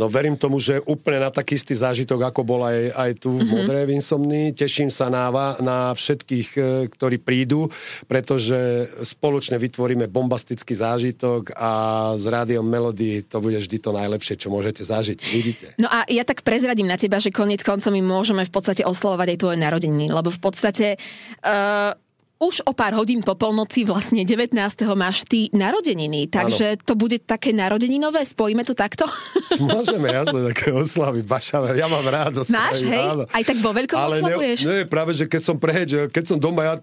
No 0.00 0.08
verím 0.08 0.40
tomu, 0.40 0.56
že 0.56 0.80
úplne 0.88 1.20
na 1.20 1.28
taký 1.28 1.60
istý 1.60 1.76
zážitok, 1.76 2.32
ako 2.32 2.40
bol 2.40 2.64
aj, 2.64 2.96
aj 2.96 3.10
tu 3.20 3.36
v 3.36 3.44
mm-hmm. 3.44 3.52
Modrej 3.52 3.84
Vinsomni. 3.84 4.44
Teším 4.56 4.88
sa 4.88 5.12
na, 5.12 5.28
na 5.60 5.92
všetkých, 5.92 6.48
e, 6.56 6.60
ktorí 6.88 7.20
prídu, 7.20 7.68
pretože 8.08 8.88
spoločne 9.04 9.60
vytvoríme 9.60 10.08
bombastický 10.08 10.72
zážitok 10.72 11.52
a 11.52 11.70
s 12.16 12.24
rádiom 12.24 12.64
Melody 12.64 13.28
to 13.28 13.44
bude 13.44 13.60
vždy 13.60 13.76
to 13.76 13.92
najlepšie, 13.92 14.40
čo 14.40 14.48
môžete 14.48 14.88
zažiť. 14.88 15.18
Vidíte. 15.20 15.66
No 15.76 15.92
a 15.92 16.08
ja 16.08 16.24
tak 16.24 16.40
prezradím 16.40 16.88
na 16.88 16.96
teba, 16.96 17.20
že 17.20 17.28
koniec 17.28 17.60
koncom 17.60 17.92
my 17.92 18.00
môžeme 18.00 18.40
v 18.48 18.52
podstate 18.52 18.80
oslovovať 18.88 19.36
aj 19.36 19.38
tvoje 19.44 19.58
narodeniny, 19.60 20.08
lebo 20.08 20.32
v 20.32 20.40
podstate 20.40 20.96
uh, 20.96 21.92
už 22.40 22.64
o 22.64 22.72
pár 22.72 22.96
hodín 22.96 23.20
po 23.20 23.36
polnoci, 23.36 23.84
vlastne 23.84 24.24
19. 24.24 24.56
máš 24.96 25.28
ty 25.28 25.52
narodeniny, 25.52 26.24
takže 26.32 26.80
ano. 26.80 26.82
to 26.88 26.96
bude 26.96 27.20
také 27.20 27.52
narodeninové, 27.52 28.24
spojíme 28.24 28.64
to 28.64 28.72
takto? 28.72 29.04
Môžeme, 29.60 30.08
jasne, 30.08 30.48
také 30.48 30.72
oslavy, 30.72 31.20
bašavé, 31.20 31.76
ja 31.76 31.84
mám 31.84 32.00
rád 32.08 32.40
oslavy. 32.40 32.56
Máš, 32.56 32.78
hej? 32.88 33.06
Áno. 33.12 33.24
Aj 33.28 33.42
tak 33.44 33.56
vo 33.60 33.76
veľkom 33.76 33.98
Ale 34.00 34.24
oslavuješ? 34.24 34.58
Ne, 34.64 34.72
ne, 34.72 34.88
práve, 34.88 35.12
že 35.12 35.28
keď 35.28 35.42
som 35.44 35.60
preheď, 35.60 36.08
keď 36.08 36.24
som 36.32 36.38
doma, 36.40 36.64
ja, 36.64 36.74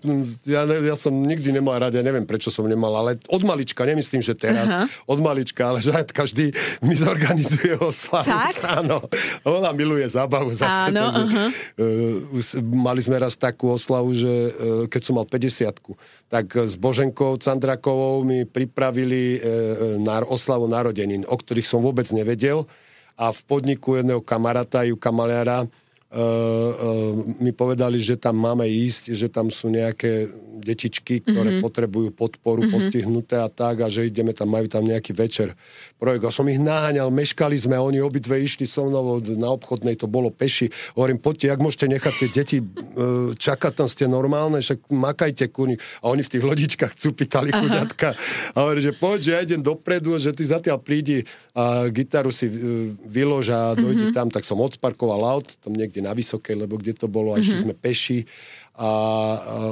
ja, 0.46 0.62
ja 0.70 0.94
som 0.96 1.10
nikdy 1.10 1.50
nemal 1.50 1.82
rád, 1.82 1.98
ja 1.98 2.06
neviem, 2.06 2.30
prečo 2.30 2.54
som 2.54 2.70
nemal, 2.70 2.94
ale 2.94 3.18
od 3.26 3.42
malička, 3.42 3.82
nemyslím, 3.82 4.22
že 4.22 4.38
teraz, 4.38 4.70
uh-huh. 4.70 4.86
od 5.10 5.20
malička, 5.26 5.74
ale 5.74 5.82
že 5.82 5.90
každý 6.14 6.54
mi 6.86 6.94
zorganizuje 6.94 7.82
oslavu. 7.82 8.30
Fakt? 8.30 8.62
Áno, 8.78 9.02
ona 9.42 9.74
miluje 9.74 10.06
zábavu 10.06 10.54
zase. 10.54 10.94
Áno, 10.94 11.10
takže, 11.10 11.26
uh-huh. 11.26 12.62
uh, 12.62 12.78
mali 12.78 13.02
sme 13.02 13.18
raz 13.18 13.34
takú 13.34 13.74
oslavu, 13.74 14.14
že 14.14 14.30
uh, 14.30 14.86
keď 14.86 15.02
som 15.02 15.18
mal 15.18 15.26
50 15.26 15.47
50 15.47 15.47
tak 16.28 16.54
s 16.56 16.76
Boženkou 16.76 17.40
Candrakovou 17.40 18.24
mi 18.24 18.44
pripravili 18.44 19.38
e, 19.38 19.40
na 20.02 20.22
oslavu 20.26 20.68
narodenín, 20.68 21.24
o 21.28 21.36
ktorých 21.36 21.68
som 21.68 21.80
vôbec 21.80 22.08
nevedel. 22.12 22.68
A 23.18 23.34
v 23.34 23.42
podniku 23.50 23.98
jedného 23.98 24.22
kamaráta, 24.22 24.86
ju 24.86 24.94
kamaliara, 24.94 25.66
uh, 25.66 25.68
uh, 25.68 25.87
mi 27.44 27.52
povedali, 27.52 28.00
že 28.00 28.16
tam 28.16 28.40
máme 28.40 28.64
ísť, 28.64 29.12
že 29.12 29.28
tam 29.28 29.52
sú 29.52 29.68
nejaké 29.68 30.32
detičky, 30.64 31.20
ktoré 31.20 31.60
mm-hmm. 31.60 31.66
potrebujú 31.68 32.10
podporu, 32.16 32.64
mm-hmm. 32.64 32.76
postihnuté 32.76 33.36
a 33.38 33.52
tak, 33.52 33.84
a 33.84 33.92
že 33.92 34.08
ideme 34.08 34.32
tam, 34.32 34.50
majú 34.52 34.72
tam 34.72 34.88
nejaký 34.88 35.12
večer 35.12 35.52
projekt. 36.00 36.24
A 36.24 36.32
som 36.32 36.48
ich 36.48 36.64
naháňal, 36.64 37.12
meškali 37.12 37.60
sme, 37.60 37.76
oni 37.76 38.00
obidve 38.00 38.40
išli 38.40 38.64
so 38.64 38.88
mnou 38.88 39.20
na 39.36 39.50
obchodnej, 39.52 40.00
to 40.00 40.08
bolo 40.08 40.32
peši. 40.32 40.72
Hovorím, 40.96 41.20
poďte, 41.20 41.52
jak 41.52 41.60
môžete 41.60 41.88
nechať 41.92 42.14
tie 42.24 42.30
deti 42.32 42.58
uh, 42.64 43.36
čakať, 43.36 43.74
tam 43.76 43.88
ste 43.92 44.08
normálne, 44.08 44.64
však 44.64 44.88
makajte 44.88 45.52
kurník. 45.52 45.84
A 46.02 46.12
oni 46.12 46.24
v 46.24 46.32
tých 46.32 46.44
lodičkách 46.44 46.94
cupitali 46.96 47.52
chuďatka. 47.52 48.16
A 48.56 48.58
hovorím, 48.64 48.84
že 48.90 48.94
poď, 48.96 49.20
že 49.20 49.32
ja 49.36 49.40
idem 49.44 49.62
dopredu, 49.62 50.16
že 50.18 50.32
ty 50.34 50.48
zatiaľ 50.48 50.80
prídi 50.82 51.28
a 51.52 51.92
gitaru 51.92 52.32
si 52.32 52.48
uh, 52.48 52.56
vylož 53.06 53.46
a 53.52 53.76
dojdi 53.76 54.10
mm-hmm. 54.10 54.18
tam, 54.18 54.28
tak 54.32 54.48
som 54.48 54.58
odparkoval 54.58 55.22
aut, 55.22 55.54
tam 55.62 55.76
niekde 55.76 55.97
na 56.02 56.16
Vysokej, 56.16 56.56
lebo 56.56 56.78
kde 56.78 56.94
to 56.96 57.08
bolo, 57.12 57.34
a 57.34 57.42
išli 57.42 57.62
mm-hmm. 57.62 57.66
sme 57.68 57.74
peši 57.76 58.20
a, 58.78 58.86
a 58.86 58.90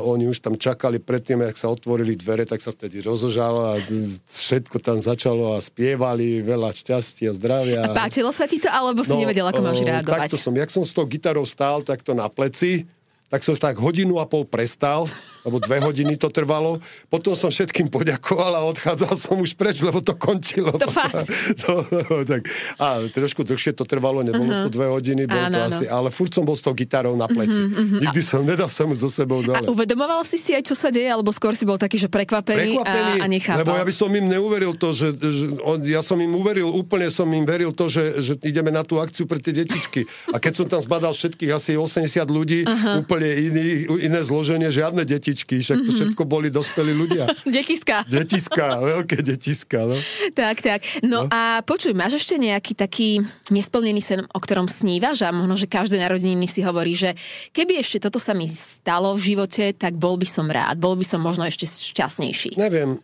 oni 0.10 0.26
už 0.26 0.42
tam 0.42 0.58
čakali 0.58 0.98
predtým, 0.98 1.46
ak 1.46 1.54
sa 1.62 1.70
otvorili 1.70 2.18
dvere, 2.18 2.42
tak 2.42 2.58
sa 2.58 2.74
vtedy 2.74 3.06
rozožalo 3.06 3.78
a 3.78 3.82
všetko 4.26 4.82
tam 4.82 4.98
začalo 4.98 5.54
a 5.54 5.62
spievali, 5.62 6.42
veľa 6.42 6.74
šťastia, 6.74 7.30
zdravia. 7.38 7.86
A 7.86 7.94
páčilo 7.94 8.34
sa 8.34 8.50
ti 8.50 8.58
to, 8.58 8.66
alebo 8.66 9.06
si 9.06 9.14
no, 9.14 9.22
nevedel, 9.22 9.46
ako 9.46 9.62
máš 9.62 9.86
reagovať? 9.86 10.26
Takto 10.26 10.42
som, 10.42 10.54
jak 10.58 10.74
som 10.74 10.82
s 10.82 10.90
tou 10.90 11.06
gitarou 11.06 11.46
stál, 11.46 11.86
takto 11.86 12.18
na 12.18 12.26
pleci, 12.34 12.90
tak 13.26 13.42
som 13.42 13.58
tak 13.58 13.82
hodinu 13.82 14.22
a 14.22 14.30
pol 14.30 14.46
prestal, 14.46 15.10
lebo 15.42 15.58
dve 15.58 15.82
hodiny 15.82 16.14
to 16.14 16.30
trvalo. 16.30 16.78
Potom 17.10 17.34
som 17.34 17.50
všetkým 17.50 17.90
poďakoval 17.90 18.54
a 18.54 18.62
odchádzal 18.70 19.14
som 19.18 19.42
už 19.42 19.58
preč, 19.58 19.82
lebo 19.82 19.98
to 19.98 20.14
končilo. 20.14 20.70
To 20.78 20.86
fakt. 20.86 21.26
To, 21.66 21.82
tak. 22.32 22.46
A 22.78 23.02
trošku 23.10 23.42
dlhšie 23.42 23.74
to 23.74 23.82
trvalo, 23.82 24.22
nebolo 24.22 24.46
uh-huh. 24.46 24.70
to 24.70 24.78
dve 24.78 24.94
hodiny, 24.94 25.26
bolo 25.26 25.42
to 25.50 25.62
asi, 25.62 25.86
ale 25.90 26.14
furt 26.14 26.38
som 26.38 26.46
bol 26.46 26.54
s 26.54 26.62
tou 26.62 26.78
gitarou 26.78 27.18
na 27.18 27.26
pleci. 27.26 27.66
Uh-huh, 27.66 27.82
uh-huh. 27.82 28.02
Nikdy 28.06 28.22
som, 28.22 28.46
nedal 28.46 28.70
som 28.70 28.94
so 28.94 29.10
sebou 29.10 29.42
dole. 29.42 29.58
A 29.58 29.74
uvedomoval 29.74 30.22
si 30.22 30.38
si 30.38 30.54
aj, 30.54 30.62
čo 30.62 30.78
sa 30.78 30.94
deje, 30.94 31.10
alebo 31.10 31.34
skôr 31.34 31.58
si 31.58 31.66
bol 31.66 31.82
taký, 31.82 31.98
že 31.98 32.06
prekvapený, 32.14 32.78
prekvapený 32.78 33.14
a, 33.20 33.26
a 33.26 33.26
nechápal? 33.26 33.62
Lebo 33.66 33.74
ja 33.74 33.86
by 33.90 33.94
som 33.94 34.10
im 34.14 34.26
neuveril 34.30 34.78
to, 34.78 34.94
že, 34.94 35.18
že 35.18 35.46
on, 35.66 35.82
ja 35.82 36.06
som 36.06 36.22
im 36.22 36.30
uveril, 36.30 36.70
úplne 36.70 37.10
som 37.10 37.26
im 37.34 37.42
veril 37.42 37.74
to, 37.74 37.90
že, 37.90 38.22
že 38.22 38.34
ideme 38.46 38.70
na 38.70 38.86
tú 38.86 39.02
akciu 39.02 39.26
pre 39.26 39.42
tie 39.42 39.54
detičky. 39.54 40.06
A 40.30 40.38
keď 40.38 40.54
som 40.62 40.66
tam 40.70 40.82
zbadal 40.82 41.12
všetkých 41.18 41.52
asi 41.52 41.74
80 41.74 42.06
ľudí, 42.30 42.62
uh-huh. 42.64 43.02
úplne 43.02 43.15
úplne 43.16 43.32
iný, 43.32 43.88
iné 44.04 44.20
zloženie, 44.28 44.68
žiadne 44.68 45.08
detičky, 45.08 45.64
však 45.64 45.80
to 45.80 45.84
mm-hmm. 45.88 45.96
všetko 45.96 46.24
boli 46.28 46.52
dospelí 46.52 46.92
ľudia. 46.92 47.32
detiska. 47.48 48.04
Detiska, 48.12 48.84
veľké 48.84 49.24
detiska. 49.24 49.88
No. 49.88 49.96
Tak, 50.36 50.60
tak. 50.60 50.84
No, 51.00 51.24
no 51.24 51.32
a 51.32 51.64
počuj, 51.64 51.96
máš 51.96 52.20
ešte 52.20 52.36
nejaký 52.36 52.76
taký 52.76 53.24
nesplnený 53.48 54.04
sen, 54.04 54.28
o 54.28 54.40
ktorom 54.44 54.68
snívaš 54.68 55.24
a 55.24 55.32
možno, 55.32 55.56
že 55.56 55.72
každé 55.72 55.96
narodeniny 55.96 56.44
si 56.44 56.60
hovorí, 56.60 56.92
že 56.92 57.16
keby 57.56 57.80
ešte 57.80 58.04
toto 58.04 58.20
sa 58.20 58.36
mi 58.36 58.52
stalo 58.52 59.16
v 59.16 59.32
živote, 59.32 59.72
tak 59.72 59.96
bol 59.96 60.20
by 60.20 60.28
som 60.28 60.52
rád, 60.52 60.76
bol 60.76 61.00
by 61.00 61.08
som 61.08 61.24
možno 61.24 61.48
ešte 61.48 61.64
šťastnejší. 61.64 62.60
Neviem, 62.60 63.00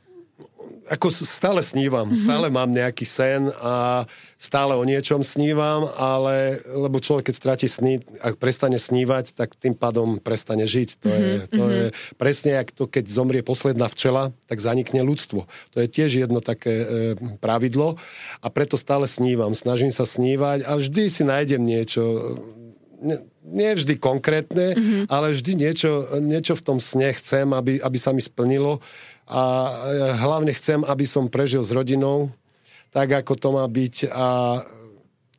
ako 0.91 1.07
stále 1.13 1.63
snívam, 1.63 2.09
mm-hmm. 2.09 2.23
stále 2.25 2.47
mám 2.51 2.67
nejaký 2.67 3.07
sen 3.07 3.47
a 3.63 4.03
stále 4.35 4.75
o 4.75 4.83
niečom 4.83 5.23
snívam, 5.23 5.87
ale 5.95 6.59
lebo 6.67 6.99
človek, 6.99 7.31
keď 7.31 7.35
stráti 7.37 7.67
sny, 7.71 8.03
ak 8.19 8.35
prestane 8.35 8.75
snívať, 8.75 9.37
tak 9.37 9.55
tým 9.55 9.77
pádom 9.77 10.19
prestane 10.19 10.67
žiť. 10.67 10.89
To, 10.99 11.07
mm-hmm. 11.07 11.23
je, 11.23 11.35
to 11.47 11.63
mm-hmm. 11.63 11.77
je 11.77 11.85
presne 12.19 12.51
ako 12.59 12.71
to, 12.75 12.83
keď 12.91 13.05
zomrie 13.07 13.41
posledná 13.45 13.87
včela, 13.87 14.35
tak 14.51 14.59
zanikne 14.59 14.99
ľudstvo. 15.05 15.47
To 15.47 15.77
je 15.79 15.87
tiež 15.87 16.27
jedno 16.27 16.43
také 16.43 16.73
e, 16.83 16.85
pravidlo 17.39 17.95
a 18.43 18.47
preto 18.51 18.75
stále 18.75 19.07
snívam. 19.07 19.55
Snažím 19.55 19.93
sa 19.95 20.03
snívať 20.03 20.67
a 20.67 20.75
vždy 20.75 21.03
si 21.07 21.23
nájdem 21.23 21.61
niečo 21.63 22.03
ne, 23.01 23.17
nie 23.41 23.71
vždy 23.73 23.97
konkrétne, 23.97 24.77
mm-hmm. 24.77 25.03
ale 25.09 25.33
vždy 25.33 25.51
niečo, 25.57 26.05
niečo 26.21 26.53
v 26.53 26.65
tom 26.65 26.77
sne 26.77 27.09
chcem, 27.17 27.49
aby, 27.49 27.81
aby 27.81 27.97
sa 27.97 28.13
mi 28.13 28.21
splnilo 28.21 28.83
a 29.31 29.41
hlavne 30.19 30.51
chcem, 30.51 30.83
aby 30.83 31.07
som 31.07 31.31
prežil 31.31 31.63
s 31.63 31.71
rodinou, 31.71 32.27
tak 32.91 33.23
ako 33.23 33.33
to 33.39 33.49
má 33.55 33.63
byť 33.63 34.11
a 34.11 34.59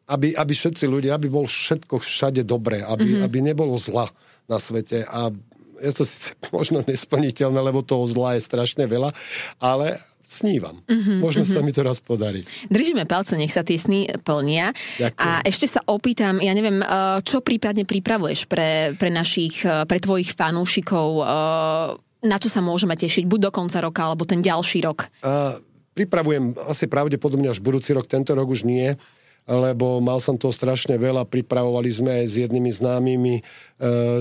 aby, 0.09 0.33
aby 0.33 0.53
všetci 0.53 0.85
ľudia, 0.89 1.15
aby 1.15 1.29
bol 1.29 1.45
všetko 1.45 2.01
všade 2.01 2.43
dobré, 2.49 2.81
aby, 2.81 3.21
mm-hmm. 3.21 3.25
aby 3.29 3.39
nebolo 3.45 3.77
zla 3.77 4.09
na 4.49 4.57
svete 4.57 5.05
a 5.05 5.29
je 5.83 5.93
to 5.93 6.05
síce 6.07 6.33
možno 6.57 6.81
nesplniteľné, 6.89 7.61
lebo 7.61 7.85
toho 7.85 8.09
zla 8.09 8.39
je 8.39 8.43
strašne 8.43 8.89
veľa, 8.89 9.13
ale 9.61 10.01
snívam. 10.23 10.81
Mm-hmm, 10.89 11.19
Možno 11.21 11.45
mm-hmm. 11.45 11.61
sa 11.61 11.67
mi 11.67 11.77
to 11.77 11.83
raz 11.85 12.01
podarí. 12.01 12.41
Držíme 12.73 13.05
palce, 13.05 13.37
nech 13.37 13.53
sa 13.53 13.61
tie 13.61 13.77
sny 13.77 14.09
plnia. 14.25 14.73
Ďakujem. 14.97 15.21
A 15.21 15.45
ešte 15.45 15.67
sa 15.69 15.85
opýtam, 15.85 16.41
ja 16.41 16.57
neviem, 16.57 16.81
eh, 16.81 16.89
čo 17.21 17.45
prípadne 17.45 17.85
pripravuješ 17.85 18.49
pre, 18.49 18.97
pre 18.97 19.13
našich, 19.13 19.61
eh, 19.67 19.85
pre 19.85 20.01
tvojich 20.01 20.33
fanúšikov 20.33 21.09
na 22.23 22.39
čo 22.39 22.49
sa 22.49 22.63
môžeme 22.63 22.95
tešiť, 22.95 23.27
buď 23.27 23.41
do 23.47 23.51
konca 23.51 23.83
roka, 23.83 24.07
alebo 24.07 24.23
ten 24.23 24.41
ďalší 24.41 24.87
rok? 24.87 25.11
Uh, 25.21 25.59
pripravujem 25.99 26.55
asi 26.71 26.87
pravdepodobne 26.87 27.51
až 27.51 27.59
budúci 27.59 27.93
rok, 27.93 28.07
tento 28.07 28.33
rok 28.33 28.49
už 28.49 28.63
nie 28.63 28.95
lebo 29.47 29.99
mal 29.99 30.23
som 30.23 30.39
toho 30.39 30.55
strašne 30.55 30.95
veľa. 30.95 31.27
Pripravovali 31.27 31.91
sme 31.91 32.23
aj 32.23 32.27
s 32.31 32.35
jednými 32.47 32.71
známymi 32.71 33.35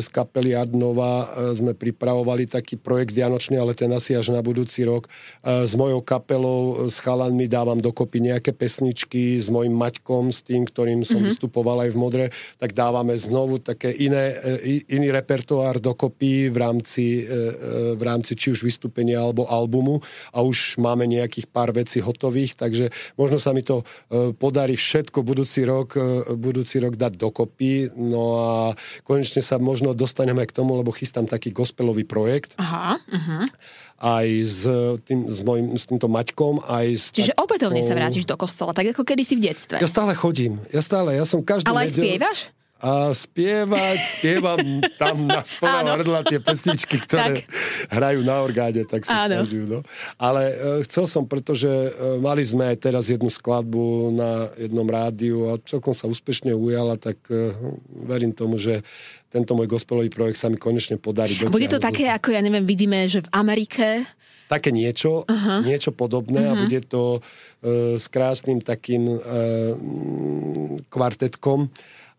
z 0.01 0.07
kapely 0.09 0.57
Adnova, 0.57 1.30
e, 1.30 1.53
sme 1.53 1.78
pripravovali 1.78 2.49
taký 2.49 2.82
projekt 2.82 3.14
Vianočný, 3.14 3.62
ale 3.62 3.78
ten 3.78 3.93
asi 3.93 4.18
až 4.18 4.34
na 4.34 4.41
budúci 4.41 4.82
rok. 4.82 5.05
E, 5.05 5.70
s 5.70 5.78
mojou 5.78 6.01
kapelou, 6.01 6.89
s 6.89 6.97
chalanmi 6.97 7.45
dávam 7.45 7.78
dokopy 7.78 8.26
nejaké 8.26 8.57
pesničky, 8.57 9.38
s 9.38 9.53
mojim 9.53 9.74
Maťkom, 9.78 10.34
s 10.34 10.41
tým, 10.41 10.66
ktorým 10.66 11.05
som 11.05 11.22
mm-hmm. 11.22 11.30
vystupoval 11.30 11.86
aj 11.86 11.89
v 11.93 11.97
Modre, 11.97 12.26
tak 12.57 12.74
dávame 12.74 13.14
znovu 13.14 13.62
také 13.62 13.93
iné, 13.93 14.34
e, 14.41 14.82
iný 14.89 15.14
repertoár 15.14 15.78
dokopy 15.78 16.49
v 16.49 16.57
rámci, 16.57 17.22
e, 17.22 17.30
e, 17.30 17.93
v 17.93 18.01
rámci 18.01 18.34
či 18.34 18.49
už 18.49 18.66
vystúpenia 18.66 19.22
alebo 19.22 19.45
albumu 19.45 20.01
a 20.34 20.41
už 20.41 20.82
máme 20.82 21.05
nejakých 21.05 21.45
pár 21.51 21.70
vecí 21.70 22.01
hotových, 22.01 22.57
takže 22.57 22.89
možno 23.14 23.38
sa 23.38 23.53
mi 23.53 23.62
to 23.62 23.86
e, 24.09 24.34
podarí 24.34 24.74
všetko 24.74 25.22
budúci 25.22 25.68
rok, 25.68 25.97
e, 25.97 26.34
budúci 26.34 26.80
rok 26.82 26.95
dať 26.97 27.14
dokopy. 27.20 27.93
No 27.97 28.24
a 28.39 28.51
konečne 29.03 29.43
sa 29.51 29.51
možno 29.58 29.97
dostaneme 29.97 30.45
k 30.45 30.56
tomu, 30.56 30.78
lebo 30.78 30.93
chystám 30.93 31.26
taký 31.26 31.52
gospelový 31.52 32.06
projekt. 32.06 32.56
Aha, 32.62 33.02
uh-huh 33.02 33.45
aj 34.02 34.28
s, 34.41 34.62
tým, 35.06 35.30
s, 35.30 35.39
mojim, 35.45 35.78
s 35.78 35.86
týmto 35.86 36.10
Maťkom, 36.10 36.66
aj 36.66 36.88
s 36.97 37.06
Čiže 37.14 37.38
takou... 37.38 37.45
opätovne 37.45 37.86
sa 37.86 37.93
vrátiš 37.93 38.26
do 38.26 38.34
kostola, 38.34 38.74
tak 38.74 38.97
ako 38.97 39.06
kedysi 39.06 39.38
v 39.38 39.54
detstve. 39.54 39.78
Ja 39.78 39.86
stále 39.86 40.18
chodím, 40.18 40.58
ja 40.74 40.82
stále, 40.82 41.14
ja 41.14 41.22
som 41.22 41.45
každý 41.45 41.70
Ale 41.70 41.86
aj 41.86 41.89
nedel... 41.93 42.02
spievaš? 42.02 42.39
a 42.82 43.14
spievať, 43.14 43.97
spievam 44.18 44.82
tam 44.97 45.30
na 45.30 45.45
spolom 45.45 45.86
hrdla 45.86 46.26
tie 46.26 46.41
pesničky, 46.41 46.97
ktoré 47.06 47.45
tak. 47.45 47.54
hrajú 47.93 48.26
na 48.26 48.41
orgáde, 48.41 48.82
tak 48.89 49.06
sa 49.06 49.30
snažím. 49.30 49.70
No. 49.70 49.80
Ale 50.18 50.49
uh, 50.49 50.82
chcel 50.89 51.06
som, 51.06 51.30
pretože 51.30 51.70
uh, 51.70 52.18
mali 52.18 52.41
sme 52.41 52.74
aj 52.74 52.78
teraz 52.82 53.14
jednu 53.14 53.30
skladbu 53.30 54.18
na 54.18 54.49
jednom 54.58 54.89
rádiu 54.89 55.54
a 55.54 55.62
celkom 55.62 55.93
sa 55.93 56.10
úspešne 56.10 56.58
ujala, 56.58 56.97
tak 56.97 57.22
uh, 57.30 57.54
verím 58.10 58.34
tomu, 58.34 58.58
že 58.58 58.82
tento 59.32 59.56
môj 59.56 59.72
gospelový 59.72 60.12
projekt 60.12 60.44
sa 60.44 60.52
mi 60.52 60.60
konečne 60.60 61.00
podarí. 61.00 61.40
A 61.40 61.48
bude 61.48 61.72
to 61.72 61.80
také, 61.80 62.12
ako 62.12 62.36
ja 62.36 62.44
neviem, 62.44 62.68
vidíme, 62.68 63.08
že 63.08 63.24
v 63.24 63.30
Amerike 63.32 64.04
také 64.52 64.76
niečo, 64.76 65.24
uh-huh. 65.24 65.64
niečo 65.64 65.96
podobné 65.96 66.44
uh-huh. 66.44 66.60
a 66.60 66.60
bude 66.68 66.84
to 66.84 67.04
uh, 67.18 67.96
s 67.96 68.12
krásnym 68.12 68.60
takým 68.60 69.08
uh, 69.08 69.20
kvartetkom, 70.92 71.72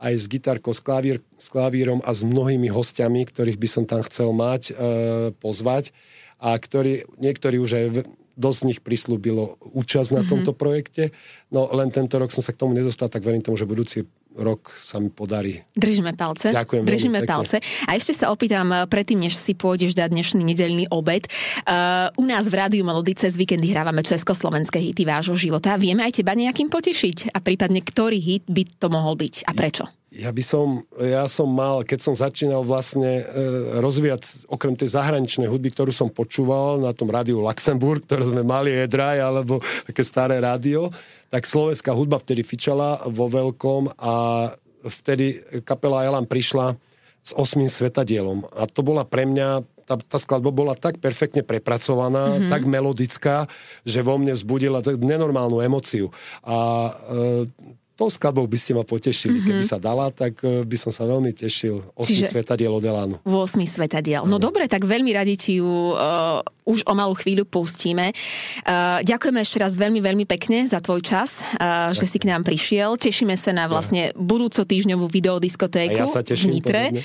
aj 0.03 0.15
s 0.19 0.25
gitarkou, 0.27 0.75
s, 0.75 0.83
klavír, 0.83 1.23
s 1.39 1.47
klavírom 1.47 2.03
a 2.03 2.11
s 2.11 2.27
mnohými 2.27 2.67
hostiami, 2.67 3.23
ktorých 3.23 3.61
by 3.61 3.69
som 3.71 3.85
tam 3.87 4.03
chcel 4.03 4.35
mať, 4.35 4.75
e, 4.75 5.31
pozvať 5.39 5.95
a 6.43 6.59
ktorí, 6.59 7.07
niektorí 7.23 7.63
už 7.63 7.71
aj 7.79 7.87
dosť 8.35 8.59
z 8.59 8.67
nich 8.67 8.81
prislúbilo 8.83 9.63
účasť 9.63 10.11
na 10.11 10.27
mm-hmm. 10.27 10.31
tomto 10.35 10.53
projekte. 10.59 11.15
No 11.55 11.71
len 11.71 11.95
tento 11.95 12.19
rok 12.19 12.35
som 12.35 12.43
sa 12.43 12.51
k 12.51 12.59
tomu 12.59 12.75
nedostal, 12.75 13.07
tak 13.07 13.23
verím 13.23 13.47
tomu, 13.47 13.55
že 13.55 13.69
budúci 13.69 14.03
rok 14.37 14.72
sa 14.80 14.99
mi 14.99 15.12
podarí. 15.12 15.61
Držíme 15.76 16.16
palce. 16.16 16.53
Ďakujem 16.53 16.83
Držíme 16.85 17.20
palce. 17.24 17.61
A 17.89 17.97
ešte 17.97 18.16
sa 18.16 18.33
opýtam, 18.33 18.68
eh, 18.72 18.85
predtým, 18.89 19.20
než 19.20 19.37
si 19.37 19.53
pôjdeš 19.57 19.97
dať 19.97 20.12
dnešný 20.12 20.43
nedelný 20.43 20.85
obed. 20.93 21.24
Uh, 21.62 22.11
u 22.18 22.24
nás 22.26 22.51
v 22.51 22.59
Rádiu 22.59 22.83
Melodice 22.83 23.30
z 23.30 23.37
víkendy 23.39 23.70
hrávame 23.70 24.03
československé 24.03 24.83
hity 24.83 25.07
vášho 25.07 25.39
života. 25.39 25.78
Vieme 25.78 26.03
aj 26.03 26.20
teba 26.20 26.35
nejakým 26.35 26.68
potešiť? 26.68 27.33
A 27.33 27.39
prípadne, 27.39 27.80
ktorý 27.80 28.18
hit 28.18 28.45
by 28.51 28.66
to 28.83 28.91
mohol 28.91 29.14
byť 29.14 29.47
a 29.47 29.53
prečo? 29.55 30.01
Ja 30.13 30.29
by 30.29 30.45
som, 30.45 30.85
ja 31.01 31.25
som 31.25 31.49
mal, 31.49 31.89
keď 31.89 31.99
som 32.05 32.13
začínal 32.13 32.69
vlastne 32.69 33.25
e, 33.25 33.81
rozvíjať, 33.81 34.45
okrem 34.45 34.77
tej 34.77 34.93
zahraničnej 34.93 35.49
hudby, 35.49 35.73
ktorú 35.73 35.89
som 35.89 36.13
počúval 36.13 36.85
na 36.85 36.93
tom 36.93 37.09
rádiu 37.09 37.41
Luxemburg, 37.41 38.05
ktoré 38.05 38.29
sme 38.29 38.45
mali, 38.45 38.77
Edraj, 38.77 39.25
alebo 39.25 39.65
také 39.89 40.05
staré 40.05 40.37
rádio, 40.37 40.93
tak 41.33 41.49
slovenská 41.49 41.97
hudba 41.97 42.21
vtedy 42.21 42.45
fičala 42.45 43.01
vo 43.09 43.25
veľkom 43.33 43.97
a 43.97 44.15
vtedy 44.85 45.41
kapela 45.65 46.05
Elan 46.05 46.29
prišla 46.29 46.77
s 47.25 47.33
osmým 47.33 47.73
svetadielom. 47.73 48.45
A 48.53 48.69
to 48.69 48.85
bola 48.85 49.09
pre 49.09 49.25
mňa 49.25 49.65
tá, 49.83 49.99
tá 49.99 50.19
skladba 50.21 50.55
bola 50.55 50.79
tak 50.79 51.03
perfektne 51.03 51.43
prepracovaná, 51.43 52.39
mm-hmm. 52.39 52.51
tak 52.51 52.63
melodická, 52.65 53.37
že 53.83 54.01
vo 54.01 54.17
mne 54.17 54.33
vzbudila 54.39 54.81
tak 54.81 55.03
nenormálnu 55.03 55.59
emociu. 55.59 56.15
A 56.47 56.89
e, 56.89 57.73
tou 58.03 58.11
skladbou 58.11 58.42
by 58.50 58.59
ste 58.59 58.74
ma 58.74 58.82
potešili. 58.82 59.38
Mm-hmm. 59.38 59.48
Keby 59.55 59.62
sa 59.62 59.78
dala, 59.78 60.11
tak 60.11 60.42
e, 60.42 60.66
by 60.66 60.74
som 60.74 60.90
sa 60.90 61.07
veľmi 61.07 61.30
tešil. 61.30 61.78
Osmi 61.94 62.18
Čiže... 62.18 62.34
svetadiel 62.34 62.74
od 62.74 62.82
Elánu. 62.82 63.16
8 63.22 63.62
svetadiel. 63.62 64.26
No 64.26 64.42
dobre, 64.42 64.66
tak 64.66 64.82
veľmi 64.82 65.14
radi 65.14 65.38
ti 65.38 65.62
ju 65.62 65.94
uh, 65.94 66.42
už 66.66 66.82
o 66.90 66.92
malú 66.98 67.14
chvíľu 67.14 67.46
pustíme. 67.46 68.11
Uh, 68.66 68.98
ďakujeme 69.07 69.38
ešte 69.38 69.62
raz 69.62 69.78
veľmi, 69.78 70.03
veľmi 70.03 70.26
pekne 70.26 70.66
za 70.66 70.82
tvoj 70.82 70.98
čas, 70.98 71.46
uh, 71.62 71.94
že 71.94 72.11
si 72.11 72.18
k 72.18 72.26
nám 72.26 72.42
prišiel. 72.42 72.98
Tešíme 72.98 73.38
sa 73.38 73.55
na 73.55 73.70
vlastne 73.70 74.11
budúco 74.18 74.66
týždňovú 74.66 75.07
videodiskotéku 75.07 76.03
a 76.03 76.03
ja 76.03 76.11
sa 76.11 76.26
teším, 76.26 76.50
v 76.50 76.55
Nitre. 76.59 76.82
Podobne. 76.90 77.03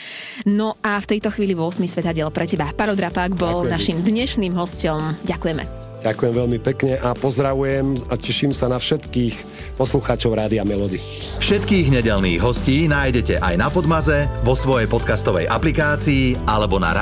No 0.49 0.73
a 0.81 0.97
v 0.97 1.05
tejto 1.13 1.29
chvíli 1.29 1.53
8 1.53 1.77
svetadiel 1.85 2.33
pre 2.33 2.49
teba. 2.49 2.73
Parodrapák 2.73 3.37
bol 3.37 3.61
Ďakujem. 3.61 3.73
našim 3.73 3.97
dnešným 4.01 4.53
hosťom. 4.57 5.27
Ďakujeme. 5.29 5.86
Ďakujem 5.97 6.33
veľmi 6.33 6.59
pekne 6.61 7.01
a 7.01 7.17
pozdravujem 7.17 7.97
a 8.07 8.13
teším 8.15 8.53
sa 8.53 8.69
na 8.69 8.77
všetkých 8.77 9.35
poslucháčov 9.81 10.37
Rádia 10.37 10.61
Melody. 10.61 11.01
Všetkých 11.41 11.89
nedelných 11.89 12.41
hostí 12.41 12.85
nájdete 12.85 13.41
aj 13.41 13.55
na 13.57 13.67
Podmaze, 13.73 14.29
vo 14.45 14.53
svojej 14.53 14.85
podcastovej 14.85 15.49
aplikácii 15.49 16.45
alebo 16.45 16.77
na 16.77 16.93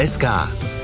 SK. 0.00 0.77